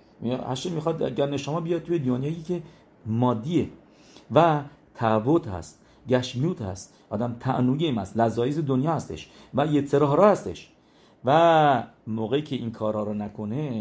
هشم 0.49 0.71
می‌خواد 0.71 1.15
گن 1.15 1.29
نشاما 1.29 1.59
بیاد 1.59 1.83
توی 1.83 1.99
دنیایی 1.99 2.41
که 2.41 2.61
مادیه. 3.05 3.69
و 4.31 4.61
تعبد 4.95 5.47
هست. 5.47 5.79
گشمیوت 6.09 6.61
هست. 6.61 6.93
آدم 7.09 7.35
تعنوی 7.39 7.89
هست. 7.89 8.17
لذایز 8.17 8.65
دنیا 8.65 8.93
هستش. 8.93 9.29
و 9.53 9.67
یترها 9.67 10.31
هستش. 10.31 10.69
و 11.25 11.83
موقعی 12.07 12.41
که 12.41 12.55
این 12.55 12.71
کارها 12.71 13.03
رو 13.03 13.13
نکنه 13.13 13.73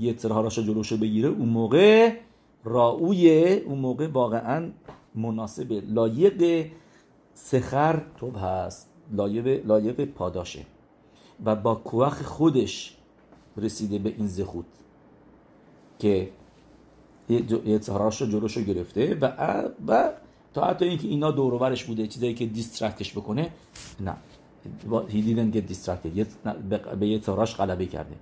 یترها 0.00 0.40
را 0.40 0.48
جلوشو 0.48 0.96
بگیره 0.96 1.28
اون 1.28 1.48
موقع 1.48 2.12
راوی 2.64 3.54
اون 3.54 3.78
موقع 3.78 4.08
واقعا 4.08 4.70
مناسب 5.14 5.72
لایق 5.72 6.66
سخر 7.34 8.02
توب 8.18 8.36
هست 8.36 8.90
لایق, 9.12 9.66
لایق 9.66 10.04
پاداشه. 10.04 10.66
و 11.44 11.56
با 11.56 11.74
کوخ 11.74 12.22
خودش 12.22 12.96
رسیده 13.56 13.98
به 13.98 14.14
این 14.18 14.26
زخود 14.26 14.66
که 15.98 16.30
یه 17.28 17.80
رو 17.88 18.10
جلوشو 18.10 18.60
گرفته 18.60 19.14
و 19.20 19.32
و 19.86 20.10
تا 20.54 20.64
حتی 20.64 20.84
اینکه 20.84 21.08
اینا 21.08 21.30
دوروبرش 21.30 21.84
بوده 21.84 22.06
چیزایی 22.06 22.34
که 22.34 22.46
دیسترکتش 22.46 23.12
بکنه 23.12 23.50
نه. 24.00 24.16
He 25.08 25.20
didn't 25.26 25.52
get 25.56 25.72
distracted. 25.72 26.26
به 27.00 27.06
یه 27.06 27.18
تاراش 27.18 27.56
غلبه 27.56 27.86
کرده. 27.86 28.16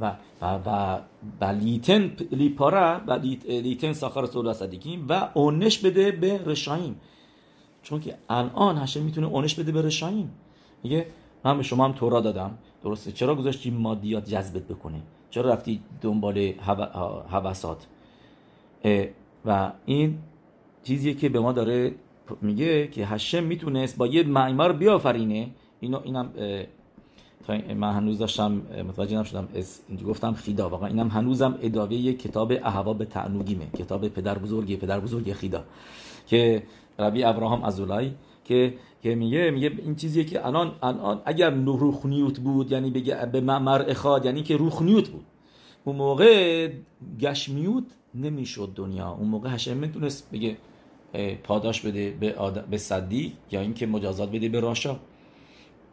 و 0.00 0.12
و 0.42 0.58
و 0.66 0.98
بلیتن 1.40 2.16
لیپارا 2.30 3.00
و 3.06 3.12
لیتن 3.48 3.92
ساخر 3.92 4.26
سول 4.26 4.52
صدیقیم 4.52 5.06
و 5.08 5.28
اونش 5.34 5.78
بده 5.78 6.12
به 6.12 6.40
رشایم 6.46 7.00
چون 7.82 8.00
که 8.00 8.14
الان 8.28 8.78
هشم 8.78 9.02
می‌تونه 9.02 9.26
اونش 9.26 9.54
بده 9.54 9.72
به 9.72 9.82
رشایم 9.82 10.30
میگه 10.82 11.06
من 11.44 11.56
به 11.56 11.62
شما 11.62 11.84
هم 11.84 11.92
تورا 11.92 12.20
دادم. 12.20 12.58
درسته. 12.82 13.12
چرا 13.12 13.34
گذاشتی 13.34 13.70
مادیات 13.70 14.28
جذبت 14.30 14.62
بکنه؟ 14.62 15.00
چرا 15.30 15.50
رفتی 15.50 15.80
دنبال 16.00 16.38
حوسات 17.30 17.86
و 19.44 19.72
این 19.86 20.18
چیزیه 20.82 21.14
که 21.14 21.28
به 21.28 21.40
ما 21.40 21.52
داره 21.52 21.94
میگه 22.42 22.88
که 22.88 23.06
هشم 23.06 23.44
می‌تونست 23.44 23.96
با 23.96 24.06
یه 24.06 24.22
معمار 24.22 24.72
بیافرینه. 24.72 25.50
اینو 25.80 26.00
اینم 26.04 26.30
من 27.48 27.92
هنوز 27.92 28.18
داشتم 28.18 28.52
متوجه 28.88 29.20
نشدم 29.20 29.48
اینجا 29.88 30.06
گفتم 30.06 30.32
خیدا. 30.32 30.68
واقعا 30.68 30.88
اینم 30.88 31.08
هنوزم 31.08 31.58
ادامه 31.62 32.12
کتاب 32.12 32.52
احوا 32.52 32.92
به 32.92 33.04
تعنوگیمه. 33.04 33.66
کتاب 33.78 34.08
پدر 34.08 34.38
بزرگی 34.38 34.76
پدر 34.76 35.00
بزرگی 35.00 35.34
خیدا. 35.34 35.64
که 36.26 36.62
ربی 36.98 37.24
ابراهام 37.24 37.64
ازولای 37.64 38.12
که 38.44 38.74
که 39.02 39.14
میگه 39.14 39.50
میگه 39.50 39.72
این 39.78 39.94
چیزیه 39.94 40.24
که 40.24 40.46
الان 40.46 40.72
الان 40.82 41.22
اگر 41.24 41.50
روخنیوت 41.50 42.40
بود 42.40 42.72
یعنی 42.72 42.90
بگه 42.90 43.26
به 43.26 43.40
معمر 43.40 43.84
اخاد 43.88 44.24
یعنی 44.24 44.42
که 44.42 44.56
روخنیوت 44.56 45.08
بود. 45.08 45.24
اون 45.84 45.96
موقع 45.96 46.68
گشمیوت 47.20 47.84
نمی‌شد 48.14 48.72
دنیا. 48.74 49.10
اون 49.10 49.28
موقع 49.28 49.48
هشم 49.54 49.76
می‌تونست 49.76 50.30
بگه 50.32 50.56
پاداش 51.42 51.80
بده 51.80 52.10
به, 52.20 52.34
به 52.70 52.78
صدی 52.78 53.32
یا 53.50 53.60
اینکه 53.60 53.86
مجازات 53.86 54.30
بده 54.30 54.48
به 54.48 54.60
راشا. 54.60 54.96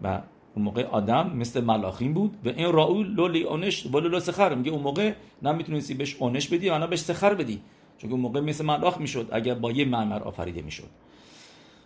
و 0.02 0.22
اون 0.56 0.66
موقع 0.66 0.86
آدم 0.86 1.32
مثل 1.36 1.64
ملاخین 1.64 2.14
بود 2.14 2.38
و 2.46 2.50
این 2.50 2.72
راول 2.72 3.08
لولی 3.08 3.44
اونش 3.44 3.86
ولو 3.86 4.20
سخر. 4.20 4.56
میگه 4.56 4.72
اون 4.72 4.82
موقع 4.82 5.14
نمی‌تونستی 5.42 5.94
بهش 5.94 6.16
اونش 6.16 6.48
بدی 6.48 6.70
و 6.70 6.78
نه 6.78 6.88
بهش 6.88 7.00
سخر 7.00 7.34
بدی. 7.34 7.62
چون 7.98 8.12
اون 8.12 8.20
موقع 8.20 8.40
مثل 8.40 8.66
ملاخ 8.66 8.98
می‌شد 8.98 9.30
اگر 9.32 9.54
با 9.54 9.72
یه 9.72 9.86
معمر 9.86 10.24
آفریده 10.24 10.62
می‌شد. 10.62 10.90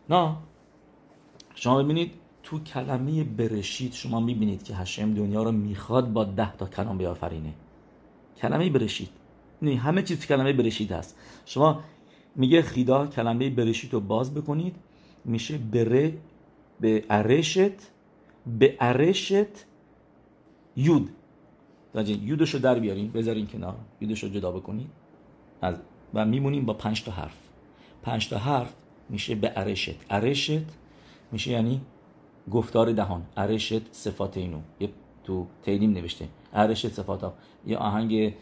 نه 0.10 0.36
شما 1.56 1.84
ببینید 1.84 2.12
تو 2.44 2.60
کلمه 2.60 3.24
برشید 3.24 3.94
شما 3.94 4.20
می‌بینید 4.20 4.64
که 4.64 4.76
هشم 4.76 5.14
دنیا 5.14 5.44
رو 5.44 5.52
می‌خواد 5.52 6.14
با 6.14 6.24
ده 6.24 6.56
تا 6.56 6.66
کلام 6.66 6.98
بیافرینه. 6.98 7.54
کلمه 8.42 8.70
برشید. 8.70 9.10
نه 9.62 9.76
همه 9.76 10.04
چیز 10.04 10.20
تو 10.20 10.28
کلمه 10.28 10.54
برشید 10.54 10.92
هست. 10.92 11.18
شما 11.46 11.84
میگه 12.36 12.62
خیدا 12.62 13.08
کلمه 13.08 13.50
برشید 13.50 13.94
رو 13.94 14.00
باز 14.00 14.34
بکنید 14.34 14.76
میشه 15.26 15.58
بره 15.58 16.18
به 16.80 17.04
ارشت 17.10 17.95
به 18.48 18.78
ارشت 18.80 19.66
یود. 20.76 21.10
یودش 22.08 22.54
رو 22.54 22.60
در 22.60 22.80
بیاریم 22.80 23.12
بذارین 23.12 23.48
کنار. 23.48 23.76
یودش 24.02 24.24
رو 24.24 24.30
جدا 24.30 24.52
بکنید 24.52 24.88
از 25.62 25.76
و 26.14 26.26
میمونیم 26.26 26.66
با 26.66 26.74
پنج 26.74 27.04
تا 27.04 27.12
حرف. 27.12 27.38
پنج 28.04 28.30
تا 28.30 28.38
حرف 28.38 28.76
میشه 29.10 29.36
به 29.36 29.52
ارشت 29.56 29.96
ارشت 30.10 30.66
میشه 31.32 31.52
یعنی 31.52 31.82
گفتار 32.52 32.92
دهان. 32.92 33.26
ارشت 33.38 33.94
صفات 33.94 34.38
اینو. 34.38 34.60
یه 34.80 34.90
تو 35.24 35.48
تیلیم 35.64 35.92
نوشته. 35.92 36.28
ارشت 36.54 36.88
صفات. 36.88 37.24
ها 37.24 37.34
یه 37.66 37.78
آهنگ 37.78 38.34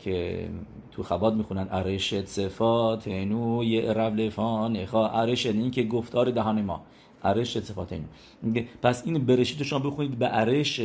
که 0.00 0.48
تو 0.92 1.02
خباد 1.02 1.34
می‌خونن. 1.34 1.68
ارشت 1.70 2.26
صفات 2.26 3.08
اینو 3.08 3.64
یه 3.64 3.92
رولفان 3.92 4.86
خوا 4.86 5.08
ارشت 5.08 5.46
این 5.46 5.70
که 5.70 5.82
گفتار 5.82 6.30
دهان 6.30 6.62
ما. 6.62 6.82
ارشت 7.24 7.60
صفات 7.60 7.92
اینو. 7.92 8.66
پس 8.82 9.06
این 9.06 9.26
برشید 9.26 9.62
شما 9.62 9.78
بخونید 9.78 10.18
به 10.18 10.28
ارشت 10.38 10.80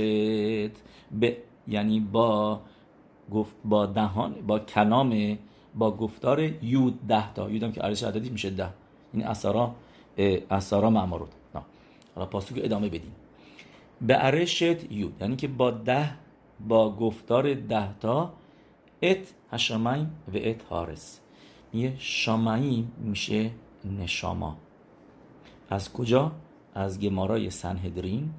به 1.11 1.37
یعنی 1.67 1.99
با 1.99 2.61
گفت 3.31 3.55
با 3.65 3.85
دهان 3.85 4.35
با 4.47 4.59
کلام 4.59 5.37
با 5.75 5.91
گفتار 5.91 6.39
یود 6.63 7.07
ده 7.07 7.33
تا. 7.33 7.49
یودم 7.49 7.71
که 7.71 7.85
ارشت 7.85 8.03
عددی 8.03 8.29
میشه 8.29 8.49
ده. 8.49 8.69
این 9.13 9.25
اثرا 9.27 9.75
اثرا 10.51 10.89
معمارود. 10.89 11.29
حالا 12.15 12.27
پاسو 12.27 12.55
که 12.55 12.65
ادامه 12.65 12.87
بدیم. 12.87 13.15
به 14.01 14.25
ارشت 14.25 14.91
یود. 14.91 15.15
یعنی 15.21 15.35
که 15.35 15.47
با 15.47 15.71
ده 15.71 16.09
با 16.67 16.95
گفتار 16.95 17.53
ده 17.53 17.99
تا 17.99 18.33
ات 19.01 19.33
هشمایم 19.51 20.11
و 20.33 20.37
ات 20.37 20.63
هارس 20.63 21.19
میگه 21.73 21.93
شامعیم 21.97 22.91
میشه 22.97 23.51
نشاما. 23.99 24.57
از 25.69 25.93
کجا؟ 25.93 26.31
از 26.75 26.99
گمارای 26.99 27.49
سنهدرین 27.49 28.29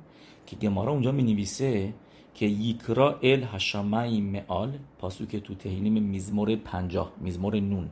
که 0.46 0.56
گمارا 0.56 0.92
اونجا 0.92 1.12
می 1.12 1.22
نویسه 1.22 1.94
که 2.34 2.46
یکرا 2.46 3.18
ال 3.22 3.44
هشمایم 3.52 4.24
مئال 4.24 4.78
پاسوک 4.98 5.36
تو 5.36 5.54
تهینیم 5.54 6.02
میزمور 6.02 6.56
پنجاه 6.56 7.12
میزمور 7.20 7.60
نون. 7.60 7.88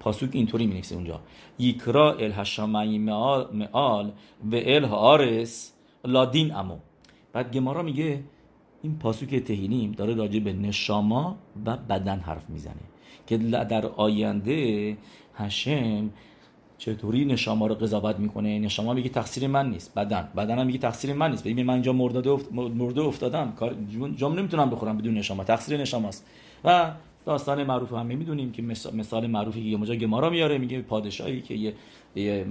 پاسوک 0.00 0.30
اینطوری 0.32 0.66
می 0.66 0.72
نویسه 0.72 0.94
اونجا. 0.94 1.20
یکرا 1.58 2.12
ال 2.12 2.32
هشمایم 2.32 3.02
مئال 3.52 4.12
و 4.52 4.54
ال 4.54 4.84
هارس 4.84 5.72
لادین 6.04 6.54
امو. 6.54 6.76
بعد 7.32 7.52
گمارا 7.52 7.82
میگه 7.82 8.22
این 8.82 8.98
پاسوک 8.98 9.34
تهینیم 9.34 9.92
داره 9.92 10.14
راجع 10.14 10.40
به 10.40 10.52
نشاما 10.52 11.38
و 11.66 11.76
بدن 11.76 12.18
حرف 12.18 12.50
می‌زنه 12.50 12.86
که 13.26 13.38
در 13.38 13.86
آینده 13.86 14.96
هشم 15.34 16.10
چطوری 16.78 17.24
نشاما 17.24 17.66
رو 17.66 17.74
قضاوت 17.74 18.18
می‌کنه؟ 18.18 18.58
نشاما 18.58 18.94
میگه 18.94 19.08
تقصیر 19.08 19.46
من 19.46 19.70
نیست. 19.70 19.94
بدن. 19.94 20.28
بدن 20.36 20.58
هم 20.58 20.66
میگه 20.66 20.78
تقصیر 20.78 21.12
من 21.12 21.30
نیست. 21.30 21.44
ببین 21.44 21.66
من 21.66 21.74
اینجا 21.74 21.92
مرده 21.92 22.30
افت... 22.30 22.52
مرده 22.52 23.00
افتادم. 23.00 23.52
جام 24.16 24.38
نمی‌تونم 24.38 24.70
بخورم 24.70 24.98
بدون 24.98 25.14
نشاما. 25.14 25.44
تقصیر 25.44 25.80
نشاماست. 25.80 26.26
و 26.64 26.90
داستان 27.24 27.64
معروف 27.64 27.92
هم 27.92 28.06
می‌دونیم 28.06 28.52
که 28.52 28.62
مثال 28.94 29.26
معروفی 29.26 29.70
که 29.70 29.76
مجا 29.76 29.94
گمارا 29.94 30.30
میاره. 30.30 30.58
میگه 30.58 30.82
پادشاهی 30.82 31.40
که 31.40 31.54
یه, 31.54 31.72
یه 32.14 32.44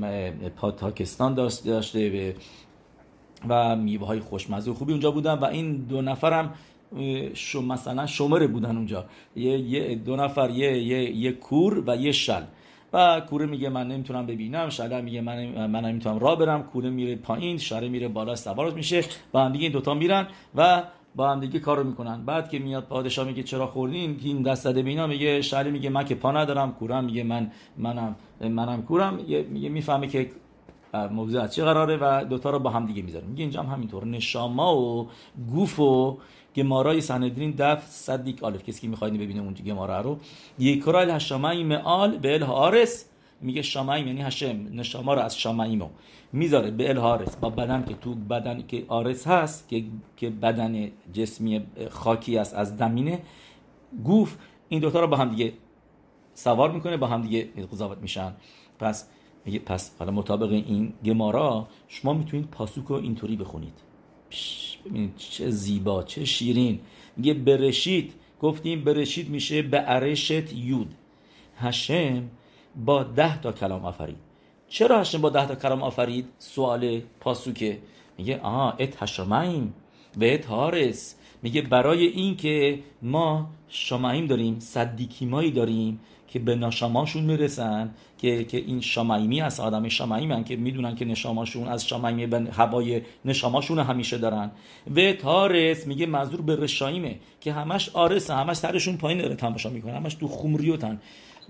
پاکستان 0.57 1.33
داشته 1.33 2.09
به 2.09 2.35
و 3.49 3.75
میوه 3.75 4.07
های 4.07 4.19
خوشمزه 4.19 4.71
و 4.71 4.73
خوبی 4.73 4.91
اونجا 4.91 5.11
بودن 5.11 5.33
و 5.33 5.45
این 5.45 5.75
دو 5.75 6.01
نفرم 6.01 6.53
شو 7.33 7.61
مثلا 7.61 8.05
شمره 8.05 8.47
بودن 8.47 8.77
اونجا. 8.77 9.05
یه, 9.35 9.59
یه 9.59 9.95
دو 9.95 10.15
نفر 10.15 10.49
یه, 10.49 10.83
یه, 10.83 11.15
یه 11.15 11.31
کور 11.31 11.83
و 11.87 11.95
یه 11.95 12.11
شل. 12.11 12.41
و 12.95 13.21
کوره 13.29 13.45
میگه 13.45 13.69
من 13.69 13.87
نمی‌تونم 13.87 14.25
ببینم 14.25 14.69
شله 14.69 15.01
میگه 15.01 15.21
من 15.21 15.65
من 15.67 15.85
نمی‌تونم 15.85 16.19
راه 16.19 16.39
برم 16.39 16.63
کوره 16.63 16.89
میره 16.89 17.15
پایین 17.15 17.57
شله 17.57 17.89
میره 17.89 18.07
بالا 18.07 18.35
سوار 18.35 18.71
میشه 18.71 19.03
با 19.31 19.45
هم 19.45 19.51
دیگه 19.51 19.63
این 19.63 19.71
دوتا 19.71 19.93
میرن 19.93 20.27
و 20.55 20.83
با 21.15 21.29
هم 21.29 21.39
دیگه 21.39 21.59
کارو 21.59 21.83
می‌کنن. 21.83 22.25
بعد 22.25 22.49
که 22.49 22.59
میاد 22.59 22.83
پادشاه 22.83 23.27
میگه 23.27 23.43
چرا 23.43 23.67
خوردین؟ 23.67 24.19
این 24.23 24.41
دست 24.41 24.63
زده 24.63 24.81
بینا 24.81 25.07
میگه 25.07 25.41
شله 25.41 25.71
میگه 25.71 25.89
من 25.89 26.05
که 26.05 26.15
پا 26.15 26.31
ندارم 26.31 26.73
کورم 26.73 27.03
میگه 27.03 27.23
من 27.23 27.51
منم 27.77 28.15
منم 28.41 28.81
کورم. 28.83 29.13
میگه 29.49 29.69
می‌فهمه 29.69 30.07
که 30.07 30.29
موضوع 31.11 31.41
از 31.41 31.55
چه 31.55 31.63
قراره 31.63 31.97
و 32.01 32.25
دوتا 32.29 32.49
رو 32.49 32.59
با 32.59 32.69
هم 32.69 32.85
دیگه 32.85 33.01
می‌ذاره. 33.01 33.25
میگه 33.25 33.41
اینجا 33.41 33.63
هم 33.63 33.73
همینطور. 33.73 34.05
نشاما 34.05 34.77
و 34.77 35.07
گوف 35.51 35.79
و 35.79 36.17
گمارای 36.55 37.01
سندرین 37.01 37.51
دف 37.51 37.87
صدیق 37.87 38.43
آلف. 38.43 38.63
کسی 38.63 38.81
که 38.81 38.87
می‌خواید 38.87 39.13
ببینه 39.13 39.41
اونجا 39.41 39.63
گمارا 39.63 40.01
رو. 40.01 40.19
یکرال 40.59 41.09
هشامای 41.09 41.63
مال 41.63 42.17
به 42.17 42.33
الهارس 42.33 43.05
میگه 43.41 43.61
شامایم 43.61 44.07
یعنی 44.07 44.21
هشم. 44.21 44.67
نشاما 44.73 45.13
رو 45.13 45.21
از 45.21 45.37
شامایمو 45.37 45.89
می‌ذاره 46.33 46.71
به 46.71 46.89
الهارس 46.89 47.35
با 47.35 47.49
بدن 47.49 47.85
که 47.85 47.93
تو 47.93 48.15
بدن 48.15 48.63
که 48.67 48.85
آرس 48.87 49.27
هست 49.27 49.69
که 49.69 49.83
که 50.17 50.29
بدن 50.29 50.91
جسمی 51.13 51.61
خاکی 51.89 52.37
است 52.37 52.53
از 52.53 52.77
دمینه. 52.77 53.19
گوف 54.03 54.37
این 54.69 54.79
دوتا 54.79 54.99
رو 54.99 55.07
با 55.07 55.17
هم 55.17 55.29
دیگه 55.29 55.53
سوار 56.33 56.71
می‌کنه 56.71 56.97
با 56.97 57.07
هم 57.07 57.21
دیگه 57.21 57.49
قضاوت 57.71 57.97
میشن. 57.97 58.33
پس 58.79 59.07
میگه 59.45 59.59
پس 59.59 59.91
حالا 59.99 60.11
مطابق 60.11 60.51
این 60.51 60.93
گمارا 61.05 61.67
شما 61.87 62.13
می‌تونید 62.13 62.47
پاسوک 62.51 62.85
رو 62.85 62.95
اینطوری 62.95 63.35
بخونید. 63.35 63.73
ببینید 64.85 65.17
چه 65.17 65.49
زیبا 65.49 66.03
چه 66.03 66.25
شیرین. 66.25 66.79
میگه 67.17 67.33
برشید. 67.33 68.13
گفتیم 68.41 68.83
برشید 68.83 69.29
میشه 69.29 69.61
به 69.61 69.83
ارشت 69.87 70.53
یود. 70.53 70.93
هشم 71.57 72.29
با 72.85 73.03
ده 73.03 73.41
تا 73.41 73.51
کلام 73.51 73.85
آفرید. 73.85 74.17
چرا 74.67 74.99
هشم 74.99 75.21
با 75.21 75.29
ده 75.29 75.47
تا 75.47 75.55
کلام 75.55 75.83
آفرید؟ 75.83 76.25
سوال 76.39 77.01
پاسوکه. 77.19 77.77
میگه 78.17 78.39
آها 78.39 78.71
ات 78.71 79.03
هشمایم 79.03 79.73
و 80.17 80.23
ات 80.23 80.45
هارس 80.45 81.15
میگه 81.43 81.61
برای 81.61 82.05
این 82.05 82.37
که 82.37 82.79
ما 83.01 83.49
شمایم 83.67 84.25
داریم 84.27 84.59
صدیکیمایی 84.59 85.51
داریم. 85.51 85.99
که 86.27 86.39
به 86.39 86.55
نشاماشون 86.55 87.23
می‌رسن 87.23 87.93
که 88.17 88.43
که 88.43 88.57
این 88.57 88.81
شامایمی 88.81 89.41
از 89.41 89.59
آدم 89.59 89.87
شامایمی 89.89 90.43
که 90.43 90.55
می‌دونن 90.55 90.95
که 90.95 91.05
نشاماشون 91.05 91.67
از 91.67 91.87
شامایمی 91.87 92.27
به 92.27 92.47
هوای 92.51 93.01
نشاماشون 93.25 93.79
همیشه 93.79 94.17
دارن. 94.17 94.51
و 94.95 95.13
تارس 95.13 95.87
میگه 95.87 96.05
منظور 96.05 96.41
به 96.41 96.55
رشایمه 96.55 97.15
که 97.41 97.53
همش 97.53 97.89
آرس 97.89 98.29
همش 98.29 98.57
سرشون 98.57 98.97
پایین 98.97 99.21
داره 99.21 99.35
تماشا 99.35 99.69
می‌کنه 99.69 99.93
همش 99.93 100.13
تو 100.13 100.27
خمریوتن. 100.27 101.01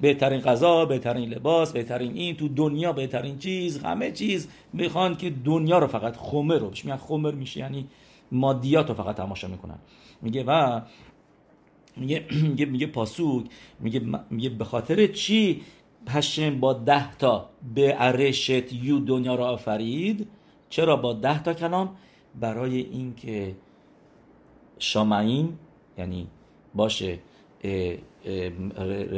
بهترین 0.02 0.42
غذا 0.42 0.86
بهترین 0.86 1.30
لباس 1.30 1.72
بهترین 1.72 2.14
این 2.14 2.36
تو 2.36 2.48
دنیا 2.48 2.94
بهترین 2.94 3.38
چیز 3.38 3.84
همه 3.84 4.12
چیز 4.12 4.48
می‌خوان 4.74 5.16
که 5.16 5.34
دنیا 5.46 5.80
رو 5.80 5.88
فقط 5.88 6.16
خمر 6.18 6.58
رو 6.58 6.72
میگن 6.84 6.96
خمر 6.96 7.32
میشه 7.32 7.60
یعنی 7.60 7.88
مادیات 8.32 8.88
رو 8.88 8.96
فقط 8.96 9.16
تماشا 9.16 9.48
می‌کنن. 9.48 9.78
میگه 10.22 10.44
و 10.48 10.82
میگه 11.98 12.26
میگه 12.50 12.66
میگه 12.66 12.88
پاسوک. 12.88 13.46
میگه 13.80 14.02
میگه 14.30 14.50
به 14.50 14.66
خاطر 14.66 15.08
چی 15.08 15.62
پشم 16.06 16.60
با 16.60 16.74
ده 16.74 17.16
تا 17.16 17.50
به 17.76 17.94
عرشت 17.94 18.74
یو 18.74 19.00
دنیا 19.00 19.36
را 19.36 19.48
آفرید؟ 19.48 20.28
چرا 20.70 20.96
با 20.96 21.14
ده 21.14 21.44
تا 21.44 21.54
کلام؟ 21.54 21.96
برای 22.40 22.80
اینکه 22.80 23.56
شامعیم 24.80 25.60
یعنی 25.98 26.28
باشه 26.76 27.20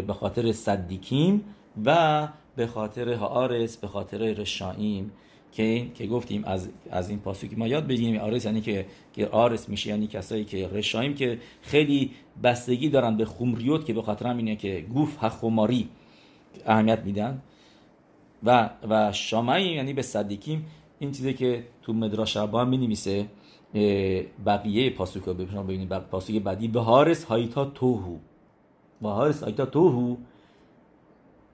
به 0.07 0.13
خاطر 0.19 0.51
صدیکیم 0.51 1.43
و 1.85 2.27
به 2.55 2.67
خاطر 2.67 3.13
هارس 3.13 3.77
به 3.77 3.87
خاطر 3.87 4.17
رشائیم 4.17 5.11
که 5.51 5.91
که 5.95 6.07
گفتیم 6.07 6.43
از 6.45 6.69
از 6.91 7.09
این 7.09 7.19
پاسو 7.19 7.47
که 7.47 7.55
ما 7.55 7.67
یاد 7.67 7.87
بگیریم. 7.87 8.21
آرس 8.21 8.45
یعنی 8.45 8.61
که 8.61 8.85
که 9.17 9.27
آرس 9.27 9.69
میشه 9.69 9.89
یعنی 9.89 10.07
کسایی 10.07 10.45
که 10.45 10.67
رشایم 10.67 11.15
که 11.15 11.39
خیلی 11.61 12.11
بستگی 12.43 12.89
دارن 12.89 13.17
به 13.17 13.25
خمریوت 13.25 13.85
که 13.85 13.93
به 13.93 14.01
خاطر 14.01 14.27
اینه 14.27 14.55
که 14.55 14.85
گوف 14.93 15.17
خماری 15.17 15.89
اهمیت 16.65 16.99
میدن. 16.99 17.41
و 18.43 18.69
و 18.89 19.11
شامعیم 19.11 19.75
یعنی 19.75 19.93
به 19.93 20.01
صدیکیم 20.01 20.65
این 20.99 21.11
چیزی 21.11 21.33
که 21.33 21.63
تو 21.81 21.93
مدراش 21.93 22.37
هم 22.37 22.67
می 22.69 22.97
بقیه 24.45 24.89
پاسوک 24.89 25.23
رو 25.23 25.33
ببینید 25.33 25.89
پاسوک 25.89 26.41
بعدی 26.41 26.67
به 26.67 26.79
هارس 26.79 27.23
هایتا 27.23 27.65
توهو. 27.65 28.17
و 29.01 29.07
هارس 29.07 29.43
هایتا 29.43 29.65
توهو 29.65 30.15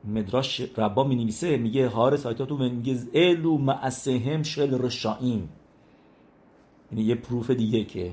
مدراش 0.03 0.61
ربا 0.77 1.03
می 1.03 1.15
نویسه 1.15 1.57
میگه 1.57 1.87
هارس 1.87 2.25
هایتا 2.25 2.45
تو 2.45 2.57
میگه 2.57 2.97
الو 3.13 3.57
معسهم 3.57 4.43
شل 4.43 4.83
رشایم. 4.85 5.49
یعنی 6.93 7.05
یه 7.05 7.15
پروف 7.15 7.51
دیگه 7.51 7.83
که 7.83 8.11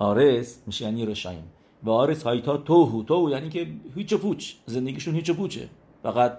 هارس 0.00 0.62
میشه 0.66 0.84
یعنی 0.84 1.06
رشایم 1.06 1.42
و 1.84 1.90
هارس 1.90 2.22
هایتا 2.22 2.56
توهو 2.56 3.02
توهو 3.02 3.30
یعنی 3.30 3.48
که 3.48 3.66
هیچ 3.94 4.14
پوچ. 4.14 4.52
زندگیشون 4.66 5.14
هیچ 5.14 5.30
پوچه. 5.30 5.68
فقط 6.02 6.38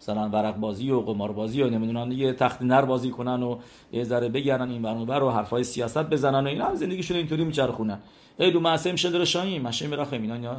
مثلا 0.00 0.28
ورق 0.28 0.56
بازی 0.56 0.90
و 0.90 1.00
قمار 1.00 1.32
بازی 1.32 1.62
و 1.62 1.70
نمی‌دونن 1.70 2.12
یه 2.12 2.32
تخت 2.32 2.62
نر 2.62 2.82
بازی 2.82 3.10
کنن 3.10 3.42
و 3.42 3.58
یه 3.92 4.04
ذره 4.04 4.28
بگردن 4.28 4.70
این 4.70 4.82
برنامه 4.82 5.18
و 5.18 5.30
حرفای 5.30 5.64
سیاست 5.64 5.98
بزنن 5.98 6.44
و 6.44 6.48
اینا. 6.48 6.74
زندگیشون 6.74 7.16
اینطوری 7.16 7.44
میچرخونن. 7.44 7.98
ایلو 8.38 8.60
معصم 8.60 8.96
شده 8.96 9.18
رشایی 9.18 9.58
مشه 9.58 9.86
میرخه 9.86 10.16
اینا 10.16 10.54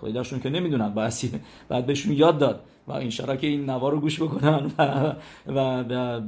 خودشون 0.00 0.40
که 0.40 0.50
نمی‌دونن. 0.50 0.88
باید 0.88 1.42
بعد 1.68 1.86
بهشون 1.86 2.12
یاد 2.12 2.38
داد. 2.38 2.60
و 2.88 2.92
این 2.92 3.10
که 3.10 3.46
این 3.46 3.70
نوار 3.70 3.92
رو 3.92 4.00
گوش 4.00 4.22
بکنن 4.22 4.70
و, 4.78 5.14
و, 5.46 6.20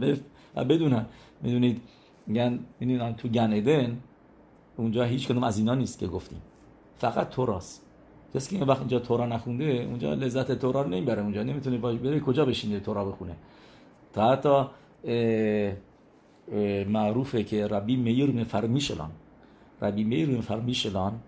و, 0.57 0.65
بدونن. 0.65 1.07
می‌دونید؟ 1.43 1.81
میگن 2.27 2.59
می‌دونن 2.81 3.15
تو 3.15 3.29
گن 3.29 3.53
ادن 3.53 4.01
اونجا 4.77 5.05
هیچ 5.05 5.29
کدوم 5.29 5.43
از 5.43 5.59
اینا 5.59 5.75
نیست 5.75 5.99
که 5.99 6.07
گفتیم. 6.07 6.43
فقط 6.99 7.31
تو 7.31 7.47
راست. 7.47 7.87
کسی 8.35 8.51
که 8.51 8.57
این 8.57 8.69
وقت 8.69 8.79
اینجا 8.79 8.99
تورا 8.99 9.27
نخونده 9.27 9.65
اونجا 9.65 10.15
لذت 10.15 10.53
تورا 10.53 10.83
رو 10.83 10.89
نمی‌بره 10.89 11.23
اونجا. 11.23 11.43
نمی‌تونه 11.43 11.79
باش 11.79 11.99
بره 11.99 12.21
کجا 12.21 12.45
بشینه 12.45 12.81
تورا 12.81 13.05
بخونه؟ 13.05 13.37
تا 14.13 14.33
حتی 14.33 14.65
معروفه 16.89 17.45
که 17.45 17.67
ربی 17.67 17.97
میر 17.97 18.31
مفرمیشلان 18.31 19.11
ربی 19.83 20.05
میر 20.05 20.39
مفرمیشلان 20.39 21.21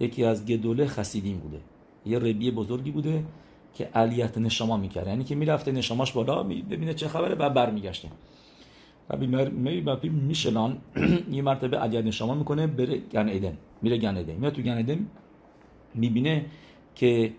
یکی 0.00 0.24
از 0.24 0.46
گدوله 0.46 0.86
خسیدین 0.86 1.38
بوده. 1.38 1.60
یه 2.06 2.18
ربی 2.18 2.50
بزرگی 2.50 2.90
بوده 2.90 3.24
که 3.74 3.84
علیت 3.84 4.38
نشما 4.38 4.76
می‌کرد. 4.76 5.06
یعنی 5.06 5.24
که 5.24 5.34
می‌رفته 5.34 5.72
نشماش 5.72 6.12
بالا 6.12 6.42
ببینه 6.42 6.94
چه 6.94 7.08
خبره 7.08 7.34
و 7.34 7.50
برمیگشته. 7.50 8.08
ربی 9.10 9.26
میر 9.26 10.10
میشلان 10.10 10.78
یه 11.30 11.42
مرتبه 11.42 11.78
علیت 11.78 12.04
نشما 12.04 12.34
می‌کنه 12.34 12.66
بره 12.66 12.98
گن 12.98 13.28
ایدن. 13.28 13.56
میره 13.82 13.98
گن 13.98 14.16
ایدن. 14.16 14.34
میاد 14.34 14.52
تو 14.52 14.62
گن 14.62 14.76
ایدن 14.76 15.06
می‌بینه 15.94 16.46
که 16.94 17.32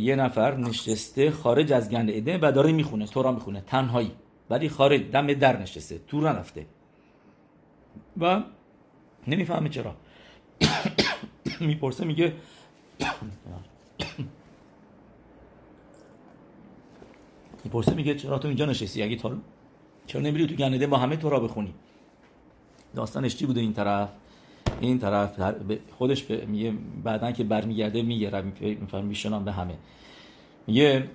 یه 0.00 0.16
نفر 0.16 0.56
نشسته 0.56 1.30
خارج 1.30 1.72
از 1.72 1.90
گند 1.90 2.10
ایدن 2.10 2.40
و 2.40 2.52
داره 2.52 2.72
می‌خونه 2.72 3.06
تو 3.06 3.22
را 3.22 3.32
می‌خونه. 3.32 3.60
تنهایی. 3.60 4.12
ولی 4.50 4.68
خارج 4.68 5.00
دم 5.12 5.32
در 5.32 5.60
نشسته. 5.62 6.00
تو 6.08 6.20
رفته. 6.24 6.66
و 8.20 8.42
نمی‌فهمه 9.26 9.68
چرا. 9.68 9.94
می‌پرسه 11.60 12.04
میگه 12.04 12.32
می‌پرسه 17.64 17.94
میگه 17.94 18.14
چرا 18.14 18.38
تو 18.38 18.48
اینجا 18.48 18.64
نشستی؟ 18.64 19.02
اگه 19.02 19.16
تو 19.16 19.34
چرا 20.06 20.20
نمیری 20.20 20.46
تو 20.46 20.54
گنده 20.54 20.86
با 20.86 20.96
همه 20.96 21.16
تو 21.16 21.30
را 21.30 21.40
بخونی؟ 21.40 21.74
داستانش 22.94 23.36
چی 23.36 23.46
بوده 23.46 23.60
این 23.60 23.72
طرف؟ 23.72 24.08
این 24.80 24.98
طرف 24.98 25.54
خودش 25.98 26.30
میگه 26.30 26.72
بعدا 27.04 27.32
که 27.32 27.44
برمیگرده 27.44 28.02
میگه 28.02 28.42
میفهم 28.60 29.04
میشنم 29.04 29.44
به 29.44 29.52
همه. 29.52 29.74
میگه 30.66 31.08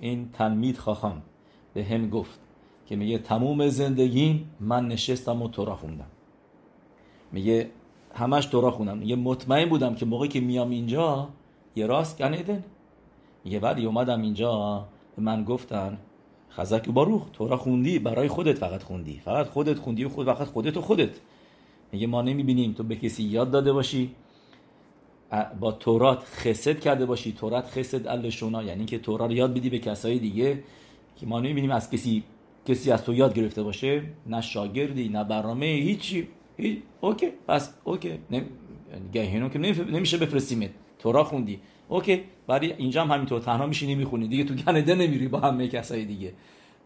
این 0.00 0.28
تلمید 0.32 0.78
خواهم 0.78 1.22
به 1.74 1.84
هم 1.84 2.10
گفت 2.10 2.40
که 2.86 2.96
میگه 2.96 3.18
تموم 3.18 3.68
زندگی 3.68 4.46
من 4.60 4.88
نشستم 4.88 5.42
و 5.42 5.48
تو 5.48 5.64
را 5.64 5.76
خوندم. 5.76 6.06
میگه 7.32 7.70
همش 8.14 8.46
تو 8.46 8.60
را 8.60 8.70
خوندم. 8.70 8.98
میگه 8.98 9.16
مطمئن 9.16 9.68
بودم 9.68 9.94
که 9.94 10.06
موقعی 10.06 10.28
که 10.28 10.40
میام 10.40 10.70
اینجا 10.70 11.28
یه 11.76 11.86
راست 11.86 12.18
גן 12.18 12.36
עדן 12.36 12.64
میگه 13.44 13.60
ولی 13.60 13.86
اومدم 13.86 14.22
اینجا 14.22 14.84
به 15.16 15.22
من 15.22 15.44
گفتن 15.44 15.98
חזק 16.58 16.88
ברוך 16.88 17.30
تورا 17.32 17.56
خوندی 17.56 17.98
برای 17.98 18.28
خودت 18.28 18.58
فقط 18.58 18.82
خوندی. 18.82 19.20
فقط 19.24 19.46
خودت 19.46 19.78
خوندی 19.78 20.04
و 20.04 20.08
خود 20.08 20.26
فقط 20.26 20.46
خودت 20.46 20.76
و 20.76 20.80
خودت. 20.80 21.10
میگه 21.92 22.06
ما 22.06 22.22
نمی‌بینیم 22.22 22.72
تو 22.72 22.82
به 22.82 22.96
کسی 22.96 23.22
یاد 23.22 23.50
داده 23.50 23.72
باشی. 23.72 24.10
با 25.60 25.72
תורת 25.72 26.24
חסד 26.24 26.80
کرده 26.80 27.06
باشی. 27.06 27.32
תורת 27.32 27.66
חסד 27.66 28.06
על 28.06 28.20
לשונה 28.20 28.62
یعنی 28.62 28.84
که 28.84 28.98
تورات 28.98 29.30
یاد 29.30 29.54
بدی 29.54 29.70
به 29.70 29.78
کسای 29.78 30.18
دیگه 30.18 30.62
که 31.16 31.26
ما 31.26 31.40
نمی‌بینیم 31.40 31.70
از 31.70 31.90
کسی 31.90 32.22
کسی 32.66 32.90
از 32.90 33.04
تو 33.04 33.14
یاد 33.14 33.34
گرفته 33.34 33.62
باشه. 33.62 34.02
نه 34.26 34.40
شاگردی 34.40 35.08
نه 35.08 35.24
برنامه 35.24 35.66
هیچی. 35.66 36.28
هیچ. 36.56 36.78
اوکی. 37.00 37.26
پس 37.48 37.74
اوکی. 37.84 38.18
نم... 38.30 38.42
گهینو 39.12 39.48
که 39.48 39.58
نمیشه 39.58 40.16
بفرستیمت. 40.18 40.70
تورا 40.98 41.24
خوندی. 41.24 41.60
اوکی 41.88 42.24
ولی 42.48 42.72
اینجا 42.72 43.04
هم 43.04 43.10
همینطور 43.10 43.40
تنها 43.40 43.66
میشینی 43.66 43.94
می‌خونی. 43.94 44.28
دیگه 44.28 44.44
تو 44.44 44.54
گنده 44.54 44.94
نمیری 44.94 45.28
با 45.28 45.40
همه 45.40 45.68
کسای 45.68 46.04
دیگه. 46.04 46.32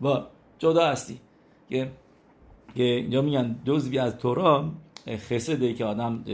با 0.00 0.26
جدا 0.58 0.86
هستی. 0.86 1.18
که 1.70 1.90
که 2.74 2.82
اینجا 2.82 3.22
میگن 3.22 3.60
جزوی 3.64 3.98
از 3.98 4.18
تورا 4.18 4.70
خسده 5.08 5.74
که 5.74 5.84
آدم 5.84 6.24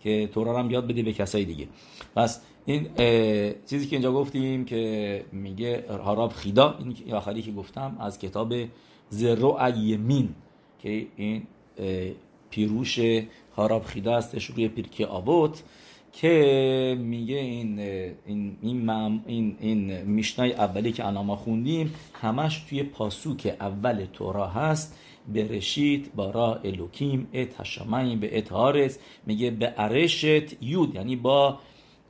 که 0.00 0.28
تورا 0.34 0.58
هم 0.58 0.70
یاد 0.70 0.86
بده 0.86 1.02
به 1.02 1.12
کسای 1.12 1.44
دیگه. 1.44 1.68
پس 2.16 2.40
این 2.66 2.88
چیزی 3.66 3.86
که 3.86 3.96
اینجا 3.96 4.12
گفتیم 4.12 4.64
که 4.64 5.24
میگه 5.32 5.84
هاراب 5.88 6.32
خیدا 6.32 6.78
این 6.78 7.14
آخری 7.14 7.42
که 7.42 7.52
گفتم 7.52 7.96
از 8.00 8.18
کتاب 8.18 8.54
زرو 9.08 9.52
ایمین 9.52 10.34
که 10.78 11.06
این 11.16 11.42
پیروش 12.50 13.00
هاراب 13.56 13.84
خیدا 13.84 14.16
هستش 14.16 14.44
روی 14.46 14.68
پیرکی 14.68 15.04
آبوت. 15.04 15.62
که 16.14 16.96
میگه 17.00 17.36
این 17.36 17.78
این 18.26 18.56
این, 18.62 18.90
این, 19.26 19.56
این 19.60 20.02
میشنای 20.02 20.52
اولی 20.52 20.92
که 20.92 21.06
الان 21.06 21.36
خوندیم 21.36 21.94
همش 22.14 22.64
توی 22.68 22.82
پاسوک 22.82 23.56
اول 23.60 24.06
تورا 24.12 24.46
هست. 24.46 24.98
برشید 25.28 26.14
بارا 26.14 26.54
الوکیم 26.54 27.28
ات 27.32 27.60
هشمایم 27.60 28.20
به 28.20 28.38
ات 28.38 28.52
هارس 28.52 28.98
میگه 29.26 29.50
به 29.50 29.74
ارشت 29.76 30.62
یود 30.62 30.94
یعنی 30.94 31.16
با 31.16 31.58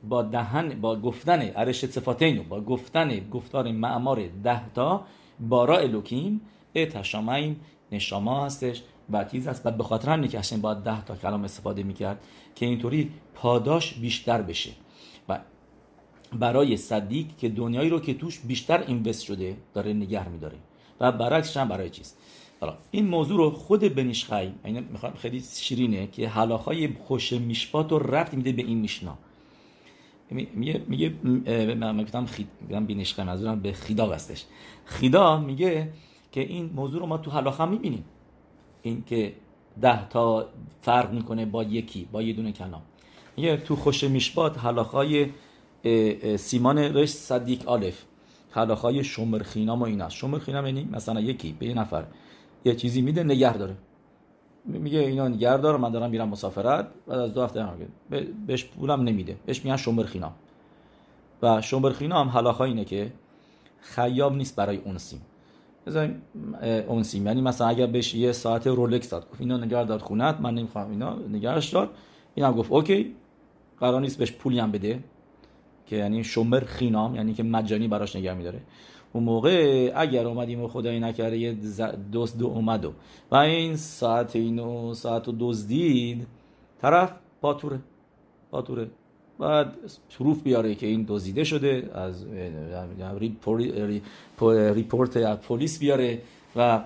با 0.03 0.21
دهن 0.21 0.81
با 0.81 0.95
گفتن 0.95 1.51
ارشت 1.55 1.85
صفاتینو 1.85 2.43
با 2.43 2.61
گفتن 2.61 3.29
گفتار 3.29 3.71
معمار 3.71 4.27
ده 4.43 4.73
تا 4.73 5.05
بارا 5.39 5.77
الوکیم 5.77 6.41
ات 6.75 6.95
هشمایم 6.95 7.59
نشما 7.91 8.45
هستش. 8.45 8.83
و 9.09 9.23
چیز 9.23 9.47
است. 9.47 9.65
و 9.65 9.71
به 9.71 9.83
خاطر 9.83 10.09
همینه 10.09 10.27
که 10.27 10.57
با 10.57 10.73
ده 10.73 11.05
تا 11.05 11.15
کلام 11.15 11.43
استفاده 11.43 11.83
می‌کرد 11.83 12.23
که 12.55 12.65
اینطوری 12.65 13.11
پاداش 13.35 13.93
بیشتر 13.93 14.41
بشه. 14.41 14.71
و 15.29 15.39
برای 16.39 16.77
صدیق 16.77 17.27
که 17.37 17.49
دنیایی 17.49 17.89
رو 17.89 17.99
که 17.99 18.13
توش 18.13 18.39
بیشتر 18.39 18.83
اینوست 18.87 19.23
شده 19.23 19.57
داره 19.73 19.93
نگه 19.93 20.29
میداره. 20.29 20.57
و 20.99 21.11
برعکسش 21.11 21.57
هم 21.57 21.67
برای 21.67 21.89
چیز؟ 21.89 22.13
حالا 22.61 22.77
این 22.91 23.07
موضوع 23.07 23.37
رو 23.37 23.51
خود 23.51 23.95
بنیشخای 23.95 24.51
این 24.63 24.79
می‌خوام 24.79 25.13
خیلی 25.13 25.43
شیرینه 25.55 26.07
که 26.07 26.27
حلاخای 26.27 26.89
خوش 27.03 27.33
میشپات 27.33 27.91
رو 27.91 27.99
رفت 27.99 28.33
میده 28.33 28.51
به 28.51 28.61
این 28.61 28.77
میشنا. 28.77 29.17
میگه 30.29 30.81
میگه 30.87 31.13
من 31.75 32.03
گفتم 32.03 32.25
خید 32.25 32.47
میگم 32.61 32.85
بنیشخای 32.85 33.25
منظورم 33.25 33.59
به 33.59 33.71
خیدا 33.71 34.13
هستش 34.13 34.45
خیدا 34.85 35.39
میگه 35.39 35.93
که 36.31 36.41
این 36.41 36.69
موضوع 36.75 36.99
رو 36.99 37.05
ما 37.05 37.17
تو 37.17 37.31
حلاخه 37.31 37.65
می‌بینیم. 37.65 38.05
این 38.85 39.03
که 39.05 39.33
ده 39.81 40.09
تا 40.09 40.49
فرق 40.81 41.13
می‌کنه 41.13 41.45
با 41.45 41.63
یکی 41.63 42.07
با 42.11 42.21
یه 42.21 42.33
دونه 42.33 42.51
کلام. 42.51 42.81
میگه 43.37 43.57
تو 43.57 43.75
خوش 43.75 44.03
میشبات 44.03 44.57
حلاخای 44.57 45.29
سیمان 46.37 46.77
رش 46.77 47.09
صدیق 47.09 47.67
آلف. 47.67 48.03
حلاخای 48.51 49.03
شمر 49.03 49.43
خینام 49.43 49.81
و 49.81 49.85
این 49.85 50.01
است. 50.01 50.15
شمر 50.15 50.39
خینام 50.39 50.65
یعنی 50.65 50.89
مثلا 50.91 51.21
یکی 51.21 51.55
به 51.59 51.65
یه 51.65 51.73
نفر. 51.73 52.05
یه 52.65 52.75
چیزی 52.75 53.01
میده 53.01 53.23
نگه 53.23 53.57
داره. 53.57 53.75
میگه 54.65 54.99
اینا 54.99 55.27
نگه 55.27 55.57
دار 55.57 55.77
من 55.77 55.91
دارم 55.91 56.09
میرم 56.09 56.29
مسافرت. 56.29 56.87
بعد 57.07 57.19
از 57.19 57.33
دو 57.33 57.43
هفته 57.43 57.67
بهش 58.47 58.65
پولم 58.65 59.01
نمیده. 59.01 59.37
بهش 59.45 59.65
میگن 59.65 59.77
شمبر 59.77 60.03
خینام 60.03 60.33
و 61.41 61.61
شمبر 61.61 61.91
خینام 61.91 62.29
حلاخا 62.29 62.63
اینه 62.63 62.85
که 62.85 63.11
خیاب 63.79 64.35
نیست 64.35 64.55
برای 64.55 64.77
اونسیم 64.77 65.21
بذاریم 65.85 66.21
اونسیم 66.87 67.27
یعنی 67.27 67.41
مثلا 67.41 67.67
اگر 67.67 67.87
بهش 67.87 68.15
یه 68.15 68.31
ساعت 68.31 68.67
رولکس 68.67 69.09
داد 69.09 69.29
گفت 69.31 69.41
اینا 69.41 69.57
نگه 69.57 69.83
داد 69.83 70.01
خونت 70.01 70.41
من 70.41 70.53
نمی‌خوام 70.53 70.91
اینا 70.91 71.15
نگهش 71.15 71.69
داد 71.69 71.89
اینم 72.35 72.51
گفت 72.51 72.71
اوکی 72.71 73.15
قرار 73.79 74.01
نیست 74.01 74.17
بهش 74.17 74.31
پولی 74.31 74.59
هم 74.59 74.71
بده 74.71 75.03
که 75.85 75.95
یعنی 75.95 76.23
شمر 76.23 76.59
خینام 76.59 77.15
یعنی 77.15 77.33
که 77.33 77.43
مجانی 77.43 77.87
براش 77.87 78.15
نگه 78.15 78.33
میداره. 78.33 78.61
اون 79.13 79.23
موقع 79.23 79.91
اگر 79.95 80.27
اومدیم 80.27 80.61
و 80.61 80.67
خدایی 80.67 80.99
نکرده 80.99 81.37
یه 81.37 81.53
دوست 82.11 82.37
دو 82.37 82.47
اومد 82.47 82.85
و 83.31 83.35
این 83.35 83.75
ساعت 83.75 84.35
اینو 84.35 84.93
ساعت 84.93 85.27
رو 85.27 85.33
دزدید 85.39 86.27
طرف 86.81 87.15
پاتوره 87.41 87.79
پاتوره. 88.51 88.87
بعد 89.39 89.75
پروف 90.19 90.41
بیاره 90.41 90.75
که 90.75 90.87
این 90.87 91.05
دزدیده 91.07 91.43
شده 91.43 91.91
از 91.93 92.25
ریپورت 94.49 95.17
پلیس 95.17 95.79
بیاره 95.79 96.21
و 96.55 96.83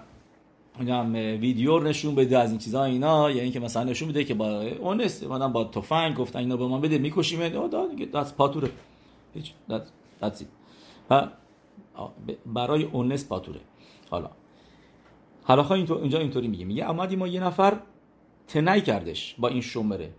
هم 0.79 1.13
ویدیو 1.13 1.79
نشون 1.79 2.15
بده 2.15 2.37
از 2.37 2.49
این 2.49 2.59
چیزا 2.59 2.83
اینا. 2.83 3.31
یعنی 3.31 3.51
که 3.51 3.59
مثلا 3.59 3.83
نشون 3.83 4.09
بده 4.09 4.23
که 4.23 4.33
با 4.33 4.61
اونست 4.61 5.23
مادام 5.23 5.53
با 5.53 5.63
تفنگ 5.63 6.15
گفتن 6.15 6.39
اینا 6.39 6.57
به 6.57 6.67
ما 6.67 6.79
بده 6.79 6.97
می‌کشیم 6.97 7.49
داد 7.49 7.95
دست 8.13 8.35
پاتوره. 8.35 8.69
هیچ 9.33 9.51
دست 9.69 10.45
برای 12.45 12.83
اونس 12.83 13.27
پاتوره. 13.27 13.59
حالا 14.09 14.29
حالا 15.43 15.73
اینطور 15.73 16.01
اینجا 16.01 16.19
اینطوری 16.19 16.47
میگه. 16.47 16.65
میگه 16.65 16.89
اومدی 16.89 17.15
ما 17.15 17.27
یه 17.27 17.43
نفر 17.43 17.79
تنای 18.47 18.81
کردش 18.81 19.35
با 19.39 19.47
این 19.47 19.61
شمره. 19.61 20.09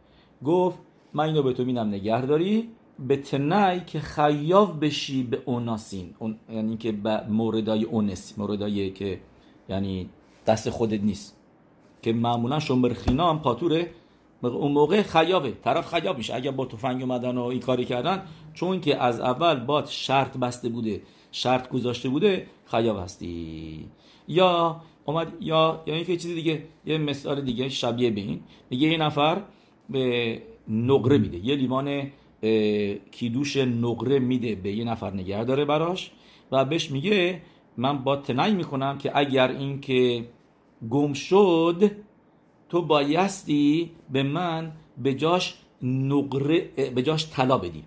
گفت 0.45 0.79
من 1.15 1.25
اینو 1.25 1.43
به 1.43 1.53
تو 1.53 1.65
میدم 1.65 1.89
نگهداری. 1.89 2.69
به 2.99 3.17
تنای 3.17 3.81
که 3.81 4.01
خیاف 4.01 4.73
بشی 4.73 5.23
به 5.23 5.43
اوناسین. 5.45 6.15
اون 6.19 6.37
یعنی 6.53 6.77
که 6.77 6.93
به 6.93 7.27
موردای 7.29 7.85
اونس. 7.85 8.39
موردایی 8.39 8.91
که 8.91 9.21
یعنی 9.69 10.09
دست 10.47 10.71
خودت 10.71 11.01
نیست. 11.01 11.37
که 12.03 12.13
معمولا 12.13 12.59
شنبر 12.61 12.93
خینا 12.93 13.31
هم 13.31 13.39
پاتوره. 13.39 13.91
اون 14.43 14.73
موقع 14.73 15.03
خیابه 15.03 15.53
طرف 15.65 15.95
خیاب 15.95 16.19
میشه. 16.19 16.35
اگر 16.35 16.51
با 16.51 16.67
تفنگ 16.67 17.03
اومدن 17.03 17.39
و 17.39 17.45
این 17.45 17.61
کاری 17.61 17.85
کردن 17.85 18.23
چون 18.55 18.81
که 18.81 19.03
از 19.03 19.21
اول 19.21 19.55
باد 19.55 19.87
شرط 19.87 20.37
بسته 20.37 20.69
بوده 20.69 21.03
شرط 21.33 21.69
گذاشته 21.69 22.09
بوده 22.09 22.47
خیاب 22.67 22.99
هستی. 22.99 23.87
یا 24.29 24.81
اومد 25.05 25.33
یا 25.41 25.83
یا 25.87 25.95
اینکه 25.95 26.17
چیزی 26.17 26.35
دیگه 26.35 26.65
یه 26.87 26.99
مثال 26.99 27.41
دیگه 27.41 27.69
شبیه 27.69 28.11
به 28.11 28.21
این. 28.21 28.41
میگه 28.71 28.89
یه 28.89 28.97
نفر 28.97 29.43
به 29.91 30.43
نقره 30.71 31.19
میده. 31.19 31.39
یه 31.47 31.57
لیوان 31.57 32.11
کیدوش 33.11 33.57
نقره 33.57 34.19
میده 34.19 34.55
به 34.55 34.73
یه 34.73 34.85
نفر 34.85 35.11
نگه 35.11 35.45
داره 35.45 35.65
براش 35.65 36.11
و 36.53 36.65
بهش 36.65 36.91
میگه 36.91 37.43
من 37.77 37.99
با 37.99 38.17
تنای 38.17 38.55
می‌کنم 38.55 38.99
که 38.99 39.19
اگر 39.19 39.49
این 39.49 39.81
که 39.81 40.25
گم 40.91 41.13
شد 41.13 41.91
تو 42.69 42.83
بایستی 42.83 43.91
به 44.11 44.23
من 44.23 44.73
به 44.99 45.15
جاش 45.15 45.55
نقره 45.83 46.61
به 46.95 47.03
جاش 47.03 47.31
طلا 47.31 47.59
بدی. 47.59 47.85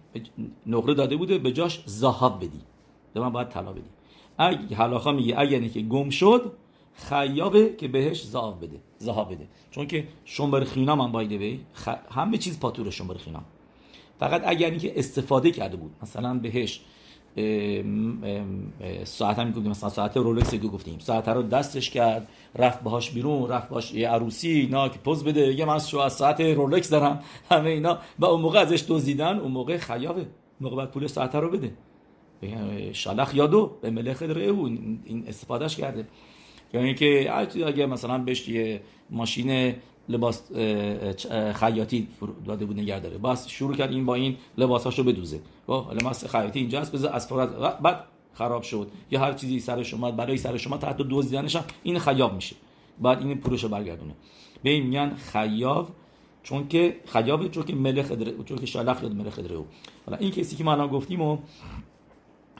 نقره 0.67 0.93
داده 0.93 1.15
بوده 1.15 1.37
به 1.37 1.51
جاش 1.51 1.83
زهاب 1.85 2.37
بدی. 2.37 2.61
به 3.13 3.19
من 3.19 3.29
باید 3.29 3.49
طلا 3.49 3.73
بدی. 3.73 3.89
اگه 4.37 4.75
حلاخا 4.75 5.11
میگه 5.11 5.39
اگر 5.39 5.67
که 5.67 5.81
گم 5.81 6.09
شد 6.09 6.51
خیابه 6.93 7.75
که 7.77 7.87
بهش 7.87 8.23
زهاب 8.23 8.65
بده 8.65 8.79
زهاب 8.97 9.31
بده. 9.33 9.47
چون 9.71 9.87
که 9.87 10.07
شنبر 10.25 10.63
خینا 10.63 10.95
من 10.95 11.11
بایده 11.11 11.37
بی 11.37 11.59
خ... 11.73 11.89
همه 12.11 12.37
چیز 12.37 12.59
پاتور 12.59 12.89
شنبر 12.89 13.15
خینا 13.15 13.41
فقط 14.19 14.41
اگر 14.45 14.69
اینکه 14.69 14.99
استفاده 14.99 15.51
کرده 15.51 15.77
بود 15.77 15.91
مثلا 16.01 16.33
بهش 16.33 16.81
ساعت 19.03 19.39
هم 19.39 19.47
می‌گفتیم 19.47 19.71
مثلا 19.71 19.89
ساعت 19.89 20.17
رولکس 20.17 20.51
که 20.51 20.57
گفتیم. 20.57 20.99
ساعت 20.99 21.27
رو 21.27 21.41
دستش 21.41 21.89
کرد 21.89 22.27
رفت 22.55 22.83
باهاش 22.83 23.11
بیرون 23.11 23.49
رفت 23.49 23.69
باش 23.69 23.93
یه 23.93 24.09
عروسی 24.09 24.49
اینا 24.49 24.89
که 24.89 24.99
پوز 24.99 25.23
بده 25.23 25.53
یه 25.53 25.65
من 25.65 25.79
شو 25.79 25.97
از 25.97 26.13
ساعت 26.13 26.41
رولکس 26.41 26.89
دارم. 26.89 27.23
همه 27.51 27.69
اینا. 27.69 27.97
و 28.19 28.25
اون 28.25 28.41
موقع 28.41 28.59
ازش 28.59 28.85
دزدیدن 28.87 29.39
اون 29.39 29.51
موقع 29.51 29.77
خیابه. 29.77 30.25
موقع 30.61 30.75
بعد 30.75 30.91
پول 30.91 31.07
ساعت 31.07 31.35
رو 31.35 31.49
بده. 31.49 31.73
شلخ 32.93 33.35
یادو 33.35 33.71
به 33.81 33.89
ملخ 33.89 34.21
او 34.21 34.65
این 35.05 35.23
استفادهش 35.27 35.75
کرده. 35.75 36.07
یعنی 36.73 36.93
که 36.93 37.37
اگه 37.65 37.85
مثلا 37.85 38.17
بهش 38.17 38.47
یه 38.47 38.81
ماشین 39.09 39.75
لباس 40.09 40.51
خیاطی 41.53 42.07
داده 42.45 42.65
بود 42.65 42.79
نگه 42.79 42.99
داره. 42.99 43.17
باز 43.17 43.49
شروع 43.49 43.75
کرد 43.75 43.91
این 43.91 44.05
با 44.05 44.15
این 44.15 44.37
لباساشو 44.57 45.03
بدوزه. 45.03 45.39
خب 45.67 45.85
لباس 46.01 46.25
خیاطی 46.25 46.59
اینجا 46.59 46.79
است 46.79 46.91
بذار 46.91 47.13
از 47.13 47.27
فرات 47.27 47.79
بعد 47.81 48.03
خراب 48.33 48.63
شد. 48.63 48.87
یا 49.11 49.19
هر 49.19 49.33
چیزی 49.33 49.59
سر 49.59 49.83
شما 49.83 50.11
برای 50.11 50.37
سر 50.37 50.57
شما 50.57 50.77
تحت 50.77 50.97
دزدیدنش 50.97 51.57
این 51.83 51.99
خیاب 51.99 52.33
میشه. 52.33 52.55
بعد 53.01 53.19
این 53.19 53.37
پولشو 53.37 53.69
برگردونه. 53.69 54.13
به 54.63 54.69
این 54.69 54.83
میگن 54.83 55.15
خیاب 55.15 55.89
چون 56.43 56.67
که 56.67 56.95
خیاب 57.05 57.47
چون 57.47 57.63
که 57.63 57.75
ملک 57.75 58.07
چون 58.45 58.57
که 58.57 58.65
شلخ 58.65 59.03
یاد 59.03 59.15
ملک 59.15 59.51
او. 59.51 59.65
حالا 60.05 60.17
این 60.17 60.31
کسی 60.31 60.55
که 60.55 60.63
ما 60.63 60.71
الان 60.71 60.87
گفتیم 60.87 61.39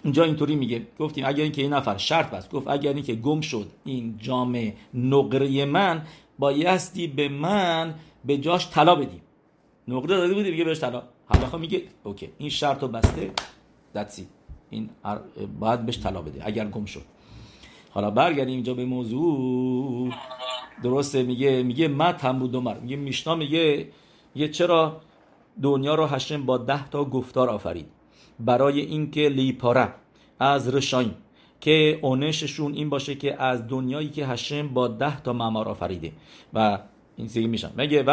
اینجا 0.04 0.24
اینطوری 0.24 0.56
میگه. 0.56 0.82
گفتیم 1.00 1.26
اگر 1.26 1.44
اینکه 1.44 1.62
این 1.62 1.74
نفر 1.74 1.98
شرط 1.98 2.30
بست 2.30 2.52
گفت 2.52 2.68
اگر 2.68 2.94
اینکه 2.94 3.16
گم 3.16 3.42
شد 3.42 3.68
این 3.86 4.18
جام 4.18 4.74
نقره 4.94 5.66
من 5.66 6.02
بایستی 6.40 7.08
به 7.08 7.30
من 7.30 7.94
به 8.26 8.38
جاش 8.38 8.70
طلا 8.70 8.96
بدی. 8.96 9.22
نقره 9.88 10.18
داده 10.18 10.34
بودی 10.34 10.52
میگه 10.52 10.64
بهش 10.64 10.80
طلا. 10.80 11.04
حالا 11.26 11.58
میگه 11.58 11.82
اوکی 12.04 12.30
این 12.38 12.50
شرط 12.50 12.82
رو 12.82 12.88
بسته 12.88 13.32
دتسی 13.96 14.28
این 14.70 14.90
باید 15.60 15.86
بهش 15.86 16.00
طلا 16.00 16.22
بده 16.22 16.42
اگر 16.46 16.66
گم 16.66 16.86
شد. 16.86 17.02
حالا 17.90 18.12
برگردیم 18.12 18.56
اینجا 18.56 18.74
به 18.74 18.86
موضوع. 18.86 20.14
درسته 20.84 21.24
میگه 21.24 21.64
میگه 21.64 21.88
ما 21.88 22.14
بود 22.34 22.56
مر 22.56 22.80
میگه 22.80 22.96
میشنا 22.96 23.36
میگه 23.36 23.88
میگه 24.36 24.48
چرا 24.48 25.02
دنیا 25.62 25.96
رو 25.96 26.06
هشم 26.06 26.46
با 26.46 26.58
ده 26.58 26.90
تا 26.90 27.06
گفتار 27.06 27.50
آفرید؟ 27.50 27.88
برای 28.40 28.80
اینکه 28.82 29.30
لیپاره 29.30 29.94
از 30.40 30.76
رشایم 30.76 31.16
که 31.62 32.00
اونششون 32.02 32.74
این 32.74 32.90
باشه 32.90 33.16
که 33.16 33.42
از 33.42 33.68
دنیایی 33.68 34.10
که 34.10 34.26
هشم 34.26 34.68
با 34.68 34.88
ده 34.88 35.22
تا 35.22 35.34
معمار 35.34 35.70
آفریده. 35.70 36.12
و 36.54 36.80
این 37.18 37.28
سیگه 37.28 37.48
میشن 37.48 37.70
مگه 37.78 38.04
و 38.08 38.12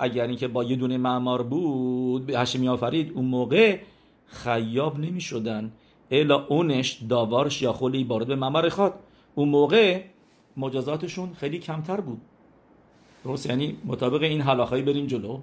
اگر 0.00 0.26
اینکه 0.26 0.48
با 0.48 0.64
یه 0.64 0.76
دونه 0.76 0.96
معمار 0.96 1.42
بود 1.42 2.30
هشمی 2.30 2.68
آفرید 2.68 3.12
اون 3.14 3.24
موقع 3.24 3.78
خیاب 4.26 4.98
نمی‌شدن. 4.98 5.72
الا 6.10 6.46
اونش 6.46 6.98
داوارش 7.08 7.62
یا 7.62 7.72
خلی 7.72 8.04
بارد 8.04 8.26
به 8.26 8.36
معمار 8.36 8.68
خواد. 8.68 8.94
اون 9.34 9.48
موقع 9.48 10.02
مجازاتشون 10.56 11.32
خیلی 11.34 11.58
کمتر 11.58 12.00
بود. 12.00 12.20
درست؟ 13.24 13.46
یعنی 13.46 13.76
مطابق 13.84 14.22
این 14.22 14.40
حلاخایی 14.40 14.82
بریم 14.82 15.06
جلو. 15.06 15.40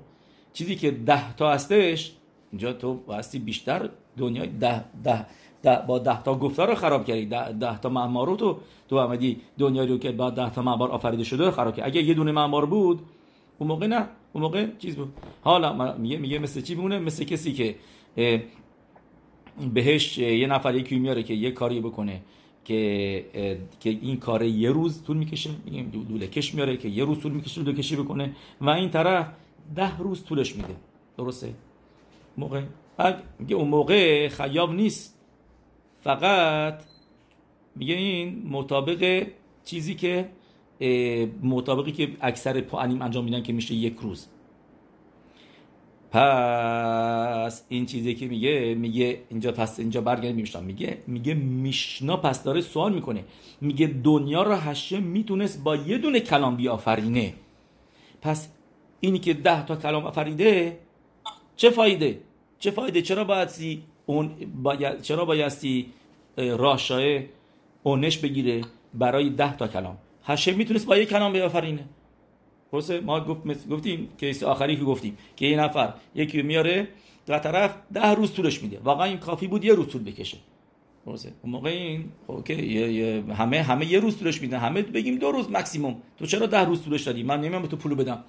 چیزی 0.54 0.76
که 0.76 0.92
ده 0.92 1.36
تا 1.36 1.52
هستش 1.52 2.12
اینجا 2.52 2.74
تو 2.74 2.94
باستی 2.94 3.40
بیشتر 3.40 3.90
دنیای 4.20 4.48
ده, 4.48 4.84
ده 5.04 5.26
ده 5.64 5.80
با 5.88 6.00
ده 6.00 6.24
تا 6.24 6.36
گفتار 6.36 6.68
رو 6.68 6.76
خراب 6.76 7.06
کردی. 7.06 7.26
ده, 7.26 7.52
ده 7.52 7.80
تا 7.80 7.90
معمار 7.90 8.36
تو 8.36 8.58
تو 8.90 9.00
آمدی 9.00 9.42
دنیایی 9.58 9.90
رو 9.90 9.98
که 9.98 10.12
با 10.12 10.30
ده 10.30 10.50
تا 10.50 10.62
معمار 10.62 10.90
آفریده 10.92 11.24
شده 11.24 11.46
رو 11.46 11.52
خراب 11.52 11.76
کردی. 11.76 11.92
اگه 11.92 12.02
یه 12.10 12.14
دونه 12.14 12.32
معمار 12.32 12.66
بود 12.66 13.00
اون 13.60 13.68
موقع 13.68 13.88
نه 13.88 14.08
اون 14.34 14.44
موقع 14.44 14.68
چیز 14.80 14.96
بود. 14.96 15.14
حالا 15.42 15.96
میگه 15.98 16.18
میگه 16.18 16.40
مثل 16.40 16.62
چی 16.62 16.76
میمونه 16.76 17.00
مثل 17.00 17.24
کسی 17.24 17.54
که 17.54 17.76
بهش 19.74 20.18
یه 20.18 20.48
نفر 20.48 20.76
یکی 20.76 21.00
میاره 21.00 21.24
که 21.24 21.34
یه 21.34 21.52
کاری 21.52 21.80
بکنه 21.80 22.22
که 22.66 23.26
که 23.80 23.90
این 23.90 24.18
کار 24.18 24.44
یه 24.44 24.72
روز 24.72 25.04
طول 25.04 25.18
می‌کشه. 25.18 25.50
میگیم 25.66 25.90
دوله 26.08 26.28
کش 26.28 26.56
میاره 26.56 26.78
که 26.78 26.90
یه 26.90 27.06
روز 27.06 27.20
طول 27.20 27.32
می‌کشه 27.32 27.62
دوله 27.62 27.78
کشی 27.78 27.96
بکنه. 27.96 28.36
و 28.62 28.70
این 28.70 28.90
طرف 28.90 29.28
ده 29.76 29.98
روز 29.98 30.24
طولش 30.24 30.56
میده. 30.56 30.76
درسته؟ 31.18 31.54
موقع 32.38 32.62
میگه 33.40 33.56
اون 33.56 33.68
موقع 33.68 34.28
خیاب 34.28 34.74
نیست. 34.74 35.20
فقط 36.02 36.84
میگه 37.76 37.96
این 37.96 38.48
مطابق 38.50 39.28
چیزی 39.66 39.96
که 39.96 40.30
مطابقی 41.44 41.92
که 41.92 42.10
اکثر 42.22 42.62
پانیم 42.62 43.02
انجام 43.02 43.24
میدن 43.24 43.44
که 43.44 43.54
میشه 43.54 43.74
یک 43.74 43.96
روز. 44.02 44.28
پس 46.12 47.66
این 47.70 47.86
چیزی 47.86 48.16
که 48.16 48.28
میگه 48.28 48.76
میگه 48.76 49.22
اینجا 49.30 49.52
پس 49.52 49.80
اینجا 49.80 50.02
برگرد 50.02 50.36
میشتم 50.36 50.64
میگه. 50.64 50.98
میگه 51.08 51.34
میشنا 51.34 52.18
پس 52.18 52.44
داره 52.44 52.62
سوال 52.62 52.94
می‌کنه. 52.94 53.24
میگه 53.62 53.88
دنیا 53.88 54.44
رو 54.44 54.56
هشم 54.56 55.04
می‌تونست 55.04 55.64
با 55.64 55.76
یه 55.76 55.98
دونه 55.98 56.20
کلام 56.20 56.56
بیافرینه. 56.56 57.34
پس 58.22 58.50
اینی 59.00 59.20
که 59.20 59.34
ده 59.34 59.66
تا 59.66 59.76
کلام 59.76 60.06
آفریده 60.06 60.80
چه 61.56 61.70
فایده؟ 61.70 62.22
چه 62.60 62.72
فایده؟ 62.72 63.02
چرا 63.02 63.24
باید 63.24 63.50
اون 64.06 64.32
باید 64.64 65.02
چرا 65.02 65.26
بایستی 65.26 65.86
راشای 66.38 67.24
اونش 67.84 68.18
بگیره 68.18 68.62
برای 68.94 69.30
ده 69.30 69.58
تا 69.58 69.68
کلام؟ 69.68 69.98
هشم 70.24 70.56
می‌تونست 70.56 70.86
با 70.86 70.98
یک 70.98 71.10
کلام 71.10 71.34
بیافرینه 71.34 71.86
درسته؟ 72.72 73.00
ما 73.00 73.20
گفت 73.20 73.70
گفتیم 73.70 74.10
case 74.20 74.44
آخری 74.44 74.76
که 74.76 74.84
گفتیم 74.84 75.18
که 75.36 75.46
یه 75.46 75.60
نفر 75.60 75.94
یکی 76.16 76.42
میاره 76.42 76.88
در 77.26 77.40
طرف 77.40 77.76
ده 77.94 78.08
روز 78.08 78.34
طولش 78.34 78.64
میده. 78.64 78.80
واقعا 78.84 79.06
این 79.06 79.18
کافی 79.18 79.48
بود 79.48 79.66
یه 79.66 79.74
روز 79.74 79.88
طول 79.88 80.04
بکشه. 80.04 80.38
درسته؟ 81.06 81.34
اون 81.42 81.52
موقع 81.52 81.70
این 81.70 82.06
اوکی 82.28 82.76
همه 83.34 83.62
همه 83.62 83.92
یه 83.92 84.00
روز 84.00 84.18
طولش 84.18 84.42
میدن 84.42 84.58
همه 84.58 84.82
بگیم 84.82 85.16
دو 85.16 85.32
روز 85.32 85.52
مکسیموم. 85.52 85.96
تو 86.20 86.26
چرا 86.26 86.46
ده 86.46 86.66
روز 86.66 86.84
طولش 86.84 87.04
دادی؟ 87.04 87.24
من 87.24 87.42
نمیام 87.42 87.62
به 87.62 87.68
تو 87.68 87.78
پولو 87.78 87.96
بدم. 87.96 88.24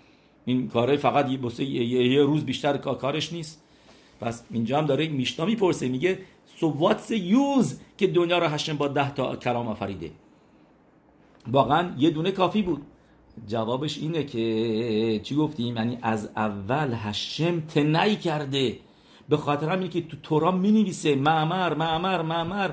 این 0.44 0.68
کاره 0.68 0.96
فقط 0.96 1.30
یه 1.60 2.22
روز 2.22 2.44
بیشتر 2.44 2.76
کارش 2.76 3.32
نیست. 3.32 3.64
پس 4.20 4.44
اینجا 4.50 4.78
هم 4.78 4.86
داره 4.86 5.08
میشنا 5.08 5.46
می‌پرسه 5.46 5.88
میگه 5.88 6.18
what's 6.60 7.10
the 7.10 7.32
use 7.32 7.74
که 7.98 8.06
دنیا 8.06 8.38
رو 8.38 8.46
هشم 8.46 8.76
با 8.76 8.88
ده 8.88 9.14
تا 9.14 9.36
کلام 9.36 9.68
آفریده؟ 9.68 10.10
واقعا 11.52 11.94
یه 11.98 12.10
دونه 12.10 12.30
کافی 12.30 12.62
بود. 12.62 12.82
جوابش 13.46 13.98
اینه 13.98 14.24
که 14.24 15.20
چی 15.22 15.34
گفتیم؟ 15.34 15.76
یعنی 15.76 15.98
از 16.02 16.30
اول 16.36 16.94
هشم 16.94 17.60
تنعی 17.60 18.16
کرده. 18.16 18.78
به 19.28 19.36
خاطر 19.36 19.68
همینه 19.68 19.90
که 19.90 20.00
تو 20.00 20.16
تورا 20.22 20.50
می 20.50 20.72
نویسه 20.72 21.14
معمر 21.14 21.74
معمر 21.74 22.22
معمر 22.22 22.70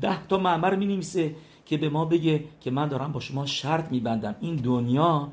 ده 0.00 0.26
تا 0.26 0.38
معمر 0.38 0.74
می 0.74 0.86
نویسه 0.86 1.34
که 1.66 1.76
به 1.76 1.88
ما 1.88 2.04
بگه 2.04 2.44
که 2.60 2.70
من 2.70 2.88
دارم 2.88 3.12
با 3.12 3.20
شما 3.20 3.46
شرط 3.46 3.92
میبندم. 3.92 4.36
این 4.40 4.56
دنیا 4.56 5.28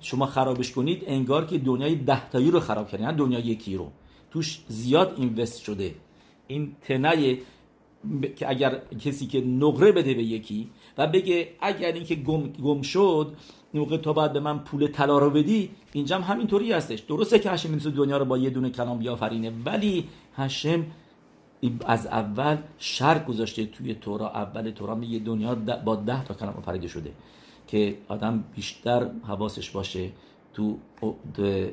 شما 0.00 0.26
خرابش 0.26 0.72
کنید 0.72 1.02
انگار 1.06 1.46
که 1.46 1.58
دنیای 1.58 1.94
ده 1.94 2.30
تایی 2.30 2.50
رو 2.50 2.60
خراب 2.60 2.88
کردین 2.88 3.10
دنیا 3.10 3.38
یکی 3.38 3.76
رو. 3.76 3.90
توش 4.32 4.60
زیاد 4.68 5.14
اینوست 5.16 5.62
شده. 5.62 5.94
این 6.46 6.76
تنه 6.80 7.38
که 8.36 8.50
اگر 8.50 8.82
کسی 9.00 9.26
که 9.26 9.40
نقره 9.40 9.92
بده 9.92 10.14
به 10.14 10.22
یکی 10.22 10.70
و 10.98 11.06
بگه 11.06 11.48
اگر 11.60 11.92
اینکه 11.92 12.14
گم, 12.14 12.48
گم 12.48 12.82
شد 12.82 13.36
موقع 13.74 13.96
تو 13.96 14.12
باید 14.12 14.32
به 14.32 14.40
من 14.40 14.58
پول 14.58 14.86
طلا 14.86 15.18
رو 15.18 15.30
بدی 15.30 15.70
اینجا 15.92 16.16
هم 16.16 16.34
همینطوری 16.34 16.72
هستش. 16.72 17.00
درسته 17.00 17.38
که 17.38 17.50
هشم 17.50 17.70
می‌تونه 17.70 17.96
دنیا 17.96 18.16
رو 18.16 18.24
با 18.24 18.38
یه 18.38 18.50
دونه 18.50 18.70
کلام 18.70 18.98
بیافرینه 18.98 19.52
ولی 19.64 20.08
هشم 20.36 20.86
از 21.86 22.06
اول 22.06 22.56
شرط 22.78 23.26
گذاشته 23.26 23.66
توی 23.66 23.94
تورا 23.94 24.28
اول 24.28 24.70
تورا 24.70 24.94
میگه 24.94 25.18
دنیا 25.18 25.54
با 25.84 25.96
ده 25.96 26.24
تا 26.24 26.34
کلام 26.34 26.54
آفریده 26.54 26.88
شده 26.88 27.12
که 27.66 27.96
آدم 28.08 28.44
بیشتر 28.56 29.10
حواسش 29.26 29.70
باشه 29.70 30.10
تو 30.54 30.78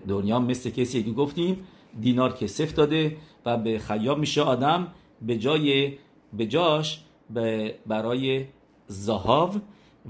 دنیا. 0.08 0.40
مثل 0.40 0.70
کسی 0.70 1.04
که 1.04 1.12
گفتیم 1.12 1.68
دینار 2.02 2.34
که 2.34 2.48
سفت 2.48 2.76
داده 2.76 3.18
و 3.46 3.58
به 3.58 3.80
خیاب 3.80 4.20
میشه 4.20 4.42
آدم 4.42 4.88
به 5.22 5.38
جای 5.38 5.94
به 6.34 6.46
جاش 6.46 7.04
برای 7.88 8.46
زهاو 8.88 9.56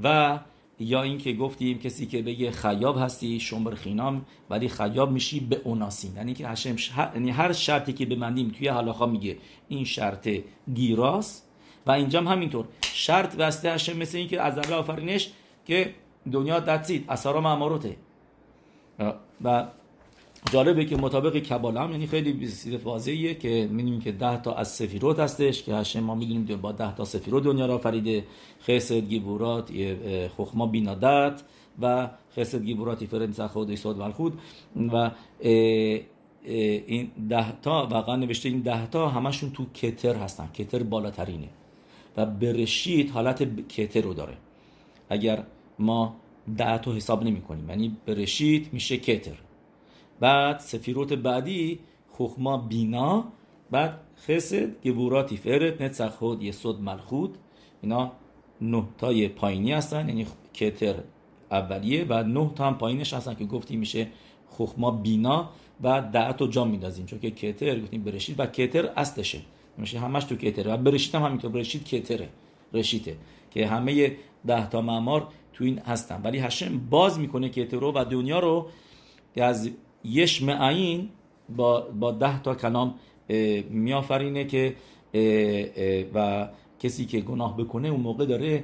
و 0.04 0.40
یا 0.80 1.02
اینکه 1.02 1.34
گفتیم 1.34 1.80
کسی 1.80 2.06
که 2.06 2.22
بگه 2.22 2.52
خیاب 2.52 2.98
هستی 2.98 3.40
شمبر 3.40 3.76
خینام 3.76 4.26
ولی 4.50 4.70
خیاب 4.70 5.12
میشی 5.12 5.40
به 5.40 5.62
اوناسین 5.64 6.16
یعنی 6.16 6.34
که 6.34 6.48
هشم 6.48 6.76
یعنی 7.14 7.30
هر 7.30 7.54
شرطی 7.54 7.94
که 7.94 8.06
بمندیم 8.06 8.50
توی 8.50 8.68
حلاخا 8.68 9.06
میگه 9.06 9.38
این 9.68 9.86
شرط 9.86 10.30
گیراس 10.74 11.42
و 11.88 11.92
اینجا 11.92 12.20
هم 12.20 12.28
همینطور. 12.28 12.66
شرط 12.82 13.36
بسته 13.36 13.72
هشم 13.72 13.98
مثل 13.98 14.18
اینکه 14.18 14.42
از 14.42 14.58
اول 14.58 14.74
آفرینش 14.74 15.32
که 15.66 15.94
دنیا 16.32 16.60
دتسید 16.60 17.06
اثارا 17.10 17.42
معماروته 17.42 17.96
و 19.44 19.68
جالبه 20.52 20.86
که 20.86 20.98
مطابق 20.98 21.38
کباله 21.38 21.92
یعنی 21.92 22.08
خیلی 22.08 22.50
واضحیه 22.84 23.36
که 23.36 23.70
می‌دونیم 23.72 24.02
که 24.02 24.12
ده 24.12 24.42
تا 24.42 24.54
از 24.54 24.68
سفیروت 24.68 25.20
هستش 25.20 25.64
که 25.64 25.76
هشم 25.76 26.00
ما 26.00 26.16
می‌دونیم 26.16 26.46
با 26.62 26.72
ده 26.72 26.96
تا 26.96 27.06
سفیروت 27.06 27.44
دنیا 27.44 27.66
را 27.66 27.78
فریده. 27.78 28.24
خسد 28.64 28.96
گیبورات 28.96 29.72
خخما 30.38 30.68
بینادت 30.68 31.42
و 31.82 32.10
خسد 32.38 32.64
گیبورات 32.64 33.06
فرنس 33.06 33.40
خود 33.40 33.70
ایساد 33.70 34.00
و 34.00 34.12
خود 34.12 34.40
و 34.76 35.12
این 36.34 37.12
ده 37.30 37.62
تا 37.62 37.88
واقعا 37.92 38.16
نوشته 38.16 38.50
این 38.50 38.62
ده 38.62 38.88
تا 38.88 39.10
همشون 39.10 39.52
تو 39.52 39.66
کتر 39.74 40.16
هستن. 40.16 40.50
کتر 40.54 40.84
بالاترینه 40.84 41.50
و 42.18 42.26
برشید 42.26 43.10
حالت 43.10 43.68
کتر 43.68 44.02
رو 44.02 44.14
داره. 44.14 44.38
اگر 45.10 45.44
ما 45.80 46.16
ده 46.58 46.78
تا 46.78 46.94
حساب 46.94 47.24
نمی 47.24 47.42
کنیم 47.42 47.70
یعنی 47.70 47.98
برشید 48.06 48.70
میشه 48.74 48.98
کتر. 48.98 49.36
بعد 50.20 50.60
سفیروت 50.60 51.14
بعدی 51.14 51.80
خخما 52.12 52.58
بینا 52.58 53.26
بعد 53.72 54.00
خسد 54.28 54.82
گبوراتی 54.82 55.38
فرت 55.38 55.82
نتسخ 55.82 56.10
خود 56.10 56.44
یسود 56.44 56.82
ملخود 56.82 57.38
اینا 57.82 58.12
نه 58.62 58.84
تای 58.98 59.28
پایینی 59.28 59.72
هستن 59.72 60.10
یعنی 60.10 60.28
کتر 60.54 60.96
اولیه. 61.52 62.06
و 62.10 62.24
نه 62.24 62.52
تا 62.56 62.68
هم 62.68 62.78
پایینش 62.78 63.14
هستن 63.14 63.34
که 63.34 63.46
گفتی 63.46 63.76
میشه 63.76 64.08
خخما 64.50 64.92
بینا. 64.92 65.50
و 65.84 66.02
ده 66.02 66.34
تا 66.34 66.48
جا 66.48 66.66
میدازیم 66.66 67.06
چون 67.06 67.20
که 67.20 67.32
کتر 67.32 67.80
گفتیم 67.80 68.04
برشید. 68.04 68.40
و 68.40 68.46
کتر 68.46 68.90
اصلشه. 68.96 69.42
میشه 69.78 70.00
همش 70.00 70.24
تو 70.24 70.36
کتر. 70.36 70.74
و 70.74 70.78
برشید 70.78 71.16
هم 71.16 71.24
همینطور. 71.24 71.52
برشید 71.52 71.86
کتره. 71.86 72.30
رشیته 72.74 73.18
که 73.52 73.68
همه 73.68 74.16
ده 74.48 74.70
تا 74.70 74.82
معمار 74.82 75.28
تو 75.54 75.64
این 75.64 75.80
هستن. 75.80 76.22
ولی 76.24 76.40
هشم 76.40 76.78
باز 76.90 77.20
می‌کنه 77.20 77.50
کتر 77.50 77.78
رو 77.78 77.92
و 77.96 78.06
دنیا 78.06 78.40
رو. 78.40 78.68
از 79.36 79.70
یش 80.04 80.42
معین 80.42 81.10
با, 81.56 81.82
با 81.82 82.12
ده 82.12 82.42
تا 82.42 82.56
کلام 82.56 82.96
میآفرینه 83.70 84.46
که 84.46 84.76
و 86.14 86.50
کسی 86.80 87.06
که 87.06 87.20
گناه 87.22 87.58
بکنه 87.58 87.88
اون 87.88 88.00
موقع 88.00 88.26
داره 88.26 88.64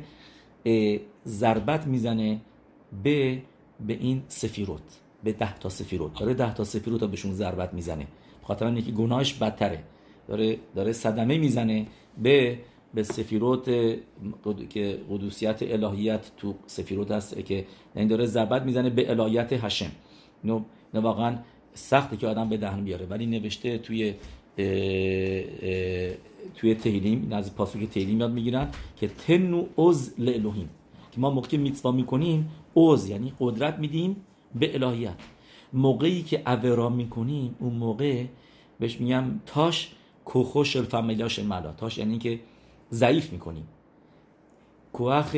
ضربت 1.27 1.87
می‌زنه 1.87 2.41
به 3.03 3.41
به 3.87 3.93
این 3.93 4.23
سفیروت 4.27 4.81
به 5.23 5.31
ده 5.31 5.57
تا 5.57 5.69
سفیروت. 5.69 6.19
داره 6.19 6.33
ده 6.33 6.53
تا 6.53 6.63
سفیروت 6.63 7.01
رو 7.01 7.07
بهشون 7.07 7.33
ضربت 7.33 7.73
می‌زنه. 7.73 8.07
خاطر 8.43 8.65
اینکه 8.65 8.91
گناهش 8.91 9.33
بدتره. 9.33 9.83
داره 10.27 10.57
داره 10.75 10.91
صدمه 10.91 11.37
می‌زنه 11.37 11.87
به 12.23 12.59
به 12.93 13.03
سفیروت 13.03 13.65
که 14.69 14.99
قدوسیت 15.09 15.57
الهیت 15.61 16.31
تو 16.37 16.55
سفیروت 16.67 17.11
هست 17.11 17.45
که 17.45 17.65
این 17.95 18.07
داره 18.07 18.25
ضربت 18.25 18.61
می‌زنه 18.61 18.89
به 18.89 19.09
الهیت 19.09 19.53
هشم 19.53 19.91
نه 20.93 20.99
واقعا 20.99 21.37
سخته 21.73 22.17
که 22.17 22.27
آدم 22.27 22.49
به 22.49 22.57
دهن 22.57 22.83
بیاره. 22.83 23.05
ولی 23.05 23.25
نوشته 23.25 23.77
توی 23.77 24.13
توی 26.55 26.75
تهیلیم 26.75 27.31
از 27.31 27.55
پاسوک 27.55 27.89
تهیلیم 27.89 28.19
یاد 28.19 28.31
می‌گیرن 28.31 28.69
که 28.95 29.07
تنو 29.07 29.65
اوز 29.75 30.13
لالوهیم 30.17 30.69
که 31.11 31.21
ما 31.21 31.29
موقعی 31.29 31.57
میتوا 31.57 31.91
می‌کنیم 31.91 32.49
اوز 32.73 33.09
یعنی 33.09 33.33
قدرت 33.39 33.79
میدیم 33.79 34.15
به 34.55 34.75
الهیت. 34.75 35.15
موقعی 35.73 36.23
که 36.23 36.41
اورا 36.45 36.89
می‌کنیم 36.89 37.55
اون 37.59 37.73
موقع 37.73 38.25
بهش 38.79 39.01
میگم 39.01 39.23
تاش 39.45 39.91
کوخوش 40.25 40.75
الفامیلاش 40.75 41.39
ملا 41.39 41.71
تاش 41.71 41.97
یعنی 41.97 42.17
که 42.17 42.39
ضعیف 42.91 43.31
می‌کنیم. 43.31 43.67
کوخ 44.93 45.35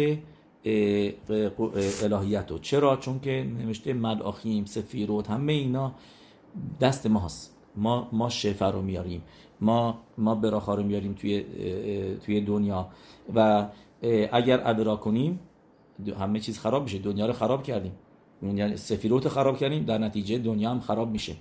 الهیت 2.04 2.52
رو 2.52 2.58
چرا؟ 2.58 2.98
چون 2.98 3.20
که 3.20 3.48
نوشته 3.60 3.94
ملاخیم 3.94 4.66
سفیروت 4.66 5.30
همه 5.30 5.54
اینا 5.54 5.92
دست 6.82 7.08
ماست. 7.08 7.54
ما 7.76 8.08
ما 8.12 8.30
شفر 8.30 8.72
رو 8.72 8.82
میاریم. 8.82 9.22
ما 9.62 9.98
ما 10.18 10.36
براخا 10.36 10.76
رو 10.76 10.84
میاریم 10.84 11.14
توی 11.14 11.46
توی 12.26 12.42
دنیا. 12.42 12.88
و 13.36 13.68
اگر 14.32 14.62
ابرا 14.66 14.96
کنیم 14.96 15.40
همه 16.20 16.40
چیز 16.40 16.60
خراب 16.60 16.84
میشه. 16.84 16.98
دنیا 16.98 17.26
رو 17.26 17.34
خراب 17.34 17.64
کردیم. 17.64 17.92
یعنی 18.42 18.78
سفیروت 18.78 19.28
خراب 19.28 19.58
کردیم. 19.58 19.84
در 19.84 19.98
نتیجه 19.98 20.38
دنیا 20.38 20.70
هم 20.70 20.80
خراب 20.80 21.10
میشه. 21.10 21.36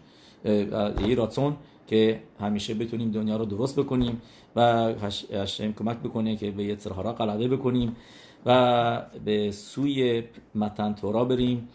یه 0.45 1.15
راتون 1.17 1.57
که 1.87 2.21
همیشه 2.41 2.75
بتونیم 2.75 3.11
دنیا 3.11 3.37
رو 3.37 3.45
درست 3.45 3.79
بکنیم 3.79 4.23
و 4.57 4.93
هشم 5.33 5.73
کمک 5.73 5.99
بکنه 5.99 6.37
که 6.37 6.51
به 6.51 6.65
یه 6.65 6.77
را 6.85 7.13
غلبه 7.13 7.57
بکنیم. 7.57 7.97
و 8.47 9.03
به 9.25 9.51
سوی 9.51 10.23
متن 10.55 10.95
تورا 10.95 11.25
بریم 11.25 11.69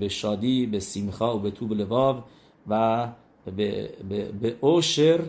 به 0.00 0.08
شادی 0.08 0.66
به 0.66 0.80
سیمخا 0.80 1.36
و 1.36 1.40
به 1.40 1.50
توب 1.50 1.72
لواو 1.72 2.22
و 2.68 3.08
به, 3.56 3.90
به, 4.08 4.32
به 4.32 4.56
اوشر 4.60 5.20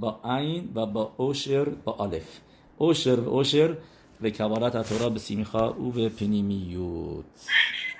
با 0.00 0.20
عین 0.24 0.68
و 0.74 0.86
با 0.86 1.12
اوشر 1.16 1.64
با 1.64 1.92
آلف. 1.92 2.40
اوشر 2.78 3.20
و 3.20 3.28
اوشر 3.28 3.76
به 4.20 4.30
کبارت 4.30 4.88
تورا 4.88 5.08
به 5.08 5.18
سیمخا 5.18 5.72
و 5.72 5.90
به 5.90 6.08
پنیمیوت. 6.08 7.24